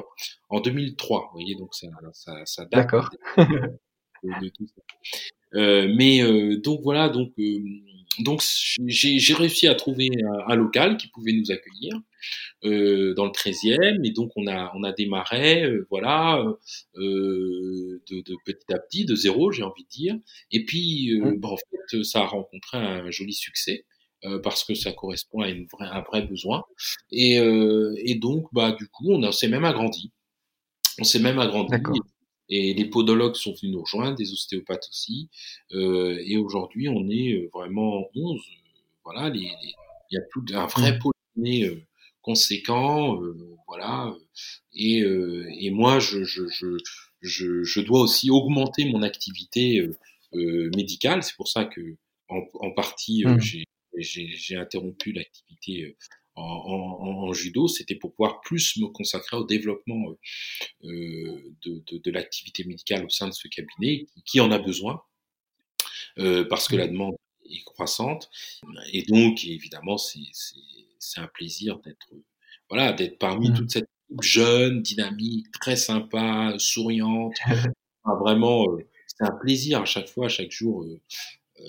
en 0.48 0.60
2003. 0.60 1.30
Vous 1.32 1.40
voyez, 1.40 1.56
donc 1.56 1.74
ça, 1.74 1.88
ça, 2.12 2.32
ça 2.44 2.64
date 2.66 2.88
de, 3.36 4.48
tout 4.50 4.66
ça. 4.68 4.82
Euh, 5.54 5.92
mais 5.92 6.22
euh, 6.22 6.58
donc 6.58 6.80
voilà, 6.84 7.08
donc 7.08 7.32
euh, 7.40 7.58
donc 8.20 8.42
j'ai 8.86 9.34
réussi 9.34 9.66
à 9.66 9.74
trouver 9.74 10.08
un, 10.46 10.54
local 10.54 10.96
qui 10.96 11.08
pouvait 11.08 11.32
nous 11.32 11.50
accueillir 11.50 12.00
euh, 12.64 13.12
dans 13.14 13.24
le 13.24 13.32
13e 13.32 14.06
et 14.06 14.10
donc 14.12 14.30
on 14.36 14.46
a 14.46 14.70
on 14.76 14.84
a 14.84 14.92
démarré 14.92 15.66
voilà 15.90 16.44
de, 16.94 18.02
de, 18.06 18.34
petit 18.44 18.72
à 18.72 18.78
petit 18.78 19.04
de 19.06 19.14
zéro 19.14 19.50
j'ai 19.50 19.62
envie 19.62 19.84
de 19.84 19.88
dire 19.88 20.14
et 20.50 20.64
puis 20.64 21.18
mmh. 21.18 21.40
bon, 21.40 21.52
en 21.52 21.56
fait 21.56 22.02
ça 22.04 22.20
a 22.20 22.26
rencontré 22.26 22.76
un 22.76 23.10
joli 23.10 23.32
succès 23.32 23.86
euh, 24.24 24.38
parce 24.38 24.64
que 24.64 24.74
ça 24.74 24.92
correspond 24.92 25.40
à 25.40 25.48
une 25.48 25.66
vraie, 25.66 25.88
un 25.88 26.02
vrai 26.02 26.22
besoin. 26.22 26.64
Et, 27.10 27.38
euh, 27.38 27.94
et 27.98 28.14
donc, 28.14 28.46
bah, 28.52 28.72
du 28.72 28.88
coup, 28.88 29.10
on, 29.10 29.32
s'est 29.32 29.48
même 29.48 29.64
agrandi. 29.64 30.12
On 31.00 31.04
s'est 31.04 31.18
même 31.18 31.38
agrandi. 31.38 31.72
Et 32.54 32.74
les 32.74 32.84
podologues 32.84 33.34
sont 33.34 33.52
venus 33.52 33.74
nous 33.74 33.82
rejoindre, 33.82 34.16
des 34.16 34.30
ostéopathes 34.30 34.86
aussi. 34.90 35.30
Euh, 35.72 36.22
et 36.24 36.36
aujourd'hui, 36.36 36.88
on 36.88 37.08
est 37.08 37.32
euh, 37.32 37.48
vraiment 37.52 38.08
11. 38.14 38.40
Voilà, 39.04 39.32
il 39.34 39.42
y 40.10 40.16
a 40.18 40.20
tout 40.30 40.44
un 40.52 40.66
vrai 40.66 40.92
mmh. 40.92 40.98
pôle 40.98 41.12
euh, 41.38 41.80
conséquent. 42.20 43.18
voilà. 43.66 44.14
Et, 44.74 44.98
et 44.98 45.70
moi, 45.70 45.98
je, 45.98 46.24
je, 46.24 46.46
je, 46.48 46.76
je, 47.22 47.64
je 47.64 47.80
dois 47.80 48.02
aussi 48.02 48.30
augmenter 48.30 48.84
mon 48.84 49.02
activité 49.02 49.88
médicale. 50.32 51.22
C'est 51.22 51.36
pour 51.36 51.48
ça 51.48 51.64
que, 51.64 51.80
en, 52.28 52.42
en 52.60 52.70
partie, 52.72 53.24
mmh. 53.24 53.40
j'ai 53.40 53.64
j'ai 53.96 54.56
interrompu 54.56 55.12
l'activité 55.12 55.84
euh, 55.84 55.96
en, 56.34 56.42
en, 56.42 57.28
en, 57.28 57.32
judo, 57.32 57.68
c'était 57.68 57.94
pour 57.94 58.14
pouvoir 58.14 58.40
plus 58.40 58.78
me 58.78 58.86
consacrer 58.86 59.36
au 59.36 59.44
développement 59.44 60.16
euh, 60.84 61.54
de, 61.62 61.82
de, 61.86 61.98
de 61.98 62.10
l'activité 62.10 62.64
médicale 62.64 63.04
au 63.04 63.10
sein 63.10 63.28
de 63.28 63.34
ce 63.34 63.48
cabinet, 63.48 64.06
qui 64.24 64.40
en 64.40 64.50
a 64.50 64.58
besoin, 64.58 65.02
euh, 66.18 66.44
parce 66.48 66.68
que 66.68 66.76
la 66.76 66.86
mmh. 66.86 66.92
demande 66.92 67.16
est 67.44 67.62
croissante. 67.64 68.30
Et 68.92 69.02
donc, 69.02 69.44
évidemment, 69.44 69.98
c'est 69.98 71.20
un 71.20 71.28
plaisir 71.28 71.78
d'être 71.80 72.08
voilà, 72.70 72.94
d'être 72.94 73.18
parmi 73.18 73.50
mmh. 73.50 73.54
toute 73.54 73.70
cette 73.70 73.88
équipe 74.08 74.22
jeune, 74.22 74.80
dynamique, 74.80 75.50
très 75.60 75.76
sympa, 75.76 76.54
souriante. 76.56 77.36
vraiment, 78.04 78.66
c'est 79.06 79.24
un 79.24 79.36
plaisir 79.38 79.82
à 79.82 79.84
chaque 79.84 80.08
fois, 80.08 80.26
à 80.26 80.30
chaque 80.30 80.50
jour, 80.50 80.86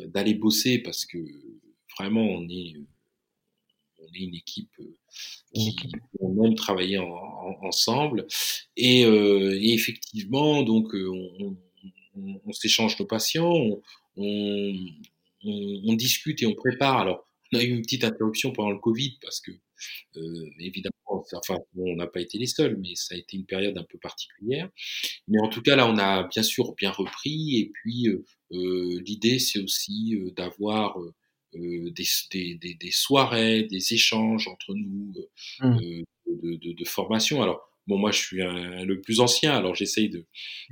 d'aller 0.06 0.36
bosser 0.36 0.80
parce 0.80 1.06
que 1.06 1.18
vraiment, 1.98 2.24
on 2.24 2.48
est, 2.50 2.74
on 4.00 4.08
est 4.14 4.20
une 4.20 4.36
équipe 4.36 4.72
euh, 4.80 4.96
qui 5.54 5.91
on 6.20 6.44
aime 6.44 6.56
travailler 6.56 6.98
ensemble. 6.98 8.28
Et, 8.76 9.06
euh, 9.06 9.58
et, 9.62 9.74
effectivement, 9.74 10.64
donc, 10.64 10.94
euh, 10.94 11.10
on, 11.10 11.58
on, 12.16 12.41
on 12.46 12.52
s'échange 12.52 12.98
nos 13.00 13.06
patients, 13.06 13.54
on, 14.18 14.74
on, 15.46 15.94
discute 15.94 16.41
et 16.41 16.46
on 16.46 16.54
prépare. 16.54 17.00
Alors, 17.00 17.28
on 17.52 17.60
a 17.60 17.64
eu 17.64 17.70
une 17.70 17.82
petite 17.82 18.04
interruption 18.04 18.52
pendant 18.52 18.72
le 18.72 18.80
Covid 18.80 19.18
parce 19.22 19.39
que, 19.41 19.52
euh, 20.18 20.50
évidemment, 20.60 20.94
enfin, 21.34 21.58
on 21.78 21.96
n'a 21.96 22.08
pas 22.08 22.22
été 22.22 22.38
les 22.38 22.48
seuls, 22.48 22.78
mais 22.78 22.96
ça 22.96 23.16
a 23.16 23.18
été 23.18 23.38
une 23.38 23.46
période 23.46 23.78
un 23.78 23.84
peu 23.84 23.98
particulière. 23.98 24.70
Mais 25.28 25.39
en 25.41 25.50
tout 25.50 25.62
cas, 25.62 25.76
là, 25.76 25.88
on 25.88 25.98
a 25.98 26.28
bien 26.28 26.44
sûr 26.44 26.74
bien 26.76 26.91
repris. 26.91 27.60
Et 27.60 27.72
puis, 27.74 28.08
euh, 28.08 29.02
l'idée, 29.06 29.39
c'est 29.39 29.60
aussi 29.60 30.18
d'avoir 30.36 30.98
euh, 31.56 31.91
des, 31.91 32.06
des, 32.56 32.74
des, 32.76 32.91
soirées, 32.91 33.64
des 33.64 33.93
échanges 33.93 34.47
entre 34.47 34.74
nous 34.74 35.14
euh, 35.62 35.68
mmh. 35.68 35.80
euh, 35.80 36.04
de, 36.28 36.56
de, 36.56 36.74
de, 36.74 36.86
formation. 36.86 37.41
Alors, 37.41 37.70
bon, 37.88 37.97
moi, 37.97 38.12
je 38.12 38.20
suis 38.20 38.38
le 38.38 39.01
plus 39.01 39.20
ancien, 39.20 39.54
alors 39.54 39.76
j'essaye 39.76 40.10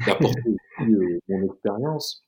d'apporter 0.06 0.42
mon 0.80 1.46
expérience. 1.46 2.24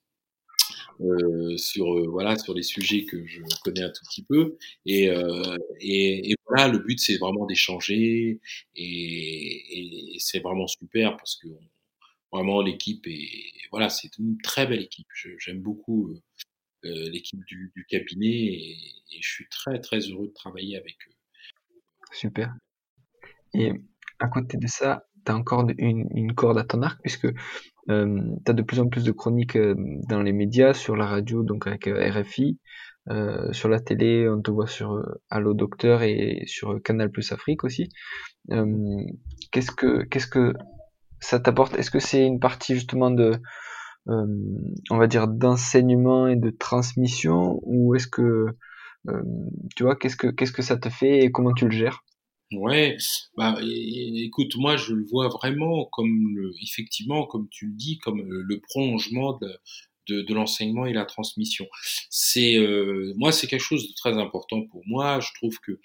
Euh, 1.01 1.57
sur 1.57 2.09
voilà 2.11 2.37
sur 2.37 2.53
les 2.53 2.61
sujets 2.61 3.05
que 3.05 3.25
je 3.25 3.41
connais 3.63 3.81
un 3.81 3.89
tout 3.89 4.05
petit 4.07 4.23
peu 4.23 4.57
et, 4.85 5.09
euh, 5.09 5.57
et, 5.79 6.31
et, 6.31 6.35
voilà 6.47 6.67
le 6.67 6.77
but 6.77 6.99
c'est 6.99 7.17
vraiment 7.17 7.47
d'échanger 7.47 8.39
et, 8.75 10.13
et 10.15 10.19
c'est 10.19 10.39
vraiment 10.39 10.67
super 10.67 11.17
parce 11.17 11.35
que 11.37 11.47
vraiment 12.31 12.61
l'équipe 12.61 13.07
est 13.07 13.41
voilà 13.71 13.89
c'est 13.89 14.15
une 14.19 14.37
très 14.43 14.67
belle 14.67 14.83
équipe 14.83 15.07
j'aime 15.39 15.61
beaucoup 15.61 16.13
l'équipe 16.83 17.43
du, 17.45 17.71
cabinet 17.89 18.27
et, 18.27 18.77
je 19.21 19.29
suis 19.29 19.47
très 19.49 19.79
très 19.79 19.99
heureux 19.99 20.27
de 20.27 20.33
travailler 20.33 20.77
avec 20.77 20.95
eux. 21.07 21.13
Super. 22.11 22.53
Et 23.53 23.71
à 24.19 24.27
côté 24.27 24.57
de 24.57 24.67
ça, 24.67 25.05
tu 25.25 25.31
as 25.31 25.35
encore 25.35 25.67
une, 25.77 26.33
corde 26.33 26.57
à 26.57 26.63
ton 26.63 26.81
arc 26.81 26.99
puisque 27.01 27.27
euh, 27.89 28.21
tu 28.45 28.51
as 28.51 28.53
de 28.53 28.61
plus 28.61 28.79
en 28.79 28.87
plus 28.87 29.03
de 29.03 29.11
chroniques 29.11 29.55
euh, 29.55 29.75
dans 30.09 30.21
les 30.21 30.33
médias, 30.33 30.73
sur 30.73 30.95
la 30.95 31.05
radio, 31.05 31.43
donc 31.43 31.67
avec 31.67 31.87
euh, 31.87 32.09
RFI, 32.09 32.59
euh, 33.09 33.51
sur 33.51 33.69
la 33.69 33.79
télé, 33.79 34.27
on 34.29 34.41
te 34.41 34.51
voit 34.51 34.67
sur 34.67 35.03
Allo 35.29 35.53
Docteur 35.53 36.01
et 36.03 36.43
sur 36.47 36.81
Canal 36.81 37.11
Plus 37.11 37.31
Afrique 37.31 37.63
aussi. 37.63 37.89
qu'est-ce 39.51 39.71
que 39.71 40.03
qu'est-ce 40.03 40.27
que 40.27 40.53
ça 41.19 41.39
t'apporte? 41.39 41.77
Est-ce 41.77 41.91
que 41.91 41.99
c'est 41.99 42.25
une 42.25 42.39
partie 42.39 42.75
justement 42.75 43.11
de 43.11 43.23
euh, 43.23 43.37
on 44.05 44.97
va 44.97 45.07
dire 45.07 45.27
d'enseignement 45.27 46.27
et 46.27 46.35
de 46.35 46.49
transmission 46.49 47.59
ou 47.63 47.95
est-ce 47.95 48.07
que 48.07 48.47
euh, 49.09 49.21
tu 49.75 49.83
vois 49.83 49.95
qu'est-ce 49.95 50.15
que 50.15 50.27
qu'est-ce 50.27 50.51
que 50.51 50.61
ça 50.61 50.77
te 50.77 50.89
fait 50.89 51.19
et 51.19 51.31
comment 51.31 51.53
tu 51.53 51.65
le 51.65 51.71
gères? 51.71 52.03
Ouais, 52.51 52.97
bah 53.35 53.57
écoute, 53.63 54.55
moi 54.57 54.77
je 54.77 54.93
le 54.93 55.05
vois 55.05 55.27
vraiment 55.27 55.85
comme 55.85 56.35
le, 56.35 56.51
effectivement, 56.61 57.25
comme 57.25 57.47
tu 57.49 57.67
le 57.67 57.73
dis, 57.73 57.97
comme 57.97 58.21
le, 58.21 58.59
prolongement 58.59 59.39
de, 59.39 60.21
de, 60.21 60.33
l'enseignement 60.33 60.85
et 60.85 60.93
la 60.93 61.05
transmission. 61.05 61.65
C'est 62.11 62.55
euh, 62.57 63.13
moi 63.17 63.31
c'est 63.31 63.47
quelque 63.47 63.61
chose 63.63 63.87
de 63.87 63.93
très 63.95 64.17
important 64.19 64.61
pour 64.67 64.83
moi. 64.85 65.19
Je 65.19 65.29
trouve 65.33 65.57
que 65.59 65.71
euh, 65.71 65.79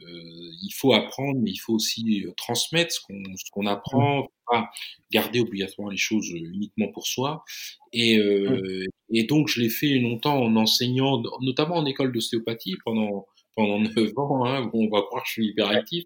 il 0.00 0.72
faut 0.74 0.92
apprendre, 0.92 1.38
mais 1.40 1.50
il 1.50 1.58
faut 1.58 1.74
aussi 1.74 2.24
euh, 2.24 2.32
transmettre 2.36 2.92
ce 2.92 3.00
qu'on 3.00 3.22
ce 3.36 3.50
qu'on 3.50 3.66
apprend, 3.66 4.22
mmh. 4.22 4.28
pas 4.50 4.70
garder 5.10 5.40
obligatoirement 5.40 5.90
les 5.90 5.98
choses 5.98 6.30
euh, 6.32 6.38
uniquement 6.38 6.88
pour 6.92 7.06
soi. 7.06 7.44
Et, 7.92 8.18
euh, 8.18 8.60
mmh. 8.60 9.14
et 9.14 9.24
donc 9.24 9.48
je 9.48 9.60
l'ai 9.60 9.70
fait 9.70 9.98
longtemps 9.98 10.42
en 10.42 10.56
enseignant, 10.56 11.22
notamment 11.40 11.76
en 11.76 11.86
école 11.86 12.12
d'ostéopathie 12.12 12.76
pendant 12.84 13.26
pendant 13.56 13.80
9 13.80 14.12
ans. 14.18 14.44
Hein. 14.44 14.66
Bon, 14.66 14.86
on 14.86 14.96
va 14.96 15.02
croire 15.02 15.22
que 15.22 15.28
je 15.28 15.32
suis 15.32 15.46
hyperactif, 15.48 16.04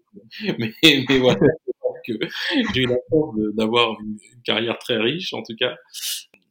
mais, 0.59 0.73
mais 0.83 1.17
voilà. 1.19 1.39
que 2.05 2.13
j'ai 2.73 2.81
eu 2.81 2.87
la 2.87 2.97
chance 3.09 3.35
d'avoir 3.55 3.99
une, 4.01 4.17
carrière 4.43 4.77
très 4.77 4.97
riche, 4.97 5.33
en 5.33 5.41
tout 5.41 5.55
cas. 5.55 5.75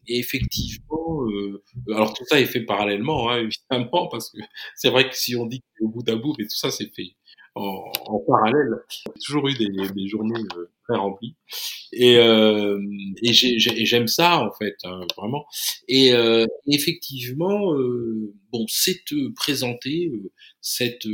Et 0.09 0.19
effectivement, 0.19 1.25
euh, 1.29 1.63
alors 1.93 2.13
tout 2.13 2.25
ça 2.27 2.41
est 2.41 2.47
fait 2.47 2.63
parallèlement, 2.63 3.31
hein, 3.31 3.49
évidemment, 3.71 4.09
parce 4.09 4.31
que 4.31 4.39
c'est 4.75 4.91
vrai 4.91 5.09
que 5.09 5.17
si 5.17 5.37
on 5.37 5.47
dit 5.47 5.61
que 5.61 5.85
au 5.85 5.89
bout 5.89 6.09
à 6.09 6.17
bout, 6.17 6.35
et 6.41 6.45
tout 6.45 6.57
ça 6.57 6.71
c'est 6.71 6.93
fait 6.93 7.15
en, 7.55 7.91
en 8.07 8.19
parallèle. 8.27 8.71
J'ai 8.89 9.13
toujours 9.25 9.49
eu 9.49 9.55
des, 9.55 9.69
des 9.69 10.09
journées 10.09 10.43
euh, 10.57 10.71
très 10.85 10.97
remplies. 10.97 11.37
Et, 11.93 12.17
euh, 12.17 12.81
et 13.23 13.33
j'aime 13.33 14.09
ça, 14.09 14.39
en 14.39 14.51
fait, 14.53 14.77
hein, 14.85 15.01
vraiment. 15.17 15.45
Et 15.89 16.15
euh, 16.15 16.47
effectivement, 16.67 17.75
euh, 17.75 18.35
bon, 18.51 18.65
c'est 18.69 19.05
présenter 19.37 20.11
euh, 20.13 20.31
cette, 20.61 21.07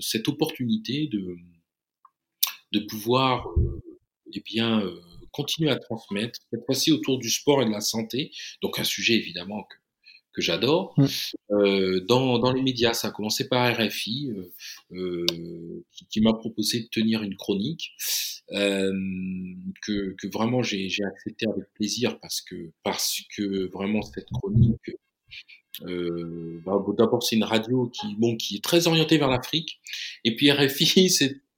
cette 0.00 0.28
opportunité 0.28 1.08
de, 1.08 1.36
de 2.72 2.80
pouvoir 2.86 3.48
eh 4.32 4.40
bien, 4.40 4.84
continuer 5.32 5.70
à 5.70 5.76
transmettre, 5.76 6.38
cette 6.52 6.64
fois-ci 6.66 6.92
autour 6.92 7.18
du 7.18 7.30
sport 7.30 7.62
et 7.62 7.64
de 7.64 7.70
la 7.70 7.80
santé. 7.80 8.30
Donc 8.62 8.78
un 8.78 8.84
sujet, 8.84 9.14
évidemment, 9.14 9.64
que 9.64 9.76
que 10.32 10.42
j'adore. 10.42 10.94
Mmh. 10.96 11.06
Euh, 11.52 12.00
dans, 12.06 12.38
dans, 12.38 12.52
les 12.52 12.62
médias, 12.62 12.94
ça 12.94 13.08
a 13.08 13.10
commencé 13.10 13.48
par 13.48 13.76
RFI, 13.76 14.30
euh, 14.30 14.52
euh, 14.92 15.26
qui, 15.92 16.06
qui 16.06 16.20
m'a 16.20 16.32
proposé 16.34 16.80
de 16.80 16.88
tenir 16.88 17.22
une 17.22 17.36
chronique 17.36 17.92
euh, 18.52 18.92
que, 19.82 20.14
que, 20.18 20.28
vraiment 20.28 20.62
j'ai 20.62 20.88
accepté 21.04 21.46
avec 21.48 21.64
plaisir 21.74 22.18
parce 22.20 22.40
que 22.40 22.70
parce 22.82 23.22
que 23.36 23.70
vraiment 23.72 24.02
cette 24.02 24.28
chronique. 24.30 24.90
Bah, 25.82 26.84
D'abord, 26.98 27.22
c'est 27.22 27.36
une 27.36 27.44
radio 27.44 27.88
qui, 27.88 28.14
bon, 28.16 28.36
qui 28.36 28.56
est 28.56 28.64
très 28.64 28.86
orientée 28.86 29.18
vers 29.18 29.28
l'Afrique, 29.28 29.80
et 30.24 30.36
puis 30.36 30.50
RFI, 30.50 31.08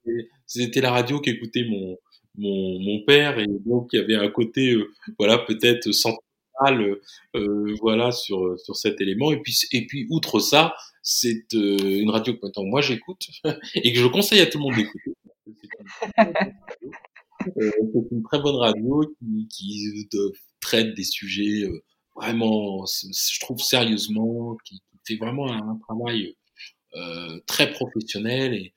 c'était 0.46 0.80
la 0.80 0.92
radio 0.92 1.20
qui 1.20 1.30
écoutait 1.30 1.64
mon, 1.64 1.98
mon, 2.36 2.78
mon, 2.78 3.00
père, 3.04 3.38
et 3.38 3.46
donc 3.48 3.88
il 3.92 4.00
y 4.00 4.02
avait 4.02 4.14
un 4.14 4.28
côté, 4.28 4.76
voilà, 5.18 5.38
peut-être 5.38 5.90
euh, 7.34 7.74
voilà, 7.80 8.12
sur, 8.12 8.58
sur 8.58 8.76
cet 8.76 9.00
élément. 9.00 9.32
Et 9.32 9.40
puis, 9.40 10.06
outre 10.10 10.40
ça, 10.40 10.74
c'est 11.02 11.46
euh, 11.54 11.76
une 11.78 12.10
radio 12.10 12.34
que 12.34 12.40
maintenant 12.42 12.64
moi 12.64 12.80
j'écoute 12.80 13.28
et 13.74 13.92
que 13.92 13.98
je 13.98 14.06
conseille 14.06 14.40
à 14.40 14.46
tout 14.46 14.58
le 14.58 14.64
monde 14.64 14.76
d'écouter. 14.76 15.12
Euh, 17.58 17.70
c'est 17.92 18.12
une 18.12 18.22
très 18.22 18.40
bonne 18.40 18.54
radio 18.54 19.02
qui, 19.50 20.08
traite 20.60 20.94
des 20.94 21.02
sujets 21.02 21.68
vraiment, 22.14 22.84
je 22.86 23.40
trouve 23.40 23.58
sérieusement, 23.58 24.56
qui, 24.64 24.80
fait 25.04 25.16
vraiment 25.16 25.50
un, 25.50 25.76
travail 25.78 26.36
euh, 26.94 27.40
très 27.46 27.72
professionnel 27.72 28.54
et, 28.54 28.72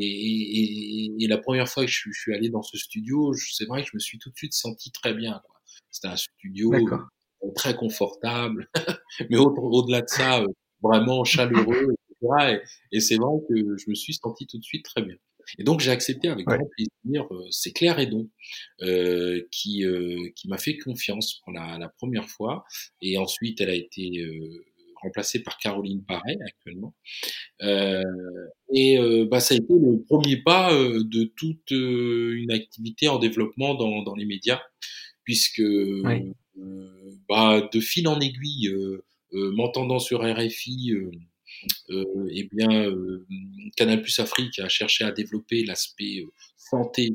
et, 0.00 1.12
et, 1.18 1.26
la 1.28 1.36
première 1.36 1.68
fois 1.68 1.84
que 1.84 1.90
je, 1.90 2.10
je 2.10 2.18
suis 2.18 2.34
allé 2.34 2.48
dans 2.48 2.62
ce 2.62 2.78
studio, 2.78 3.34
c'est 3.34 3.66
vrai 3.66 3.82
que 3.82 3.88
je 3.90 3.96
me 3.96 4.00
suis 4.00 4.18
tout 4.18 4.30
de 4.30 4.36
suite 4.36 4.54
senti 4.54 4.90
très 4.92 5.12
bien. 5.12 5.42
Quoi. 5.44 5.59
C'était 5.90 6.08
un 6.08 6.16
studio 6.16 6.72
euh, 6.72 7.50
très 7.54 7.74
confortable, 7.74 8.68
mais 9.30 9.36
au-delà 9.36 10.02
de 10.02 10.08
ça, 10.08 10.40
euh, 10.40 10.46
vraiment 10.82 11.24
chaleureux, 11.24 11.94
etc. 12.10 12.60
Et, 12.92 13.00
c'est 13.00 13.16
vrai 13.16 13.38
que 13.48 13.76
je 13.76 13.88
me 13.88 13.94
suis 13.94 14.14
senti 14.14 14.46
tout 14.46 14.58
de 14.58 14.64
suite 14.64 14.84
très 14.84 15.02
bien. 15.02 15.16
Et 15.58 15.64
donc 15.64 15.80
j'ai 15.80 15.90
accepté 15.90 16.28
avec 16.28 16.46
grand 16.46 16.68
plaisir. 16.76 17.26
Euh, 17.32 17.44
c'est 17.50 17.72
Claire 17.72 17.98
Edon 17.98 18.28
euh, 18.82 19.42
qui 19.50 19.84
qui 20.36 20.48
m'a 20.48 20.58
fait 20.58 20.76
confiance 20.78 21.40
pour 21.42 21.52
la, 21.52 21.78
la, 21.78 21.88
première 21.88 22.28
fois, 22.28 22.64
et 23.02 23.18
ensuite 23.18 23.60
elle 23.60 23.70
a 23.70 23.74
été 23.74 24.24
remplacée 25.02 25.42
par 25.42 25.56
Caroline 25.58 26.04
Paré 26.04 26.36
actuellement. 26.46 26.94
Et 28.72 28.98
bah, 29.28 29.40
ça 29.40 29.54
a 29.54 29.56
été 29.56 29.72
le 29.72 30.02
premier 30.04 30.36
pas 30.42 30.72
de 30.72 31.24
toute 31.36 31.70
une 31.70 32.52
activité 32.52 33.08
en 33.08 33.18
développement 33.18 33.74
dans, 33.74 34.02
dans 34.02 34.14
les 34.14 34.26
médias 34.26 34.60
puisque 35.30 35.60
euh, 35.60 36.24
bah, 37.28 37.68
de 37.72 37.78
fil 37.78 38.08
en 38.08 38.18
aiguille, 38.18 38.66
euh, 38.66 39.04
euh, 39.34 39.52
m'entendant 39.52 40.00
sur 40.00 40.22
RFI, 40.22 40.92
eh 41.88 42.48
bien, 42.52 42.92
Canal 43.76 44.02
Plus 44.02 44.18
Afrique 44.18 44.58
a 44.58 44.68
cherché 44.68 45.04
à 45.04 45.12
développer 45.12 45.64
l'aspect 45.64 46.24
santé 46.56 47.10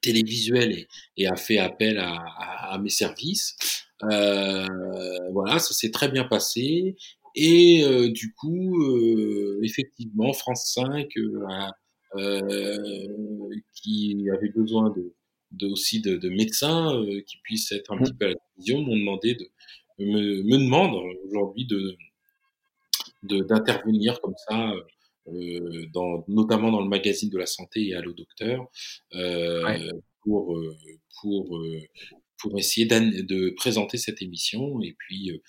télévisuel 0.00 0.86
et, 1.18 1.26
a 1.26 1.36
fait 1.36 1.58
appel 1.58 1.98
à, 1.98 2.78
mes 2.80 2.88
services. 2.88 3.58
voilà, 4.00 5.58
ça 5.58 5.74
s'est 5.74 5.90
très 5.90 6.08
bien 6.08 6.24
passé. 6.24 6.96
Et 7.34 7.84
du 8.08 8.32
coup, 8.32 8.82
effectivement, 9.62 10.32
France 10.32 10.72
5, 10.74 11.08
qui 13.74 14.26
avait 14.32 14.48
besoin 14.50 14.88
de, 14.96 15.14
de, 15.52 15.66
aussi 15.66 16.00
de, 16.00 16.16
de 16.16 16.28
médecins 16.28 16.94
euh, 16.94 17.22
qui 17.26 17.38
puissent 17.42 17.72
être 17.72 17.92
un 17.92 17.96
mmh. 17.96 18.02
petit 18.02 18.14
peu 18.14 18.24
à 18.26 18.28
la 18.28 18.34
télévision 18.34 18.82
m'ont 18.82 18.96
demandé 18.96 19.34
de 19.34 19.48
me, 19.98 20.42
me 20.42 20.58
demande 20.58 20.94
aujourd'hui 21.24 21.66
de 21.66 21.96
d'intervenir 23.24 24.20
comme 24.20 24.36
ça 24.48 24.72
euh, 25.26 25.86
dans, 25.92 26.24
notamment 26.28 26.70
dans 26.70 26.80
le 26.80 26.88
magazine 26.88 27.30
de 27.30 27.38
la 27.38 27.46
santé 27.46 27.88
et 27.88 27.94
Allo 27.94 28.12
Docteur 28.12 28.68
euh, 29.14 29.90
pour 30.22 30.56
pour 31.20 31.60
pour 32.40 32.58
essayer 32.58 32.86
de 32.86 33.50
présenter 33.56 33.98
cette 33.98 34.22
émission 34.22 34.80
et 34.82 34.94
puis 34.96 35.42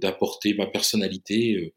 d'apporter 0.00 0.54
ma 0.54 0.66
personnalité 0.66 1.72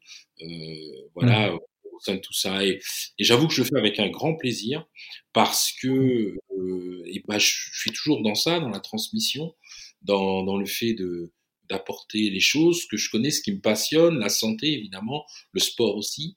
voilà 1.14 1.52
mmh 1.52 1.58
de 2.06 2.16
tout 2.16 2.32
ça. 2.32 2.64
Et, 2.64 2.80
j'avoue 3.18 3.48
que 3.48 3.54
je 3.54 3.62
le 3.62 3.68
fais 3.68 3.78
avec 3.78 3.98
un 3.98 4.08
grand 4.08 4.34
plaisir 4.36 4.86
parce 5.32 5.72
que 5.80 6.36
euh, 6.58 7.02
et 7.06 7.22
bah, 7.26 7.38
je, 7.38 7.50
suis 7.72 7.90
toujours 7.92 8.22
dans 8.22 8.34
ça, 8.34 8.60
dans 8.60 8.68
la 8.68 8.80
transmission, 8.80 9.54
dans, 10.02 10.42
dans 10.44 10.56
le 10.56 10.66
fait 10.66 10.94
de 10.94 11.32
d'apporter 11.70 12.28
les 12.28 12.40
choses 12.40 12.84
que 12.90 12.98
je 12.98 13.08
connais, 13.10 13.30
ce 13.30 13.40
qui 13.40 13.50
me 13.50 13.60
passionne, 13.60 14.18
la 14.18 14.28
santé 14.28 14.74
évidemment, 14.74 15.24
le 15.52 15.60
sport 15.60 15.96
aussi. 15.96 16.36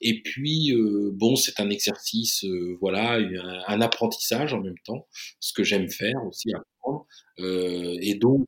Et 0.00 0.22
puis 0.22 0.72
euh, 0.72 1.10
bon, 1.14 1.34
c'est 1.34 1.58
un 1.58 1.68
exercice, 1.68 2.44
euh, 2.44 2.76
voilà, 2.80 3.18
un, 3.66 3.80
apprentissage 3.80 4.54
en 4.54 4.60
même 4.60 4.78
temps, 4.84 5.08
ce 5.40 5.52
que 5.52 5.64
j'aime 5.64 5.90
faire 5.90 6.24
aussi 6.28 6.52
apprendre. 6.54 7.06
Et 7.40 8.14
donc 8.14 8.46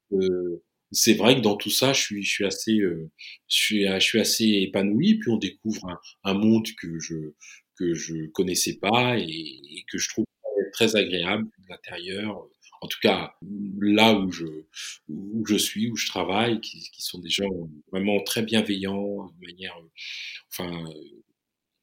c'est 0.92 1.14
vrai 1.14 1.36
que 1.36 1.40
dans 1.40 1.56
tout 1.56 1.70
ça, 1.70 1.92
je 1.92 2.00
suis, 2.00 2.22
je 2.24 2.30
suis 2.30 2.44
assez, 2.44 2.78
euh, 2.80 3.10
je 3.48 3.56
suis, 3.56 3.86
je 3.86 4.00
suis 4.00 4.20
assez 4.20 4.44
épanoui. 4.44 5.18
Puis 5.18 5.30
on 5.30 5.36
découvre 5.36 5.88
un, 5.88 6.00
un, 6.24 6.34
monde 6.34 6.66
que 6.80 6.98
je 6.98 7.32
que 7.76 7.94
je 7.94 8.26
connaissais 8.32 8.78
pas 8.78 9.18
et, 9.18 9.22
et 9.24 9.84
que 9.90 9.98
je 9.98 10.08
trouve 10.08 10.24
très 10.72 10.96
agréable 10.96 11.46
de 11.58 11.64
l'intérieur. 11.68 12.46
En 12.82 12.86
tout 12.88 12.98
cas, 13.02 13.34
là 13.80 14.14
où 14.14 14.30
je 14.32 14.46
où 15.08 15.46
je 15.46 15.56
suis, 15.56 15.90
où 15.90 15.96
je 15.96 16.06
travaille, 16.06 16.60
qui, 16.60 16.80
qui 16.90 17.02
sont 17.02 17.18
des 17.18 17.28
gens 17.30 17.48
vraiment 17.92 18.22
très 18.22 18.42
bienveillants, 18.42 19.26
de 19.26 19.46
manière, 19.46 19.76
enfin, 20.50 20.84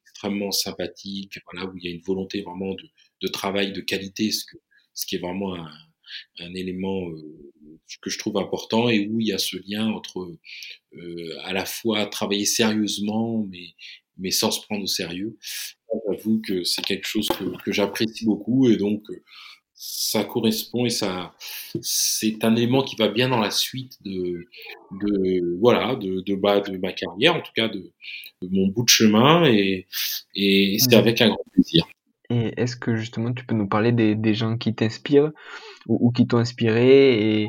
extrêmement 0.02 0.50
sympathique. 0.50 1.38
Voilà, 1.52 1.68
où 1.68 1.76
il 1.76 1.84
y 1.84 1.88
a 1.88 1.94
une 1.94 2.02
volonté 2.02 2.42
vraiment 2.42 2.74
de, 2.74 2.88
de 3.22 3.28
travail 3.28 3.72
de 3.72 3.80
qualité, 3.80 4.32
ce 4.32 4.44
que 4.44 4.58
ce 4.94 5.06
qui 5.06 5.14
est 5.16 5.20
vraiment 5.20 5.54
un, 5.54 5.70
un 6.40 6.54
élément 6.54 7.08
euh, 7.10 7.50
que 8.02 8.10
je 8.10 8.18
trouve 8.18 8.36
important 8.38 8.88
et 8.88 9.08
où 9.08 9.20
il 9.20 9.28
y 9.28 9.32
a 9.32 9.38
ce 9.38 9.56
lien 9.68 9.88
entre 9.88 10.36
euh, 10.94 11.38
à 11.44 11.52
la 11.52 11.64
fois 11.64 12.06
travailler 12.06 12.44
sérieusement 12.44 13.46
mais 13.50 13.74
mais 14.20 14.30
sans 14.32 14.50
se 14.50 14.60
prendre 14.62 14.82
au 14.82 14.86
sérieux. 14.86 15.38
J'avoue 16.08 16.40
que 16.46 16.64
c'est 16.64 16.84
quelque 16.84 17.06
chose 17.06 17.28
que, 17.28 17.62
que 17.62 17.72
j'apprécie 17.72 18.24
beaucoup 18.24 18.68
et 18.68 18.76
donc 18.76 19.02
euh, 19.10 19.22
ça 19.74 20.24
correspond 20.24 20.86
et 20.86 20.90
ça 20.90 21.34
c'est 21.80 22.44
un 22.44 22.56
élément 22.56 22.82
qui 22.82 22.96
va 22.96 23.08
bien 23.08 23.28
dans 23.28 23.38
la 23.40 23.52
suite 23.52 23.96
de 24.04 24.44
de 24.90 25.56
voilà 25.60 25.94
de 25.96 26.20
de, 26.20 26.34
bah, 26.34 26.60
de 26.60 26.76
ma 26.78 26.92
carrière 26.92 27.36
en 27.36 27.40
tout 27.40 27.52
cas 27.54 27.68
de, 27.68 27.92
de 28.42 28.48
mon 28.50 28.66
bout 28.68 28.84
de 28.84 28.88
chemin 28.88 29.44
et 29.46 29.86
et 30.34 30.78
c'est 30.80 30.96
avec 30.96 31.20
un 31.22 31.28
grand 31.28 31.44
plaisir. 31.52 31.86
Et 32.30 32.60
est-ce 32.60 32.76
que 32.76 32.94
justement 32.96 33.32
tu 33.32 33.44
peux 33.46 33.54
nous 33.54 33.68
parler 33.68 33.92
des, 33.92 34.34
gens 34.34 34.58
qui 34.58 34.74
t'inspirent 34.74 35.32
ou, 35.86 36.12
qui 36.12 36.26
t'ont 36.26 36.38
inspiré 36.38 37.42
et 37.42 37.48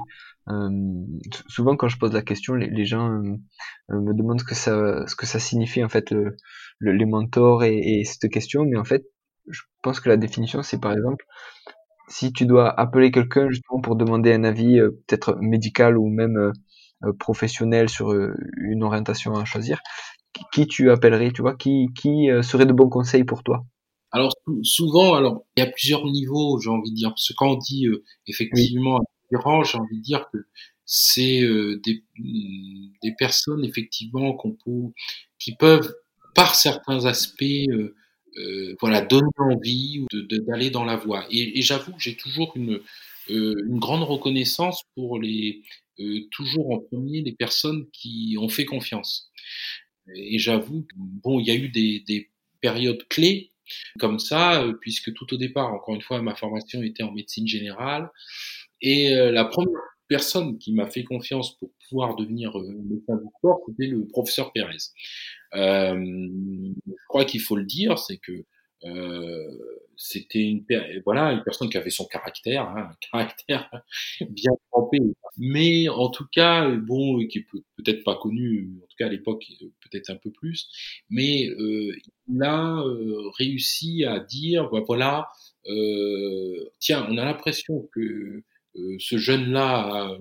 euh, 0.49 0.69
souvent 1.47 1.75
quand 1.75 1.89
je 1.89 1.97
pose 1.97 2.13
la 2.13 2.21
question, 2.21 2.55
les, 2.55 2.85
gens 2.85 3.09
euh, 3.11 3.37
me 3.89 4.13
demandent 4.13 4.39
ce 4.39 4.45
que 5.15 5.25
ça, 5.25 5.39
signifie 5.39 5.83
en 5.83 5.89
fait 5.89 6.11
le, 6.11 6.37
le 6.79 6.93
les 6.93 7.05
mentors 7.05 7.63
et, 7.63 7.77
et, 7.77 8.03
cette 8.05 8.31
question, 8.31 8.65
mais 8.65 8.77
en 8.77 8.85
fait, 8.85 9.03
je 9.49 9.61
pense 9.81 9.99
que 9.99 10.09
la 10.09 10.17
définition 10.17 10.63
c'est 10.63 10.79
par 10.79 10.93
exemple 10.93 11.25
si 12.07 12.33
tu 12.33 12.45
dois 12.45 12.71
appeler 12.79 13.11
quelqu'un 13.11 13.49
justement 13.49 13.81
pour 13.81 13.95
demander 13.95 14.33
un 14.33 14.43
avis 14.43 14.79
euh, 14.79 14.91
peut-être 15.07 15.37
médical 15.41 15.97
ou 15.97 16.07
même 16.09 16.53
professionnel 17.19 17.87
sur 17.89 18.11
une 18.11 18.83
orientation 18.83 19.33
à 19.35 19.45
choisir, 19.45 19.81
qui 20.51 20.67
tu 20.67 20.91
appellerais, 20.91 21.31
tu 21.31 21.41
vois, 21.41 21.55
qui 21.55 21.87
qui 21.95 22.27
serait 22.41 22.65
de 22.65 22.73
bons 22.73 22.89
conseils 22.89 23.23
pour 23.23 23.41
toi? 23.43 23.63
Alors 24.11 24.33
souvent, 24.63 25.15
alors 25.15 25.45
il 25.55 25.61
y 25.61 25.63
a 25.63 25.71
plusieurs 25.71 26.05
niveaux, 26.05 26.59
j'ai 26.59 26.69
envie 26.69 26.91
de 26.91 26.95
dire, 26.95 27.09
parce 27.09 27.27
que 27.27 27.33
quand 27.33 27.51
on 27.51 27.57
dit 27.57 27.85
effectivement 28.27 28.99
j'ai 29.31 29.77
envie 29.77 29.97
de 29.97 30.03
dire 30.03 30.25
que 30.31 30.37
c'est 30.85 31.41
euh, 31.41 31.79
des, 31.83 32.03
des, 33.03 33.13
personnes 33.17 33.63
effectivement 33.63 34.33
qu'on 34.33 34.53
peut, 34.53 34.91
qui 35.37 35.55
peuvent, 35.55 35.93
par 36.33 36.55
certains 36.55 37.05
aspects, 37.05 37.43
euh, 37.43 37.95
euh, 38.37 38.75
voilà, 38.81 39.01
donner 39.01 39.29
envie 39.37 40.05
d'aller 40.47 40.69
de, 40.69 40.73
dans 40.73 40.85
la 40.85 40.95
voie. 40.95 41.25
Et, 41.29 41.59
et 41.59 41.61
j'avoue 41.61 41.91
que 41.91 42.01
j'ai 42.01 42.15
toujours 42.15 42.53
une, 42.55 42.81
une 43.27 43.77
grande 43.77 44.03
reconnaissance 44.03 44.81
pour 44.95 45.19
les, 45.19 45.61
toujours 46.31 46.71
en 46.71 46.79
premier, 46.79 47.21
les 47.21 47.33
personnes 47.33 47.85
qui 47.91 48.35
ont 48.39 48.49
fait 48.49 48.65
confiance. 48.65 49.31
Et 50.15 50.39
j'avoue, 50.39 50.87
bon, 50.95 51.39
il 51.39 51.45
y 51.45 51.51
a 51.51 51.55
eu 51.55 51.69
des, 51.69 52.03
des 52.07 52.31
périodes 52.61 53.07
clés 53.09 53.51
comme 53.99 54.19
ça, 54.19 54.65
puisque 54.81 55.13
tout 55.13 55.33
au 55.33 55.37
départ, 55.37 55.73
encore 55.73 55.95
une 55.95 56.01
fois, 56.01 56.21
ma 56.21 56.35
formation 56.35 56.81
était 56.83 57.03
en 57.03 57.11
médecine 57.11 57.47
générale. 57.47 58.09
Et 58.81 59.15
euh, 59.15 59.31
la 59.31 59.45
première 59.45 59.81
personne 60.07 60.57
qui 60.57 60.73
m'a 60.73 60.87
fait 60.87 61.03
confiance 61.03 61.57
pour 61.57 61.69
pouvoir 61.87 62.15
devenir 62.15 62.57
euh, 62.57 62.67
médecin 62.89 63.15
du 63.15 63.29
sport, 63.37 63.59
c'était 63.67 63.87
le 63.87 64.07
professeur 64.07 64.51
Pérez. 64.51 64.77
Euh, 65.55 65.95
je 65.95 67.07
crois 67.07 67.25
qu'il 67.25 67.41
faut 67.41 67.55
le 67.55 67.65
dire, 67.65 67.97
c'est 67.99 68.17
que 68.17 68.45
euh, 68.85 69.57
c'était 70.01 70.39
une 70.39 70.65
voilà 71.05 71.33
une 71.33 71.43
personne 71.43 71.69
qui 71.69 71.77
avait 71.77 71.89
son 71.89 72.05
caractère, 72.05 72.63
hein, 72.69 72.89
un 72.89 72.95
caractère 73.11 73.69
bien 74.29 74.51
trempé, 74.71 74.97
mais 75.37 75.89
en 75.89 76.09
tout 76.09 76.25
cas 76.31 76.69
bon 76.69 77.19
qui 77.27 77.39
est 77.39 77.45
peut-être 77.75 78.03
pas 78.05 78.15
connu, 78.15 78.71
en 78.81 78.87
tout 78.87 78.95
cas 78.97 79.07
à 79.07 79.09
l'époque 79.09 79.45
peut-être 79.81 80.09
un 80.09 80.15
peu 80.15 80.31
plus, 80.31 80.69
mais 81.09 81.49
euh, 81.49 81.93
il 82.29 82.43
a 82.43 82.81
réussi 83.37 84.05
à 84.05 84.21
dire 84.21 84.69
bah, 84.71 84.83
voilà 84.87 85.27
tiens 86.79 87.05
on 87.09 87.17
a 87.17 87.25
l'impression 87.25 87.87
que 87.93 88.41
ce 88.99 89.17
jeune 89.17 89.51
là 89.51 90.17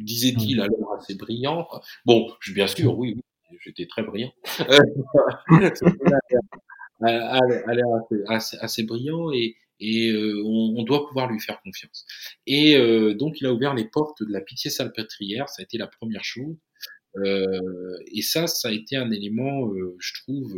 disait-il 0.00 0.58
mmh. 0.58 0.60
alors 0.60 0.94
assez 0.98 1.14
brillant. 1.14 1.68
Bon, 2.04 2.32
bien 2.52 2.66
sûr, 2.66 2.98
oui, 2.98 3.14
oui 3.16 3.22
j'étais 3.60 3.86
très 3.86 4.02
brillant. 4.02 4.32
a 7.04 7.74
l'air 7.74 7.86
assez, 8.28 8.56
assez, 8.58 8.82
brillant 8.84 9.32
et, 9.32 9.56
et 9.80 10.10
euh, 10.10 10.42
on, 10.44 10.74
on, 10.78 10.82
doit 10.82 11.06
pouvoir 11.06 11.30
lui 11.30 11.40
faire 11.40 11.60
confiance. 11.62 12.06
Et 12.46 12.76
euh, 12.76 13.14
donc 13.14 13.40
il 13.40 13.46
a 13.46 13.52
ouvert 13.52 13.74
les 13.74 13.86
portes 13.86 14.22
de 14.22 14.32
la 14.32 14.40
pitié 14.40 14.70
salpêtrière, 14.70 15.48
ça 15.48 15.62
a 15.62 15.64
été 15.64 15.78
la 15.78 15.86
première 15.86 16.24
chose. 16.24 16.56
Euh, 17.16 17.96
et 18.12 18.22
ça, 18.22 18.46
ça 18.46 18.68
a 18.68 18.72
été 18.72 18.96
un 18.96 19.10
élément, 19.10 19.70
je 19.98 20.12
trouve, 20.22 20.52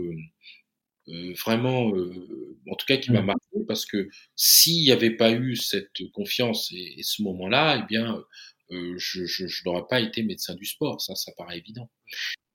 vraiment, 1.45 1.89
en 1.89 2.75
tout 2.77 2.87
cas 2.87 2.97
qui 2.97 3.13
m'a 3.13 3.23
mmh. 3.23 3.27
marqué, 3.27 3.59
parce 3.69 3.85
que 3.85 4.09
s'il 4.37 4.83
n'y 4.83 4.91
avait 4.91 5.15
pas 5.17 5.33
eu 5.33 5.57
cette 5.57 6.11
confiance 6.15 6.73
et, 6.73 6.95
et 6.99 7.03
ce 7.03 7.23
moment-là, 7.23 7.81
eh 7.83 7.87
bien, 7.87 8.25
je, 8.71 9.27
je, 9.27 9.47
je 9.47 9.63
n'aurais 9.67 9.87
pas 9.89 10.01
été 10.01 10.23
médecin 10.23 10.55
du 10.55 10.65
sport, 10.65 11.01
ça, 11.01 11.15
ça 11.15 11.31
paraît 11.37 11.59
évident. 11.59 11.91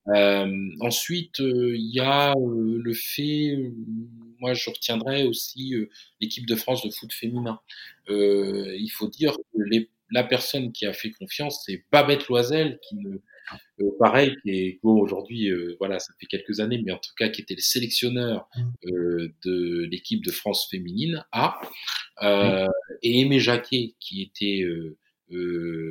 Euh, 0.07 0.69
ensuite, 0.79 1.39
euh, 1.41 1.75
il 1.75 1.93
y 1.93 1.99
a 1.99 2.31
euh, 2.31 2.81
le 2.83 2.93
fait, 2.93 3.71
moi 4.39 4.53
je 4.53 4.69
retiendrai 4.69 5.23
aussi 5.25 5.73
l'équipe 6.19 6.47
de 6.47 6.55
France 6.55 6.83
de 6.83 6.89
foot 6.89 7.13
féminin. 7.13 7.59
il 8.09 8.89
faut 8.89 9.07
dire 9.07 9.33
que 9.35 9.61
les, 9.69 9.89
la 10.11 10.23
personne 10.23 10.71
qui 10.71 10.85
a 10.85 10.93
fait 10.93 11.11
confiance, 11.11 11.63
c'est 11.65 11.85
Babette 11.91 12.27
Loisel, 12.27 12.79
qui 12.87 12.95
ne, 12.95 13.17
pareil, 13.99 14.35
qui 14.43 14.49
est 14.51 14.79
bon, 14.81 14.99
aujourd'hui, 14.99 15.49
voilà, 15.79 15.99
ça 15.99 16.13
fait 16.19 16.25
quelques 16.25 16.59
années, 16.59 16.81
mais 16.83 16.91
en 16.91 16.97
tout 16.97 17.13
cas 17.15 17.29
qui 17.29 17.41
était 17.41 17.55
le 17.55 17.61
sélectionneur 17.61 18.49
mmh. 18.55 19.27
de 19.45 19.87
l'équipe 19.91 20.25
de 20.25 20.31
France 20.31 20.67
féminine 20.69 21.23
A, 21.31 21.61
et 23.03 23.21
Aimé 23.21 23.39
Jacquet, 23.39 23.93
qui 23.99 24.23
était 24.23 24.65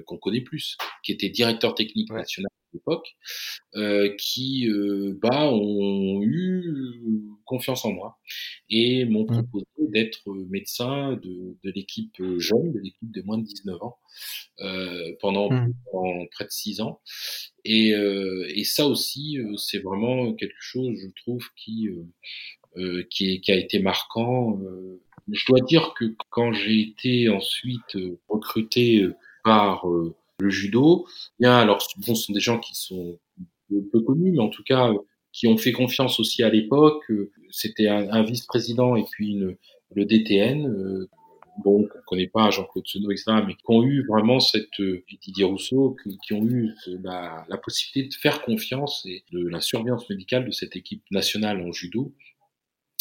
qu'on 0.07 0.19
connaît 0.19 0.43
plus, 0.43 0.77
qui 1.05 1.13
était 1.13 1.29
directeur 1.29 1.75
technique 1.75 2.11
national 2.11 2.51
l'époque, 2.73 3.17
euh, 3.75 4.15
qui 4.19 4.69
euh, 4.69 5.19
bah, 5.23 5.51
ont 5.53 6.21
eu 6.23 6.65
confiance 7.45 7.85
en 7.85 7.93
moi 7.93 8.19
et 8.69 9.05
m'ont 9.05 9.25
mmh. 9.25 9.49
proposé 9.49 9.67
d'être 9.89 10.33
médecin 10.51 11.15
de, 11.15 11.57
de 11.65 11.73
l'équipe 11.75 12.17
jeune, 12.39 12.73
de 12.73 12.79
l'équipe 12.79 13.11
de 13.11 13.23
moins 13.23 13.39
de 13.39 13.45
19 13.45 13.83
ans, 13.83 13.99
euh, 14.61 15.13
pendant, 15.21 15.51
mmh. 15.51 15.73
près 16.31 16.45
de 16.45 16.51
6 16.51 16.81
ans. 16.81 17.01
Et, 17.65 17.95
euh, 17.95 18.47
et 18.55 18.65
ça 18.65 18.87
aussi, 18.87 19.39
euh, 19.39 19.57
c'est 19.57 19.81
vraiment 19.81 20.33
quelque 20.35 20.61
chose, 20.61 20.97
je 21.03 21.09
trouve, 21.23 21.47
qui, 21.57 21.89
euh, 22.77 23.07
qui, 23.11 23.33
est, 23.33 23.41
qui 23.41 23.53
a 23.53 23.57
été 23.57 23.79
marquant. 23.81 24.59
je 25.31 25.47
dois 25.47 25.61
dire 25.61 25.95
que 25.99 26.15
quand 26.31 26.53
j'ai 26.53 26.81
été 26.81 27.29
ensuite 27.29 27.97
recruté 28.29 29.07
par 29.45 29.87
le 30.41 30.51
judo. 30.51 31.07
Bien, 31.39 31.57
alors, 31.57 31.87
bon, 31.99 32.15
ce 32.15 32.27
sont 32.27 32.33
des 32.33 32.41
gens 32.41 32.59
qui 32.59 32.75
sont 32.75 33.19
peu 33.93 34.01
connus, 34.01 34.33
mais 34.33 34.41
en 34.41 34.49
tout 34.49 34.65
cas, 34.65 34.91
qui 35.33 35.47
ont 35.47 35.57
fait 35.57 35.73
confiance 35.73 36.19
aussi 36.19 36.43
à 36.43 36.51
l'époque. 36.51 37.05
C'était 37.51 37.89
un, 37.89 38.23
vice-président 38.23 38.97
et 38.97 39.05
puis 39.11 39.35
le 39.35 40.05
DTN. 40.05 40.67
Euh, 40.67 41.09
bon, 41.63 41.85
on 41.85 42.01
connaît 42.07 42.27
pas 42.27 42.51
Jean-Claude 42.51 42.87
Senot, 42.87 43.11
etc., 43.11 43.33
mais 43.47 43.55
qui 43.55 43.65
ont 43.69 43.83
eu 43.83 44.05
vraiment 44.07 44.41
cette, 44.41 44.81
euh, 44.81 45.05
Didier 45.23 45.45
Rousseau, 45.45 45.97
qui, 46.23 46.33
ont 46.33 46.45
eu 46.45 46.71
la, 47.03 47.45
la, 47.49 47.59
possibilité 47.59 48.09
de 48.09 48.15
faire 48.15 48.43
confiance 48.43 49.05
et 49.07 49.25
de 49.33 49.47
la 49.49 49.61
surveillance 49.61 50.09
médicale 50.09 50.47
de 50.47 50.51
cette 50.51 50.77
équipe 50.77 51.03
nationale 51.11 51.61
en 51.61 51.73
judo. 51.73 52.13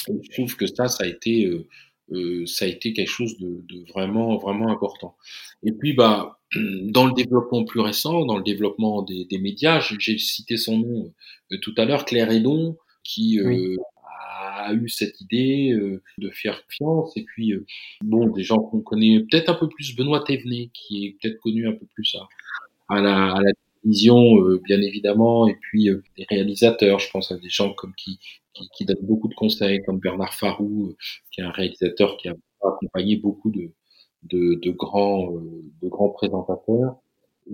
je 0.07 0.31
trouve 0.31 0.55
que 0.55 0.67
ça, 0.67 0.87
ça 0.87 1.03
a 1.03 1.07
été, 1.07 1.45
euh, 1.45 1.67
euh, 2.11 2.45
ça 2.45 2.65
a 2.65 2.67
été 2.67 2.93
quelque 2.93 3.09
chose 3.09 3.37
de, 3.37 3.61
de, 3.67 3.85
vraiment, 3.91 4.37
vraiment 4.37 4.69
important. 4.69 5.15
Et 5.63 5.71
puis, 5.71 5.93
bah, 5.93 6.38
dans 6.55 7.05
le 7.05 7.13
développement 7.13 7.63
plus 7.63 7.79
récent, 7.79 8.25
dans 8.25 8.37
le 8.37 8.43
développement 8.43 9.01
des, 9.03 9.25
des 9.25 9.37
médias, 9.37 9.79
j'ai 9.79 10.17
cité 10.17 10.57
son 10.57 10.79
nom 10.79 11.13
euh, 11.51 11.57
tout 11.61 11.73
à 11.77 11.85
l'heure, 11.85 12.05
Claire 12.05 12.31
Hédon, 12.31 12.77
qui 13.03 13.39
euh, 13.39 13.75
a 14.65 14.73
eu 14.73 14.89
cette 14.89 15.21
idée 15.21 15.71
euh, 15.71 16.01
de 16.17 16.29
faire 16.31 16.63
confiance. 16.65 17.15
Et 17.17 17.23
puis, 17.23 17.53
bon, 18.01 18.29
des 18.29 18.43
gens 18.43 18.59
qu'on 18.59 18.81
connaît 18.81 19.19
peut-être 19.29 19.49
un 19.49 19.55
peu 19.55 19.69
plus, 19.69 19.95
Benoît 19.95 20.23
Thévenet, 20.23 20.69
qui 20.73 21.05
est 21.05 21.17
peut-être 21.21 21.39
connu 21.39 21.67
un 21.67 21.73
peu 21.73 21.85
plus 21.93 22.15
à, 22.15 22.95
à, 22.95 23.01
la, 23.01 23.33
à 23.33 23.41
la 23.41 23.51
télévision, 23.81 24.35
bien 24.63 24.81
évidemment, 24.81 25.47
et 25.47 25.55
puis 25.61 25.89
des 26.17 26.25
réalisateurs, 26.29 26.99
je 26.99 27.09
pense 27.11 27.31
à 27.31 27.37
des 27.37 27.49
gens 27.49 27.73
comme 27.73 27.93
qui, 27.95 28.19
qui, 28.53 28.67
qui 28.75 28.85
donnent 28.85 28.97
beaucoup 29.05 29.27
de 29.27 29.35
conseils, 29.35 29.81
comme 29.85 29.99
Bernard 29.99 30.33
Farou, 30.33 30.95
qui 31.31 31.41
est 31.41 31.43
un 31.43 31.51
réalisateur 31.51 32.17
qui 32.17 32.27
a 32.27 32.35
accompagné 32.61 33.15
beaucoup 33.15 33.51
de 33.51 33.71
de, 34.23 34.55
de 34.55 34.71
grands, 34.71 35.33
euh, 35.33 35.63
de 35.81 35.89
grands 35.89 36.09
présentateurs. 36.09 36.95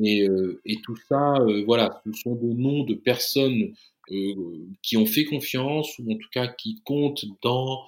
Et, 0.01 0.27
euh, 0.27 0.61
et 0.65 0.77
tout 0.83 0.97
ça, 1.07 1.35
euh, 1.35 1.63
voilà, 1.65 2.01
ce 2.05 2.11
sont 2.13 2.35
des 2.35 2.53
noms 2.53 2.83
de 2.83 2.95
personnes 2.95 3.73
qui 4.83 4.97
ont 4.97 5.07
fait 5.07 5.25
confiance 5.25 5.97
ou 5.97 6.11
en 6.11 6.15
tout 6.15 6.29
cas 6.31 6.45
qui 6.45 6.79
comptent 6.85 7.25
dans 7.41 7.81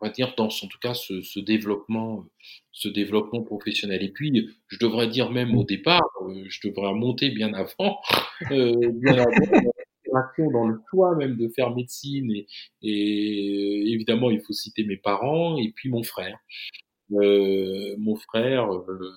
on 0.00 0.04
va 0.04 0.10
dire 0.10 0.34
dans 0.36 0.46
en 0.46 0.48
tout 0.48 0.78
cas 0.80 0.94
ce, 0.94 1.22
ce, 1.22 1.38
développement 1.40 2.24
ce 2.72 2.88
développement 2.88 3.42
professionnel 3.42 4.02
et 4.02 4.08
puis 4.08 4.50
je 4.66 4.78
devrais 4.78 5.06
dire 5.06 5.30
même 5.30 5.56
au 5.56 5.62
départ 5.62 6.02
je 6.48 6.68
devrais 6.68 6.92
monter 6.92 7.30
bien 7.30 7.54
avant 7.54 8.00
euh, 8.50 8.74
bien 8.94 9.18
avant 9.18 9.60
dans 10.52 10.68
le 10.68 10.80
choix 10.90 11.14
même 11.16 11.36
de 11.36 11.48
faire 11.48 11.74
médecine. 11.74 12.30
Et, 12.82 13.92
évidemment, 13.92 14.30
il 14.30 14.40
faut 14.40 14.52
citer 14.52 14.84
mes 14.84 14.96
parents 14.96 15.56
et 15.58 15.72
puis 15.74 15.88
mon 15.88 16.02
frère. 16.02 16.38
Euh, 17.12 17.94
mon 17.98 18.16
frère 18.16 18.72
euh, 18.72 19.12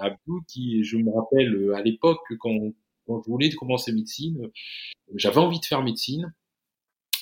Abdou, 0.00 0.42
qui, 0.46 0.84
je 0.84 0.96
me 0.96 1.10
rappelle 1.10 1.54
euh, 1.54 1.74
à 1.74 1.82
l'époque, 1.82 2.20
quand, 2.38 2.72
quand 3.06 3.22
je 3.22 3.30
voulais 3.30 3.50
commencer 3.50 3.92
médecine, 3.92 4.50
j'avais 5.14 5.38
envie 5.38 5.60
de 5.60 5.64
faire 5.64 5.82
médecine. 5.82 6.32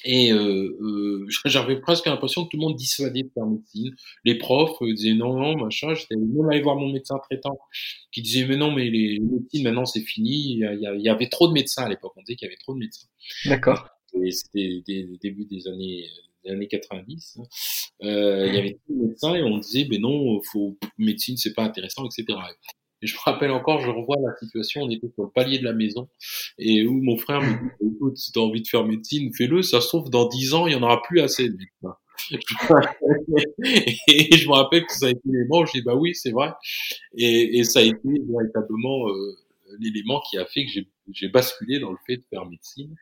Et 0.04 0.32
euh, 0.32 0.76
euh, 0.80 1.26
j'avais 1.44 1.80
presque 1.80 2.06
l'impression 2.06 2.44
que 2.44 2.50
tout 2.50 2.56
le 2.56 2.62
monde 2.62 2.76
dissuadait 2.76 3.24
de 3.24 3.30
faire 3.30 3.46
médecine. 3.46 3.94
Les 4.24 4.36
profs 4.36 4.80
euh, 4.82 4.92
disaient 4.92 5.14
non, 5.14 5.38
non, 5.38 5.56
machin. 5.56 5.94
J'étais 5.94 6.16
même 6.16 6.48
allé 6.48 6.60
voir 6.60 6.76
mon 6.76 6.92
médecin 6.92 7.18
traitant 7.18 7.58
qui 8.12 8.22
disait 8.22 8.46
mais 8.46 8.56
non, 8.56 8.72
mais 8.72 8.88
les, 8.90 9.20
médecines 9.20 9.64
maintenant 9.64 9.84
c'est 9.84 10.00
fini. 10.00 10.52
Il 10.52 10.58
y, 10.58 10.88
il 10.96 11.02
y, 11.02 11.08
avait 11.08 11.28
trop 11.28 11.48
de 11.48 11.52
médecins 11.52 11.84
à 11.84 11.88
l'époque. 11.88 12.12
On 12.16 12.22
disait 12.22 12.36
qu'il 12.36 12.46
y 12.46 12.50
avait 12.50 12.58
trop 12.58 12.74
de 12.74 12.78
médecins. 12.78 13.08
D'accord. 13.46 13.88
Et 14.22 14.30
c'était 14.30 14.82
des 14.86 15.18
début 15.20 15.44
des 15.44 15.68
années 15.68 16.06
des 16.44 16.52
années 16.52 16.68
90. 16.68 17.38
Hein. 17.38 17.42
Euh, 18.04 18.46
il 18.46 18.54
y 18.54 18.58
avait 18.58 18.78
trop 18.84 18.94
de 18.94 19.08
médecins 19.08 19.34
et 19.34 19.42
on 19.42 19.58
disait 19.58 19.86
mais 19.90 19.98
non, 19.98 20.40
faut 20.42 20.78
médecine 20.96 21.36
c'est 21.36 21.54
pas 21.54 21.64
intéressant, 21.64 22.04
etc. 22.06 22.38
Et 23.02 23.06
je 23.06 23.14
me 23.14 23.20
rappelle 23.24 23.50
encore, 23.50 23.80
je 23.80 23.90
revois 23.90 24.16
la 24.20 24.34
situation, 24.36 24.82
on 24.82 24.90
était 24.90 25.08
sur 25.14 25.24
le 25.24 25.30
palier 25.30 25.58
de 25.58 25.64
la 25.64 25.72
maison, 25.72 26.08
et 26.58 26.86
où 26.86 27.00
mon 27.00 27.16
frère 27.16 27.40
me 27.40 27.52
dit, 27.52 27.94
écoute, 27.94 28.16
si 28.16 28.32
tu 28.32 28.38
as 28.38 28.42
envie 28.42 28.62
de 28.62 28.68
faire 28.68 28.84
médecine, 28.84 29.32
fais-le, 29.34 29.62
ça 29.62 29.80
se 29.80 29.88
trouve, 29.88 30.10
dans 30.10 30.26
dix 30.28 30.54
ans, 30.54 30.66
il 30.66 30.72
y 30.72 30.76
en 30.76 30.82
aura 30.82 31.00
plus 31.02 31.20
assez 31.20 31.48
et 34.08 34.36
je 34.36 34.48
me 34.48 34.52
rappelle 34.52 34.84
que 34.84 34.92
ça 34.92 35.06
a 35.06 35.10
été 35.10 35.20
l'élément, 35.24 35.64
je 35.64 35.72
dis, 35.72 35.82
bah 35.82 35.94
oui, 35.94 36.14
c'est 36.14 36.32
vrai. 36.32 36.50
Et, 37.16 37.58
et, 37.58 37.64
ça 37.64 37.78
a 37.78 37.82
été 37.82 37.98
véritablement 38.04 39.08
euh, 39.08 39.36
l'élément 39.78 40.20
qui 40.30 40.38
a 40.38 40.46
fait 40.46 40.64
que 40.64 40.70
j'ai 41.12 41.28
basculé 41.28 41.78
dans 41.78 41.90
le 41.90 41.98
fait 42.06 42.16
de 42.16 42.24
faire 42.30 42.46
médecine 42.46 42.94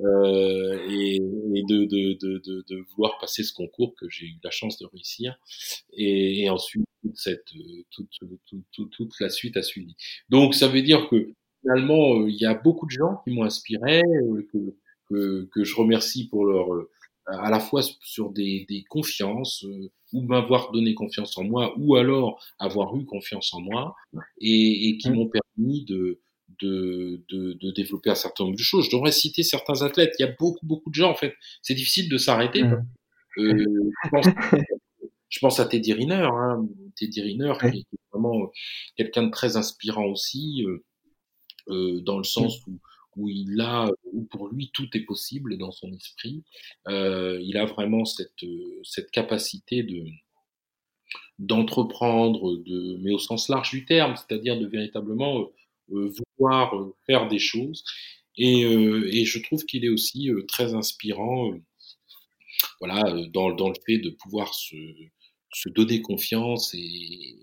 euh, 0.00 0.78
et, 0.88 1.16
et 1.16 1.62
de, 1.68 1.84
de, 1.84 2.18
de, 2.20 2.64
de, 2.68 2.84
vouloir 2.90 3.18
passer 3.18 3.42
ce 3.42 3.52
concours 3.52 3.94
que 3.98 4.08
j'ai 4.08 4.26
eu 4.26 4.38
la 4.42 4.50
chance 4.50 4.78
de 4.78 4.86
réussir. 4.86 5.36
Et, 5.92 6.42
et 6.42 6.50
ensuite, 6.50 6.84
toute, 7.02 7.16
cette, 7.16 7.46
toute, 7.90 8.10
toute, 8.72 8.90
toute, 8.90 9.20
la 9.20 9.28
suite 9.28 9.56
a 9.56 9.62
suivi. 9.62 9.96
Donc, 10.28 10.54
ça 10.54 10.68
veut 10.68 10.82
dire 10.82 11.08
que 11.08 11.34
finalement, 11.62 12.20
euh, 12.20 12.30
il 12.30 12.36
y 12.36 12.46
a 12.46 12.54
beaucoup 12.54 12.86
de 12.86 12.90
gens 12.90 13.20
qui 13.24 13.34
m'ont 13.34 13.44
inspiré, 13.44 14.02
euh, 14.02 14.46
que, 14.52 14.58
que, 15.08 15.48
que, 15.52 15.64
je 15.64 15.74
remercie 15.74 16.28
pour 16.28 16.44
leur 16.44 16.74
euh, 16.74 16.90
à 17.26 17.50
la 17.50 17.60
fois 17.60 17.82
sur 18.00 18.30
des, 18.30 18.66
des 18.68 18.84
confiances 18.88 19.64
ou 20.12 20.22
m'avoir 20.22 20.72
donné 20.72 20.94
confiance 20.94 21.38
en 21.38 21.44
moi 21.44 21.74
ou 21.78 21.96
alors 21.96 22.42
avoir 22.58 22.96
eu 22.96 23.04
confiance 23.04 23.54
en 23.54 23.60
moi 23.60 23.94
et, 24.40 24.88
et 24.88 24.96
qui 24.98 25.10
mmh. 25.10 25.14
m'ont 25.14 25.28
permis 25.28 25.84
de, 25.84 26.20
de, 26.60 27.22
de, 27.28 27.52
de, 27.54 27.70
développer 27.72 28.10
un 28.10 28.14
certain 28.14 28.44
nombre 28.44 28.56
de 28.56 28.62
choses. 28.62 28.86
Je 28.86 28.90
devrais 28.90 29.12
citer 29.12 29.42
certains 29.42 29.82
athlètes. 29.82 30.14
Il 30.18 30.22
y 30.22 30.28
a 30.28 30.34
beaucoup, 30.38 30.64
beaucoup 30.64 30.90
de 30.90 30.94
gens, 30.94 31.10
en 31.10 31.14
fait. 31.14 31.34
C'est 31.62 31.74
difficile 31.74 32.08
de 32.08 32.16
s'arrêter. 32.18 32.62
Mmh. 32.62 32.86
Euh, 33.38 33.64
je, 34.04 34.10
pense, 34.10 34.26
je, 35.28 35.38
pense, 35.40 35.60
à 35.60 35.66
Teddy 35.66 35.92
Riner. 35.92 36.28
Hein. 36.32 36.66
Teddy 36.96 37.22
Riner, 37.22 37.52
qui, 37.60 37.78
est 37.80 37.86
vraiment 38.12 38.50
quelqu'un 38.96 39.24
de 39.24 39.30
très 39.30 39.56
inspirant 39.56 40.06
aussi, 40.06 40.64
euh, 40.66 40.84
euh, 41.68 42.00
dans 42.00 42.18
le 42.18 42.24
sens 42.24 42.58
où, 42.66 42.78
où 43.16 43.28
il 43.28 43.60
a, 43.60 43.90
où 44.12 44.24
pour 44.24 44.48
lui 44.48 44.70
tout 44.72 44.88
est 44.94 45.04
possible 45.04 45.58
dans 45.58 45.72
son 45.72 45.92
esprit. 45.92 46.42
Euh, 46.88 47.40
il 47.42 47.56
a 47.56 47.64
vraiment 47.64 48.04
cette, 48.04 48.44
cette 48.84 49.10
capacité 49.10 49.82
de 49.82 50.04
d'entreprendre, 51.38 52.56
de, 52.56 52.96
mais 53.00 53.12
au 53.12 53.18
sens 53.18 53.48
large 53.48 53.70
du 53.70 53.84
terme, 53.84 54.14
c'est-à-dire 54.16 54.58
de 54.58 54.66
véritablement 54.66 55.50
euh, 55.92 56.12
vouloir 56.38 56.74
faire 57.06 57.28
des 57.28 57.38
choses. 57.38 57.84
Et, 58.36 58.64
euh, 58.64 59.08
et 59.12 59.24
je 59.24 59.38
trouve 59.40 59.64
qu'il 59.64 59.84
est 59.84 59.88
aussi 59.88 60.30
très 60.48 60.74
inspirant, 60.74 61.52
voilà, 62.80 63.02
dans, 63.28 63.52
dans 63.52 63.68
le 63.68 63.74
fait 63.84 63.98
de 63.98 64.10
pouvoir 64.10 64.54
se, 64.54 64.76
se 65.52 65.68
donner 65.68 66.00
confiance 66.00 66.74
et, 66.74 67.36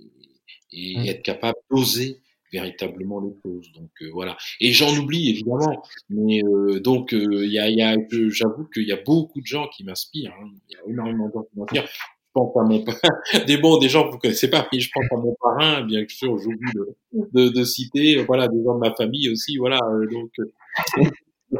et 0.72 0.98
mmh. 0.98 1.06
être 1.06 1.24
capable 1.24 1.58
d'oser 1.70 2.22
véritablement 2.52 3.22
les 3.22 3.34
choses. 3.44 3.72
Donc 3.74 3.90
euh, 4.02 4.10
voilà. 4.14 4.38
Et 4.60 4.72
j'en 4.72 4.96
oublie 4.98 5.30
évidemment, 5.30 5.84
mais 6.10 6.42
euh, 6.44 6.80
donc 6.80 7.14
euh, 7.14 7.46
il 7.46 7.52
y 7.52 7.60
a, 7.60 7.70
y 7.70 7.82
a 7.82 7.96
j'avoue 8.30 8.66
qu'il 8.74 8.88
y 8.88 8.92
a 8.92 9.00
beaucoup 9.06 9.42
de 9.42 9.46
gens 9.46 9.68
qui 9.68 9.84
m'inspirent. 9.84 10.34
Hein. 10.42 10.50
Il 10.70 10.74
y 10.74 10.78
a 10.78 10.92
énormément 10.92 11.28
de 11.28 11.34
gens 11.34 11.44
qui 11.44 11.60
m'inspirent. 11.60 11.88
Je 11.88 12.34
pense 12.34 12.56
à 12.58 12.64
mon 12.64 12.86
des 13.48 13.58
bons, 13.58 13.80
des 13.80 13.90
gens 13.90 14.06
que 14.06 14.12
vous 14.12 14.20
connaissez 14.20 14.50
pas, 14.50 14.68
mais 14.72 14.80
je 14.80 14.90
pense 14.94 15.06
à 15.12 15.16
mon 15.16 15.36
parrain, 15.42 15.82
bien 15.84 16.06
sûr, 16.08 16.38
j'oublie 16.38 16.72
de, 16.76 16.96
de, 17.34 17.50
de, 17.50 17.64
citer, 17.64 18.24
voilà, 18.24 18.48
des 18.48 18.64
gens 18.64 18.76
de 18.76 18.80
ma 18.80 18.94
famille 18.94 19.30
aussi, 19.30 19.58
voilà. 19.58 19.80
donc 20.12 20.30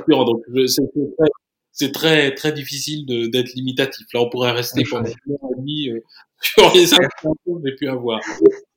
donc 0.08 0.44
c'est 1.72 1.92
très, 1.92 2.36
très 2.36 2.52
difficile 2.52 3.06
d'être 3.32 3.54
limitatif. 3.56 4.06
Là, 4.14 4.22
on 4.22 4.30
pourrait 4.30 4.52
rester 4.52 4.84
pendant 4.90 5.10
une 5.10 5.34
heure 5.34 5.50
et 5.52 5.60
demie 5.60 5.90
sur 6.42 6.72
les 6.76 6.94
informations 6.94 7.56
que 7.56 7.62
j'ai 7.66 7.76
pu 7.76 7.88
avoir. 7.88 8.20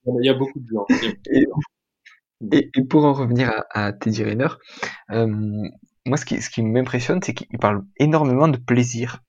Il 0.07 0.25
y 0.25 0.31
a 0.31 0.35
beaucoup 0.35 0.61
de 0.61 0.67
gens. 0.69 0.87
Et, 2.51 2.71
et, 2.75 2.85
pour 2.85 3.05
en 3.05 3.13
revenir 3.13 3.51
à, 3.51 3.87
à 3.87 3.93
Teddy 3.93 4.25
Riner, 4.25 4.49
euh, 5.11 5.27
moi 6.07 6.17
ce 6.17 6.25
qui, 6.25 6.41
ce 6.41 6.51
qui 6.51 6.63
m'impressionne, 6.63 7.21
c'est 7.23 7.35
qu'il 7.35 7.59
parle 7.59 7.85
énormément 7.99 8.49
de 8.49 8.59
plaisir. 8.59 9.21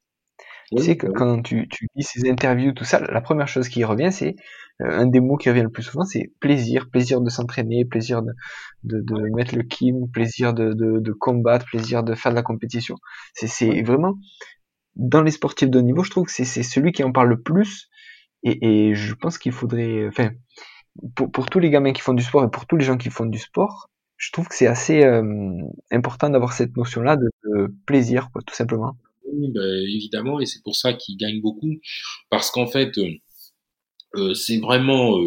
tu 0.75 0.83
sais 0.83 0.97
que 0.97 1.07
quand 1.07 1.41
tu, 1.43 1.67
tu 1.67 1.87
lis 1.95 2.03
ses 2.03 2.29
interviews, 2.29 2.71
tout 2.73 2.85
ça, 2.85 2.99
la 2.99 3.21
première 3.21 3.47
chose 3.47 3.69
qui 3.69 3.83
revient, 3.83 4.11
c'est 4.11 4.35
euh, 4.81 4.89
un 4.89 5.05
des 5.05 5.19
mots 5.19 5.37
qui 5.37 5.49
revient 5.49 5.61
le 5.61 5.69
plus 5.69 5.83
souvent, 5.83 6.05
c'est 6.05 6.31
plaisir, 6.39 6.89
plaisir 6.89 7.21
de 7.21 7.29
s'entraîner, 7.29 7.85
plaisir 7.85 8.23
de, 8.23 8.31
de, 8.83 9.01
de, 9.01 9.35
mettre 9.35 9.55
le 9.55 9.63
kim, 9.63 10.09
plaisir 10.11 10.53
de, 10.53 10.73
de, 10.73 10.99
de, 10.99 11.11
combattre, 11.11 11.65
plaisir 11.67 12.03
de 12.03 12.15
faire 12.15 12.31
de 12.31 12.37
la 12.37 12.43
compétition. 12.43 12.95
C'est 13.35 13.81
vraiment 13.83 14.15
dans 14.95 15.21
les 15.21 15.31
sportifs 15.31 15.69
de 15.69 15.79
haut 15.79 15.83
niveau, 15.83 16.03
je 16.03 16.11
trouve 16.11 16.25
que 16.25 16.31
c'est 16.31 16.45
celui 16.45 16.91
qui 16.91 17.03
en 17.03 17.11
parle 17.11 17.29
le 17.29 17.41
plus. 17.41 17.89
Et, 18.43 18.89
et 18.89 18.95
je 18.95 19.13
pense 19.13 19.37
qu'il 19.37 19.53
faudrait, 19.53 20.05
enfin, 20.07 20.31
pour, 21.15 21.49
tous 21.49 21.59
les 21.59 21.69
gamins 21.69 21.93
qui 21.93 22.01
font 22.01 22.13
du 22.13 22.23
sport 22.23 22.43
et 22.43 22.51
pour 22.51 22.65
tous 22.65 22.77
les 22.77 22.85
gens 22.85 22.97
qui 22.97 23.09
font 23.09 23.25
du 23.25 23.39
sport, 23.39 23.89
je 24.17 24.31
trouve 24.31 24.47
que 24.47 24.55
c'est 24.55 24.67
assez 24.67 25.03
euh, 25.03 25.23
important 25.91 26.29
d'avoir 26.29 26.53
cette 26.53 26.75
notion-là 26.77 27.17
de, 27.17 27.29
plaisir, 27.85 28.29
quoi, 28.31 28.41
tout 28.45 28.55
simplement. 28.55 28.95
Oui, 29.31 29.49
ben, 29.53 29.85
évidemment, 29.87 30.39
et 30.39 30.45
c'est 30.45 30.61
pour 30.63 30.75
ça 30.75 30.93
qu'ils 30.93 31.17
gagnent 31.17 31.41
beaucoup, 31.41 31.73
parce 32.29 32.51
qu'en 32.51 32.67
fait, 32.67 32.97
euh, 32.97 33.09
euh 34.15 34.33
c'est 34.33 34.59
vraiment 34.59 35.17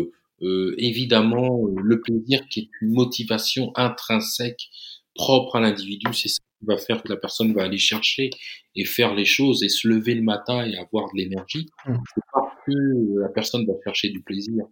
évidemment 0.78 1.66
le 1.82 2.00
plaisir 2.00 2.46
qui 2.50 2.60
est 2.60 2.68
une 2.82 2.92
motivation 2.92 3.72
intrinsèque 3.74 4.68
propre 5.14 5.56
à 5.56 5.60
l'individu. 5.60 6.06
C'est 6.12 6.28
ça 6.28 6.40
qui 6.60 6.66
va 6.66 6.76
faire 6.76 7.02
que 7.02 7.08
la 7.08 7.16
personne 7.16 7.54
va 7.54 7.64
aller 7.64 7.78
chercher 7.78 8.30
et 8.76 8.84
faire 8.84 9.14
les 9.14 9.24
choses 9.24 9.62
et 9.62 9.68
se 9.68 9.88
lever 9.88 10.14
le 10.14 10.22
matin 10.22 10.64
et 10.64 10.76
avoir 10.76 11.06
de 11.12 11.18
l'énergie. 11.18 11.66
Mmh. 11.86 11.94
C'est 12.14 12.20
parce 12.32 12.54
que 12.66 13.20
la 13.20 13.28
personne 13.30 13.66
va 13.66 13.72
chercher 13.82 14.10
du 14.10 14.20
plaisir. 14.20 14.64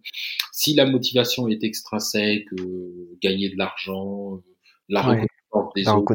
Si 0.51 0.75
la 0.75 0.85
motivation 0.85 1.47
est 1.47 1.63
extrinsèque, 1.63 2.45
euh, 2.59 3.17
gagner 3.21 3.49
de 3.49 3.57
l'argent, 3.57 4.35
euh, 4.35 4.43
la 4.89 5.01
reconnaissance 5.01 5.73
des 5.75 5.87
autres, 5.87 6.13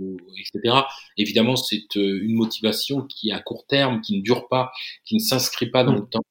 euh, 0.00 0.16
etc. 0.38 0.80
Évidemment, 1.18 1.56
c'est 1.56 1.94
une 1.94 2.34
motivation 2.34 3.02
qui 3.02 3.28
est 3.28 3.32
à 3.32 3.40
court 3.40 3.66
terme, 3.66 4.00
qui 4.00 4.16
ne 4.16 4.22
dure 4.22 4.48
pas, 4.48 4.72
qui 5.04 5.16
ne 5.16 5.20
s'inscrit 5.20 5.70
pas 5.70 5.84
dans 5.84 5.92
mmh. 5.92 6.00
le 6.00 6.08
temps. 6.08 6.22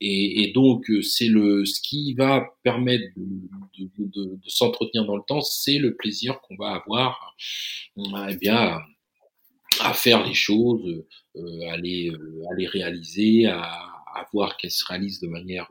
Et, 0.00 0.42
et, 0.42 0.52
donc, 0.52 0.90
c'est 1.02 1.28
le 1.28 1.64
ce 1.64 1.80
qui 1.80 2.12
va 2.14 2.44
permettre 2.64 3.04
de, 3.16 3.84
de, 3.84 3.90
de, 3.98 4.24
de 4.36 4.48
s'entretenir 4.48 5.06
dans 5.06 5.16
le 5.16 5.22
temps, 5.26 5.40
c'est 5.40 5.78
le 5.78 5.94
plaisir 5.94 6.40
qu'on 6.40 6.56
va 6.56 6.72
avoir, 6.72 7.36
eh 7.96 8.36
bien, 8.36 8.80
à 9.86 9.92
faire 9.92 10.26
les 10.26 10.34
choses, 10.34 11.04
euh, 11.36 11.70
à, 11.70 11.76
les, 11.76 12.10
euh, 12.10 12.44
à 12.50 12.54
les 12.54 12.66
réaliser, 12.66 13.46
à, 13.46 13.62
à 13.62 14.26
voir 14.32 14.56
qu'elles 14.56 14.70
se 14.70 14.84
réalisent 14.86 15.20
de 15.20 15.28
manière 15.28 15.68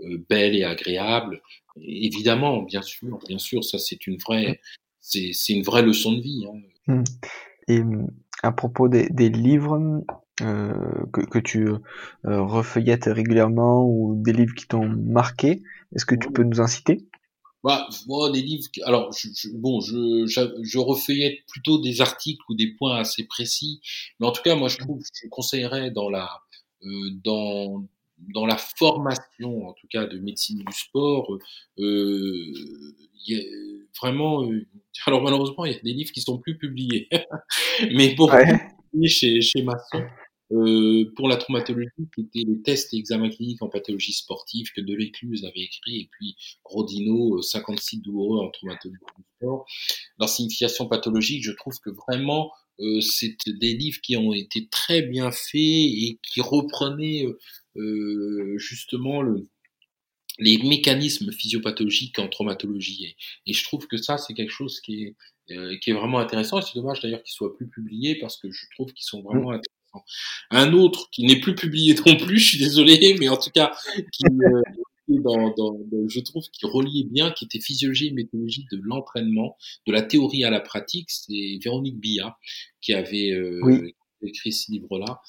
euh, 0.00 0.24
belle 0.28 0.54
et 0.54 0.64
agréable. 0.64 1.40
évidemment, 1.80 2.62
bien 2.62 2.82
sûr, 2.82 3.18
bien 3.26 3.38
sûr, 3.38 3.64
ça 3.64 3.78
c'est 3.78 4.06
une 4.06 4.18
vraie, 4.18 4.60
c'est, 5.00 5.30
c'est 5.32 5.54
une 5.54 5.62
vraie 5.62 5.82
leçon 5.82 6.12
de 6.12 6.20
vie. 6.20 6.46
Hein. 6.46 6.60
Mmh. 6.86 7.04
Et 7.68 7.80
à 8.42 8.52
propos 8.52 8.88
des, 8.88 9.08
des 9.08 9.28
livres 9.28 10.04
euh, 10.42 11.06
que, 11.12 11.22
que, 11.22 11.38
tu 11.38 11.66
euh, 11.66 11.78
refeuillettes 12.24 13.06
régulièrement 13.06 13.88
ou 13.88 14.20
des 14.22 14.32
livres 14.32 14.54
qui 14.54 14.66
t'ont 14.66 14.86
marqué, 14.86 15.62
est-ce 15.94 16.04
que 16.04 16.14
tu 16.14 16.30
peux 16.30 16.42
nous 16.42 16.60
en 16.60 16.66
citer? 16.66 17.06
Bah, 17.66 17.88
moi, 18.06 18.30
des 18.30 18.42
livres. 18.42 18.68
Alors, 18.84 19.10
je, 19.12 19.48
bon, 19.52 19.80
je, 19.80 20.24
je, 20.26 20.78
refeuillette 20.78 21.44
plutôt 21.48 21.80
des 21.80 22.00
articles 22.00 22.40
ou 22.48 22.54
des 22.54 22.68
points 22.68 22.98
assez 22.98 23.26
précis, 23.26 23.80
mais 24.20 24.26
en 24.28 24.30
tout 24.30 24.42
cas, 24.42 24.54
moi, 24.54 24.68
je 24.68 24.78
trouve, 24.78 25.02
je 25.12 25.28
conseillerais 25.28 25.90
dans 25.90 26.08
la, 26.08 26.30
euh, 26.84 27.10
dans, 27.24 27.84
dans 28.32 28.46
la 28.46 28.56
formation, 28.56 29.66
en 29.66 29.72
tout 29.72 29.88
cas, 29.90 30.06
de 30.06 30.16
médecine 30.20 30.58
du 30.58 30.72
sport, 30.72 31.36
euh, 31.80 32.52
y 33.26 33.34
a 33.34 33.42
vraiment. 34.00 34.44
Euh, 34.44 34.64
alors, 35.04 35.20
malheureusement, 35.20 35.64
il 35.64 35.72
y 35.72 35.76
a 35.76 35.80
des 35.80 35.92
livres 35.92 36.12
qui 36.12 36.20
sont 36.20 36.38
plus 36.38 36.56
publiés, 36.56 37.08
mais 37.92 38.14
pour 38.14 38.32
chez, 39.06 39.40
chez 39.40 39.62
Masson. 39.62 40.06
Euh, 40.52 41.12
pour 41.16 41.28
la 41.28 41.36
traumatologie, 41.36 41.90
c'était 42.16 42.44
les 42.46 42.62
tests 42.62 42.94
et 42.94 42.98
examens 42.98 43.30
cliniques 43.30 43.62
en 43.62 43.68
pathologie 43.68 44.12
sportive 44.12 44.70
que 44.74 44.80
Delécluse 44.80 45.44
avait 45.44 45.62
écrit, 45.62 46.00
et 46.00 46.08
puis 46.12 46.36
Rodino, 46.64 47.42
56 47.42 47.96
euh, 47.96 48.00
douloureux 48.02 48.38
en 48.38 48.50
traumatologie 48.50 49.00
du 49.16 49.24
sport. 49.36 49.66
Leur 50.18 50.28
signification 50.28 50.86
pathologique, 50.86 51.44
je 51.44 51.52
trouve 51.52 51.74
que 51.80 51.90
vraiment, 51.90 52.52
euh, 52.80 53.00
c'est 53.00 53.36
des 53.46 53.74
livres 53.74 54.00
qui 54.00 54.16
ont 54.16 54.32
été 54.32 54.68
très 54.68 55.02
bien 55.02 55.30
faits 55.32 55.54
et 55.54 56.18
qui 56.22 56.40
reprenaient 56.40 57.26
euh, 57.76 58.56
justement 58.58 59.22
le, 59.22 59.48
les 60.38 60.58
mécanismes 60.58 61.32
physiopathologiques 61.32 62.18
en 62.18 62.28
traumatologie. 62.28 63.16
Et, 63.46 63.52
je 63.52 63.64
trouve 63.64 63.86
que 63.86 63.96
ça, 63.96 64.18
c'est 64.18 64.34
quelque 64.34 64.52
chose 64.52 64.80
qui 64.80 65.04
est, 65.04 65.16
euh, 65.52 65.76
qui 65.78 65.90
est 65.90 65.94
vraiment 65.94 66.18
intéressant. 66.18 66.58
Et 66.58 66.62
c'est 66.62 66.74
dommage 66.74 67.00
d'ailleurs 67.00 67.22
qu'ils 67.22 67.34
soient 67.34 67.54
plus 67.56 67.68
publiés 67.68 68.16
parce 68.18 68.36
que 68.36 68.50
je 68.50 68.66
trouve 68.74 68.92
qu'ils 68.92 69.06
sont 69.06 69.22
vraiment 69.22 69.50
mmh. 69.50 69.54
intéressants 69.54 69.75
un 70.50 70.72
autre 70.72 71.08
qui 71.10 71.24
n'est 71.24 71.40
plus 71.40 71.54
publié 71.54 71.94
non 72.06 72.16
plus, 72.16 72.38
je 72.38 72.48
suis 72.48 72.58
désolé, 72.58 73.16
mais 73.18 73.28
en 73.28 73.36
tout 73.36 73.50
cas, 73.50 73.72
qui, 74.12 74.24
euh, 74.24 74.62
dans, 75.08 75.54
dans, 75.54 75.76
je 76.08 76.20
trouve 76.20 76.44
qu'il 76.52 76.68
reliait 76.68 77.04
bien, 77.04 77.30
qui 77.30 77.44
était 77.44 77.60
physiologie 77.60 78.08
et 78.08 78.12
méthodologie 78.12 78.66
de 78.72 78.80
l'entraînement, 78.82 79.56
de 79.86 79.92
la 79.92 80.02
théorie 80.02 80.44
à 80.44 80.50
la 80.50 80.60
pratique, 80.60 81.10
c'est 81.10 81.58
Véronique 81.62 81.98
Billa 81.98 82.36
qui 82.80 82.94
avait 82.94 83.30
euh, 83.30 83.92
écrit 84.26 84.52
ce 84.52 84.70
livre-là. 84.70 85.20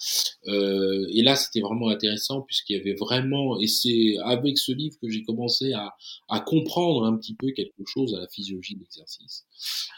Euh, 0.48 1.06
et 1.12 1.22
là, 1.24 1.36
c'était 1.36 1.62
vraiment 1.62 1.90
intéressant 1.90 2.42
puisqu'il 2.42 2.78
y 2.78 2.80
avait 2.80 2.96
vraiment, 2.96 3.60
et 3.60 3.68
c'est 3.68 4.16
avec 4.24 4.58
ce 4.58 4.72
livre 4.72 4.96
que 5.02 5.10
j'ai 5.10 5.24
commencé 5.24 5.74
à, 5.74 5.96
à, 6.30 6.40
comprendre 6.40 7.06
un 7.06 7.18
petit 7.18 7.36
peu 7.36 7.52
quelque 7.52 7.84
chose 7.86 8.16
à 8.16 8.20
la 8.20 8.28
physiologie 8.28 8.76
de 8.76 8.82
l'exercice. 8.82 9.46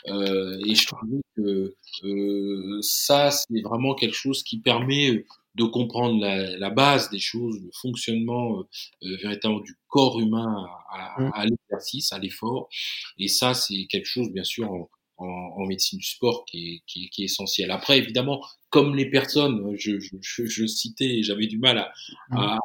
Euh, 0.07 0.59
et 0.65 0.75
je 0.75 0.87
trouve 0.87 1.21
que 1.35 1.75
euh, 2.03 2.79
ça, 2.81 3.31
c'est 3.31 3.61
vraiment 3.61 3.95
quelque 3.95 4.15
chose 4.15 4.43
qui 4.43 4.59
permet 4.59 5.25
de 5.55 5.63
comprendre 5.63 6.21
la, 6.21 6.57
la, 6.57 6.69
base 6.69 7.09
des 7.09 7.19
choses, 7.19 7.59
le 7.61 7.71
fonctionnement 7.73 8.63
véritablement 9.01 9.61
du 9.61 9.75
corps 9.87 10.19
humain 10.19 10.65
à, 10.93 11.23
à, 11.23 11.41
à 11.41 11.45
l'exercice, 11.45 12.13
à 12.13 12.19
l'effort. 12.19 12.69
Et 13.17 13.27
ça, 13.27 13.53
c'est 13.53 13.85
quelque 13.87 14.05
chose, 14.05 14.31
bien 14.31 14.43
sûr, 14.43 14.71
en, 14.71 14.89
en, 15.19 15.61
en, 15.61 15.65
médecine 15.65 15.99
du 15.99 16.05
sport 16.05 16.45
qui 16.45 16.57
est, 16.57 16.83
qui, 16.87 17.09
qui 17.09 17.21
est, 17.23 17.25
essentiel. 17.25 17.71
Après, 17.71 17.97
évidemment, 17.97 18.43
comme 18.69 18.95
les 18.95 19.09
personnes, 19.09 19.75
je, 19.77 19.99
je, 19.99 20.15
je, 20.21 20.45
je 20.45 20.65
citais, 20.65 21.21
j'avais 21.23 21.47
du 21.47 21.57
mal 21.59 21.77
à, 21.77 21.91
à, 22.31 22.57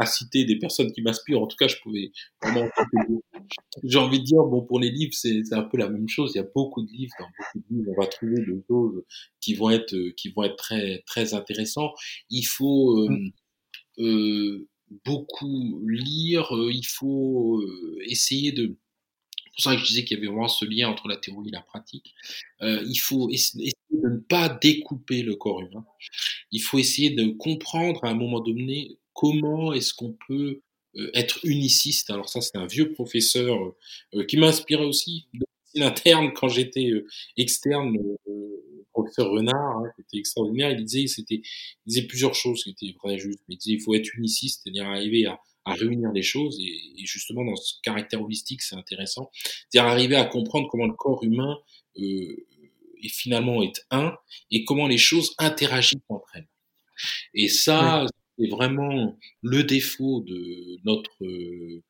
à, 0.00 0.06
citer 0.06 0.44
des 0.44 0.58
personnes 0.58 0.92
qui 0.92 1.02
m'inspirent. 1.02 1.42
En 1.42 1.46
tout 1.46 1.56
cas, 1.56 1.68
je 1.68 1.76
pouvais 1.82 2.10
vraiment. 2.42 2.68
J'ai 3.84 3.98
envie 3.98 4.20
de 4.20 4.24
dire, 4.24 4.42
bon, 4.42 4.62
pour 4.62 4.80
les 4.80 4.90
livres, 4.90 5.14
c'est 5.14 5.42
un 5.52 5.62
peu 5.62 5.76
la 5.76 5.88
même 5.88 6.08
chose. 6.08 6.32
Il 6.34 6.38
y 6.38 6.40
a 6.40 6.48
beaucoup 6.54 6.82
de 6.82 6.90
livres. 6.90 7.12
Dans 7.18 7.26
beaucoup 7.26 7.58
de 7.58 7.76
livres, 7.76 7.92
on 7.96 8.00
va 8.00 8.06
trouver 8.06 8.40
des 8.40 8.62
choses 8.68 9.04
qui 9.40 9.54
vont 9.54 9.70
être, 9.70 9.96
qui 10.16 10.30
vont 10.30 10.44
être 10.44 10.56
très, 10.56 11.02
très 11.06 11.34
intéressants. 11.34 11.92
Il 12.30 12.44
faut 12.44 12.98
euh, 12.98 13.08
mm. 13.10 13.32
euh, 13.98 14.68
beaucoup 15.04 15.82
lire. 15.86 16.54
Euh, 16.54 16.70
il 16.72 16.86
faut 16.86 17.60
euh, 17.60 17.98
essayer 18.06 18.52
de 18.52 18.76
pour 19.58 19.72
ça 19.72 19.76
que 19.76 19.82
je 19.82 19.88
disais 19.88 20.04
qu'il 20.04 20.16
y 20.16 20.20
avait 20.20 20.28
vraiment 20.28 20.48
ce 20.48 20.64
lien 20.64 20.88
entre 20.88 21.08
la 21.08 21.16
théorie 21.16 21.48
et 21.48 21.52
la 21.52 21.62
pratique. 21.62 22.14
Euh, 22.62 22.84
il 22.88 22.98
faut 22.98 23.28
essayer 23.30 23.72
de 23.90 24.08
ne 24.08 24.18
pas 24.18 24.48
découper 24.48 25.22
le 25.22 25.34
corps 25.34 25.60
humain. 25.60 25.84
Il 26.52 26.60
faut 26.60 26.78
essayer 26.78 27.10
de 27.10 27.26
comprendre 27.32 28.04
à 28.04 28.08
un 28.08 28.14
moment 28.14 28.40
donné 28.40 28.98
comment 29.14 29.72
est-ce 29.72 29.94
qu'on 29.94 30.16
peut 30.28 30.60
euh, 30.96 31.10
être 31.14 31.40
uniciste. 31.44 32.10
Alors 32.10 32.28
ça, 32.28 32.40
c'est 32.40 32.56
un 32.56 32.66
vieux 32.66 32.92
professeur 32.92 33.58
euh, 34.14 34.24
qui 34.24 34.36
m'inspirait 34.36 34.84
aussi 34.84 35.26
interne 35.76 36.32
quand 36.34 36.48
j'étais 36.48 36.90
externe. 37.36 37.96
Le 38.26 38.84
professeur 38.92 39.30
Renard, 39.30 39.78
hein, 39.78 39.90
qui 39.96 40.02
était 40.02 40.18
extraordinaire, 40.18 40.70
il 40.70 40.84
disait, 40.84 41.06
c'était, 41.08 41.40
il 41.86 41.88
disait 41.88 42.06
plusieurs 42.06 42.34
choses 42.34 42.62
qui 42.62 42.70
étaient 42.70 42.96
très 42.98 43.18
justes. 43.18 43.42
Il 43.48 43.58
disait, 43.58 43.74
il 43.74 43.80
faut 43.80 43.94
être 43.94 44.14
uniciste, 44.14 44.62
c'est-à-dire 44.62 44.86
arriver 44.86 45.26
à, 45.26 45.38
à 45.68 45.74
réunir 45.74 46.10
les 46.12 46.22
choses 46.22 46.58
et, 46.60 47.02
et, 47.02 47.06
justement 47.06 47.44
dans 47.44 47.56
ce 47.56 47.74
caractère 47.82 48.22
holistique, 48.22 48.62
c'est 48.62 48.76
intéressant, 48.76 49.30
c'est-à-dire 49.34 49.90
arriver 49.90 50.16
à 50.16 50.24
comprendre 50.24 50.68
comment 50.70 50.86
le 50.86 50.94
corps 50.94 51.22
humain 51.24 51.58
euh, 51.98 52.46
est 53.02 53.08
finalement 53.08 53.62
est 53.62 53.84
un 53.90 54.14
et 54.50 54.64
comment 54.64 54.86
les 54.86 54.98
choses 54.98 55.34
interagissent 55.38 56.00
entre 56.08 56.28
elles. 56.34 56.48
Et 57.34 57.48
ça, 57.48 58.06
c'est 58.38 58.48
vraiment 58.48 59.16
le 59.42 59.64
défaut 59.64 60.20
de 60.20 60.78
notre, 60.84 61.24
euh, 61.24 61.82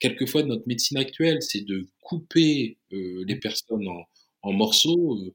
quelquefois 0.00 0.42
de 0.42 0.48
notre 0.48 0.66
médecine 0.66 0.98
actuelle, 0.98 1.38
c'est 1.42 1.64
de 1.64 1.86
couper 2.00 2.78
euh, 2.92 3.24
les 3.26 3.36
personnes 3.36 3.88
en, 3.88 4.04
en 4.42 4.52
morceaux. 4.52 5.18
Euh 5.18 5.30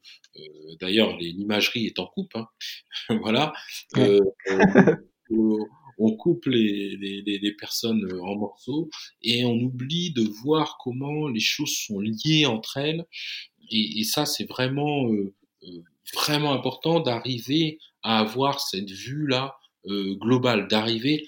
D'ailleurs, 0.79 1.17
l'imagerie 1.17 1.85
est 1.85 1.99
en 1.99 2.07
coupe. 2.07 2.35
Hein. 2.35 2.47
voilà. 3.21 3.53
Euh, 5.99 6.03
on 6.05 6.15
coupe 6.15 6.45
les, 6.45 6.95
les, 6.97 7.21
les, 7.21 7.51
personnes 7.53 8.07
en 8.21 8.35
morceaux 8.35 8.89
et 9.21 9.45
on 9.45 9.55
oublie 9.55 10.11
de 10.11 10.23
voir 10.23 10.77
comment 10.83 11.27
les 11.27 11.39
choses 11.39 11.75
sont 11.75 11.99
liées 11.99 12.45
entre 12.45 12.77
elles. 12.77 13.05
Et, 13.69 13.99
et 13.99 14.03
ça, 14.03 14.25
c'est 14.25 14.45
vraiment, 14.45 15.11
euh, 15.11 15.33
vraiment 16.13 16.53
important 16.53 16.99
d'arriver 16.99 17.79
à 18.03 18.19
avoir 18.19 18.59
cette 18.59 18.89
vue-là 18.89 19.55
euh, 19.87 20.15
globale, 20.15 20.67
d'arriver 20.67 21.27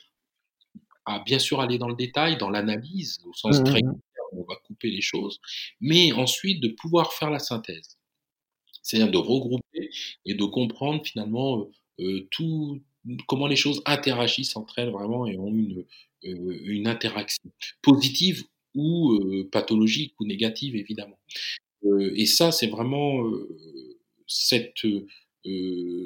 à 1.05 1.19
bien 1.19 1.39
sûr 1.39 1.59
aller 1.59 1.77
dans 1.77 1.89
le 1.89 1.95
détail, 1.95 2.37
dans 2.37 2.49
l'analyse, 2.49 3.19
au 3.25 3.33
sens 3.33 3.59
mmh, 3.59 3.63
très 3.63 3.81
mmh. 3.81 3.99
on 4.33 4.43
va 4.43 4.55
couper 4.65 4.89
les 4.89 5.01
choses, 5.01 5.39
mais 5.81 6.11
ensuite 6.13 6.61
de 6.61 6.69
pouvoir 6.69 7.13
faire 7.13 7.29
la 7.29 7.39
synthèse. 7.39 7.97
C'est-à-dire 8.81 9.11
de 9.11 9.17
regrouper 9.17 9.89
et 10.25 10.33
de 10.33 10.45
comprendre 10.45 11.03
finalement 11.05 11.67
euh, 11.99 12.27
tout, 12.31 12.81
comment 13.27 13.47
les 13.47 13.55
choses 13.55 13.81
interagissent 13.85 14.55
entre 14.55 14.79
elles 14.79 14.91
vraiment 14.91 15.27
et 15.27 15.37
ont 15.37 15.47
une, 15.53 15.85
euh, 16.25 16.85
interaction 16.85 17.51
positive 17.81 18.43
ou 18.75 19.13
euh, 19.13 19.49
pathologique 19.51 20.13
ou 20.19 20.25
négative 20.25 20.75
évidemment. 20.75 21.19
Euh, 21.85 22.11
et 22.15 22.25
ça, 22.25 22.51
c'est 22.51 22.67
vraiment 22.67 23.23
cette 24.27 24.85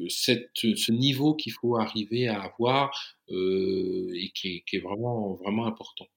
cette, 0.10 0.50
ce 0.56 0.92
niveau 0.92 1.36
qu'il 1.36 1.52
faut 1.52 1.78
arriver 1.78 2.28
à 2.28 2.42
avoir 2.42 3.16
et 3.30 4.32
qui 4.34 4.64
est, 4.74 4.80
vraiment 4.80 5.36
vraiment 5.36 5.68
important. 5.68 6.08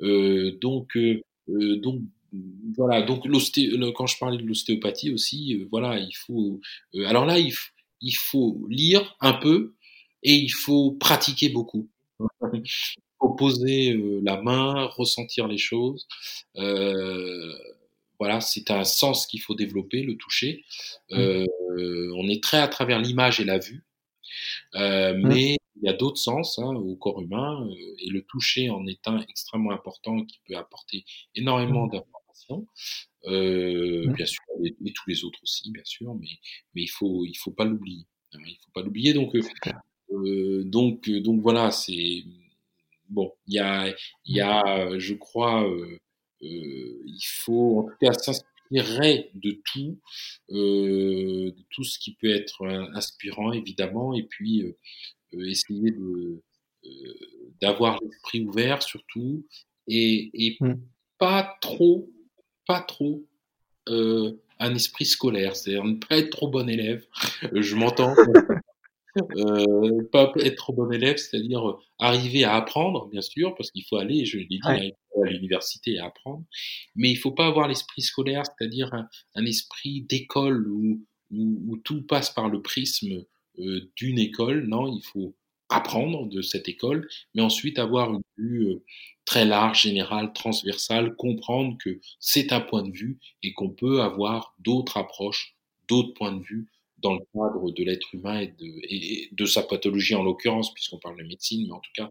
Donc 0.00 0.98
donc 1.58 2.02
voilà 2.76 3.00
donc 3.00 3.26
quand 3.94 4.06
je 4.06 4.18
parlais 4.18 4.36
de 4.36 4.46
l'ostéopathie 4.46 5.10
aussi 5.10 5.64
voilà 5.70 5.98
il 5.98 6.12
faut 6.12 6.60
alors 7.06 7.24
là 7.24 7.38
il, 7.38 7.54
il 8.00 8.12
faut 8.12 8.66
lire 8.68 9.16
un 9.20 9.32
peu 9.32 9.75
et 10.26 10.34
il 10.34 10.50
faut 10.50 10.90
pratiquer 10.92 11.48
beaucoup. 11.48 11.88
Il 12.52 12.62
faut 13.20 13.34
poser 13.34 13.96
la 14.22 14.42
main, 14.42 14.86
ressentir 14.86 15.46
les 15.46 15.56
choses. 15.56 16.06
Euh, 16.56 17.54
voilà, 18.18 18.40
c'est 18.40 18.70
un 18.70 18.84
sens 18.84 19.26
qu'il 19.26 19.40
faut 19.40 19.54
développer, 19.54 20.02
le 20.02 20.16
toucher. 20.16 20.64
Mmh. 21.10 21.18
Euh, 21.18 22.12
on 22.16 22.28
est 22.28 22.42
très 22.42 22.58
à 22.58 22.68
travers 22.68 22.98
l'image 22.98 23.40
et 23.40 23.44
la 23.44 23.58
vue, 23.58 23.84
euh, 24.74 25.14
mmh. 25.14 25.28
mais 25.28 25.56
il 25.76 25.86
y 25.86 25.88
a 25.88 25.92
d'autres 25.92 26.18
sens 26.18 26.58
hein, 26.58 26.74
au 26.74 26.96
corps 26.96 27.20
humain, 27.20 27.64
euh, 27.68 27.94
et 28.00 28.08
le 28.08 28.22
toucher 28.22 28.70
en 28.70 28.86
est 28.86 29.06
un 29.06 29.20
extrêmement 29.28 29.70
important 29.70 30.24
qui 30.24 30.40
peut 30.48 30.56
apporter 30.56 31.04
énormément 31.34 31.86
mmh. 31.86 31.90
d'informations. 31.90 32.66
Euh, 33.26 34.10
bien 34.12 34.26
sûr, 34.26 34.42
et, 34.64 34.74
et, 34.84 34.92
tous 34.92 35.08
les 35.08 35.24
autres 35.24 35.38
aussi, 35.42 35.70
bien 35.70 35.84
sûr, 35.84 36.14
mais, 36.14 36.28
mais 36.74 36.82
il 36.82 36.90
faut, 36.90 37.24
il 37.24 37.34
faut 37.34 37.50
pas 37.50 37.64
l'oublier. 37.64 38.06
Hein, 38.34 38.38
il 38.46 38.56
faut 38.64 38.70
pas 38.72 38.82
l'oublier. 38.82 39.12
Donc, 39.12 39.34
euh, 39.34 39.42
euh, 40.12 40.62
donc, 40.64 41.08
donc 41.10 41.40
voilà, 41.40 41.70
c'est 41.70 42.24
bon. 43.08 43.32
Il 43.46 43.54
y 43.54 43.58
a, 43.58 43.88
il 44.24 44.36
y 44.36 44.40
a, 44.40 44.98
je 44.98 45.14
crois, 45.14 45.68
euh, 45.68 45.98
euh, 46.42 47.02
il 47.06 47.24
faut 47.24 47.80
en 47.80 47.82
tout 47.84 47.96
cas 48.00 48.12
s'inspirer 48.12 49.30
de 49.34 49.60
tout, 49.64 49.98
euh, 50.50 51.52
de 51.52 51.64
tout 51.70 51.84
ce 51.84 51.98
qui 51.98 52.14
peut 52.14 52.30
être 52.30 52.66
inspirant 52.94 53.52
évidemment, 53.52 54.14
et 54.14 54.24
puis 54.24 54.62
euh, 54.62 54.76
euh 55.34 55.48
essayer 55.48 55.90
de 55.90 56.42
euh, 56.84 57.14
d'avoir 57.60 57.98
l'esprit 58.02 58.44
ouvert 58.44 58.82
surtout, 58.82 59.46
et, 59.88 60.30
et 60.34 60.56
mmh. 60.60 60.74
pas 61.18 61.56
trop, 61.60 62.10
pas 62.66 62.80
trop 62.80 63.24
un 64.58 64.74
esprit 64.74 65.04
scolaire, 65.04 65.54
c'est-à-dire 65.54 65.84
ne 65.84 65.94
pas 65.94 66.18
être 66.18 66.30
trop 66.30 66.48
bon 66.48 66.68
élève. 66.68 67.06
Je 67.52 67.76
m'entends. 67.76 68.14
Euh, 69.16 70.08
pas 70.12 70.32
être 70.40 70.56
trop 70.56 70.72
bon 70.72 70.90
élève, 70.90 71.16
c'est-à-dire 71.16 71.68
euh, 71.68 71.78
arriver 71.98 72.44
à 72.44 72.54
apprendre, 72.56 73.08
bien 73.08 73.22
sûr, 73.22 73.54
parce 73.54 73.70
qu'il 73.70 73.84
faut 73.88 73.96
aller, 73.96 74.24
je 74.24 74.38
l'ai 74.38 74.46
dit, 74.46 74.60
ouais. 74.66 74.94
à 75.24 75.30
l'université 75.30 75.92
et 75.94 75.98
apprendre, 75.98 76.44
mais 76.94 77.10
il 77.10 77.16
faut 77.16 77.32
pas 77.32 77.46
avoir 77.46 77.68
l'esprit 77.68 78.02
scolaire, 78.02 78.42
c'est-à-dire 78.46 78.92
un, 78.92 79.08
un, 79.34 79.46
esprit 79.46 80.02
d'école 80.02 80.68
où, 80.68 81.02
où, 81.30 81.62
où, 81.66 81.76
tout 81.78 82.02
passe 82.02 82.30
par 82.30 82.48
le 82.48 82.62
prisme 82.62 83.24
euh, 83.58 83.90
d'une 83.96 84.18
école. 84.18 84.66
Non, 84.66 84.86
il 84.94 85.02
faut 85.02 85.34
apprendre 85.68 86.28
de 86.28 86.42
cette 86.42 86.68
école, 86.68 87.08
mais 87.34 87.42
ensuite 87.42 87.78
avoir 87.78 88.12
une 88.12 88.22
vue 88.36 88.68
euh, 88.68 88.84
très 89.24 89.44
large, 89.44 89.82
générale, 89.82 90.32
transversale, 90.32 91.16
comprendre 91.16 91.76
que 91.82 92.00
c'est 92.20 92.52
un 92.52 92.60
point 92.60 92.82
de 92.82 92.92
vue 92.92 93.18
et 93.42 93.52
qu'on 93.52 93.70
peut 93.70 94.02
avoir 94.02 94.54
d'autres 94.58 94.96
approches, 94.98 95.56
d'autres 95.88 96.14
points 96.14 96.32
de 96.32 96.42
vue 96.42 96.68
dans 96.98 97.14
le 97.14 97.20
cadre 97.32 97.70
de 97.72 97.84
l'être 97.84 98.14
humain 98.14 98.40
et 98.40 98.48
de, 98.48 98.66
et 98.88 99.28
de, 99.32 99.44
sa 99.44 99.62
pathologie 99.62 100.14
en 100.14 100.22
l'occurrence, 100.22 100.72
puisqu'on 100.72 100.98
parle 100.98 101.18
de 101.18 101.24
médecine, 101.24 101.66
mais 101.66 101.74
en 101.74 101.80
tout 101.80 101.90
cas 101.94 102.08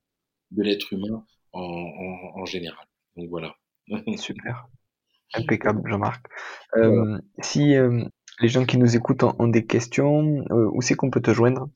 de 0.52 0.64
l'être 0.64 0.94
humain 0.94 1.26
en, 1.54 1.62
en, 1.62 2.42
en, 2.42 2.46
général. 2.46 2.86
Donc 3.16 3.30
voilà. 3.30 3.56
Super. 4.18 4.68
Impeccable, 5.34 5.82
Jean-Marc. 5.90 6.26
Euh. 6.78 7.20
Si 7.42 7.76
euh, 7.76 8.04
les 8.40 8.48
gens 8.48 8.66
qui 8.66 8.78
nous 8.78 8.96
écoutent 8.96 9.24
ont, 9.24 9.36
ont 9.40 9.48
des 9.48 9.66
questions, 9.66 10.46
euh, 10.52 10.70
où 10.72 10.82
c'est 10.82 10.96
qu'on 10.96 11.10
peut 11.10 11.22
te 11.22 11.34
joindre? 11.34 11.70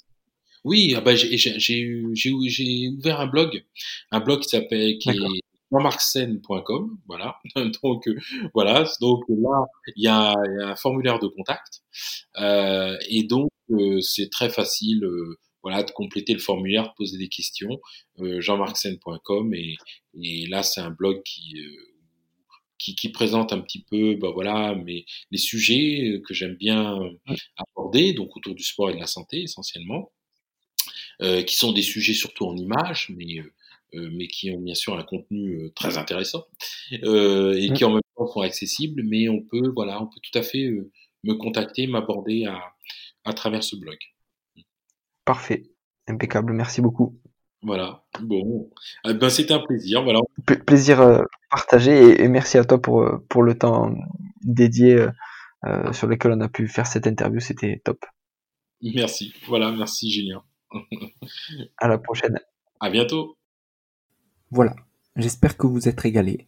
Oui, 0.63 0.93
ah 0.95 1.01
bah, 1.01 1.15
j'ai 1.15 2.31
ouvert 2.31 3.19
un 3.21 3.27
blog, 3.27 3.63
un 4.11 4.19
blog 4.19 4.41
qui 4.41 4.49
s'appelle 4.49 4.97
qui 4.97 5.09
est 5.09 5.41
jeanmarcsen.com, 5.71 6.97
voilà. 7.07 7.39
donc 7.83 8.07
euh, 8.07 8.19
voilà, 8.53 8.85
donc 9.01 9.23
là 9.29 9.65
il 9.95 10.03
y, 10.03 10.07
a, 10.07 10.33
y 10.33 10.63
a 10.63 10.69
un 10.69 10.75
formulaire 10.75 11.19
de 11.19 11.27
contact 11.27 11.81
euh, 12.37 12.97
et 13.09 13.23
donc 13.23 13.49
euh, 13.71 14.01
c'est 14.01 14.29
très 14.29 14.49
facile, 14.49 15.05
voilà, 15.63 15.83
de 15.83 15.91
compléter 15.91 16.33
le 16.33 16.39
formulaire, 16.39 16.83
de 16.83 16.93
poser 16.97 17.17
des 17.17 17.29
questions. 17.29 17.79
Jeanmarcsen.com 18.17 19.53
et, 19.53 19.75
et 20.21 20.47
là 20.47 20.63
c'est 20.63 20.81
un 20.81 20.91
blog 20.91 21.21
qui 21.23 21.55
qui, 22.77 22.95
qui, 22.95 23.09
présente 23.09 23.51
un 23.51 23.59
petit 23.59 23.83
peu, 23.83 24.15
bah 24.15 24.29
voilà, 24.33 24.73
mais 24.73 25.03
les 25.31 25.37
sujets 25.37 26.21
que 26.25 26.33
j'aime 26.33 26.55
bien 26.55 26.97
aborder, 27.57 28.13
donc 28.13 28.37
autour 28.37 28.55
du 28.55 28.63
sport 28.63 28.89
et 28.89 28.93
de 28.93 28.99
la 28.99 29.05
santé 29.05 29.41
essentiellement, 29.41 30.13
euh, 31.21 31.43
qui 31.43 31.57
sont 31.57 31.73
des 31.73 31.81
sujets 31.81 32.13
surtout 32.13 32.45
en 32.45 32.55
images, 32.55 33.09
mais 33.09 33.39
euh, 33.39 33.53
mais 33.93 34.27
qui 34.27 34.51
ont 34.51 34.59
bien 34.59 34.75
sûr 34.75 34.97
un 34.97 35.03
contenu 35.03 35.55
euh, 35.55 35.69
très 35.75 35.97
intéressant 35.97 36.45
euh, 37.03 37.53
et 37.53 37.71
qui 37.73 37.83
en 37.85 37.91
même 37.91 38.01
temps 38.15 38.27
sont 38.27 38.41
accessibles. 38.41 39.03
Mais 39.03 39.29
on 39.29 39.41
peut, 39.41 39.71
voilà, 39.75 40.01
on 40.01 40.05
peut 40.05 40.19
tout 40.21 40.37
à 40.37 40.41
fait 40.41 40.69
me 41.23 41.33
contacter, 41.33 41.87
m'aborder 41.87 42.45
à, 42.45 42.59
à 43.25 43.33
travers 43.33 43.63
ce 43.63 43.75
blog. 43.75 43.97
Parfait, 45.25 45.63
impeccable, 46.07 46.53
merci 46.53 46.81
beaucoup. 46.81 47.19
Voilà, 47.61 48.05
bon, 48.21 48.69
eh 49.05 49.13
ben, 49.13 49.29
c'était 49.29 49.53
un 49.53 49.59
plaisir. 49.59 50.03
Voilà. 50.03 50.21
plaisir 50.65 51.01
euh, 51.01 51.23
partagé 51.49 51.91
et, 51.91 52.23
et, 52.23 52.27
merci 52.29 52.57
à 52.57 52.63
toi 52.63 52.81
pour, 52.81 53.05
pour 53.27 53.43
le 53.43 53.57
temps 53.57 53.93
dédié 54.41 55.07
euh, 55.65 55.91
sur 55.91 56.07
lequel 56.07 56.31
on 56.31 56.41
a 56.41 56.47
pu 56.47 56.67
faire 56.67 56.87
cette 56.87 57.05
interview, 57.05 57.39
c'était 57.39 57.81
top. 57.83 58.05
Merci, 58.81 59.33
voilà, 59.47 59.71
merci 59.71 60.09
Julien. 60.09 60.41
à 61.77 61.87
la 61.87 61.97
prochaine. 61.97 62.39
À 62.79 62.89
bientôt. 62.89 63.38
Voilà, 64.51 64.75
j'espère 65.15 65.57
que 65.57 65.67
vous 65.67 65.87
êtes 65.87 65.99
régalés. 65.99 66.47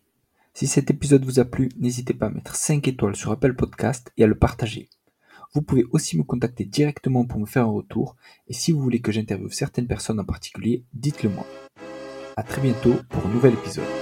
Si 0.56 0.66
cet 0.66 0.90
épisode 0.90 1.24
vous 1.24 1.40
a 1.40 1.46
plu, 1.46 1.70
n'hésitez 1.78 2.16
pas 2.16 2.26
à 2.26 2.30
mettre 2.32 2.56
5 2.56 2.88
étoiles 2.88 3.16
sur 3.16 3.32
Apple 3.32 3.54
Podcast 3.54 4.12
et 4.18 4.24
à 4.24 4.28
le 4.28 4.34
partager. 4.34 4.90
Vous 5.54 5.62
pouvez 5.62 5.86
aussi 5.92 6.18
me 6.18 6.24
contacter 6.24 6.66
directement 6.66 7.26
pour 7.26 7.40
me 7.40 7.46
faire 7.46 7.66
un 7.66 7.72
retour 7.72 8.16
et 8.48 8.54
si 8.54 8.72
vous 8.72 8.82
voulez 8.82 9.02
que 9.02 9.12
j'interviewe 9.12 9.52
certaines 9.52 9.88
personnes 9.88 10.20
en 10.20 10.26
particulier, 10.26 10.84
dites-le 10.94 11.30
moi. 11.30 11.46
À 12.38 12.44
très 12.44 12.62
bientôt 12.62 12.96
pour 13.10 13.24
un 13.28 13.30
nouvel 13.30 13.54
épisode. 13.54 14.01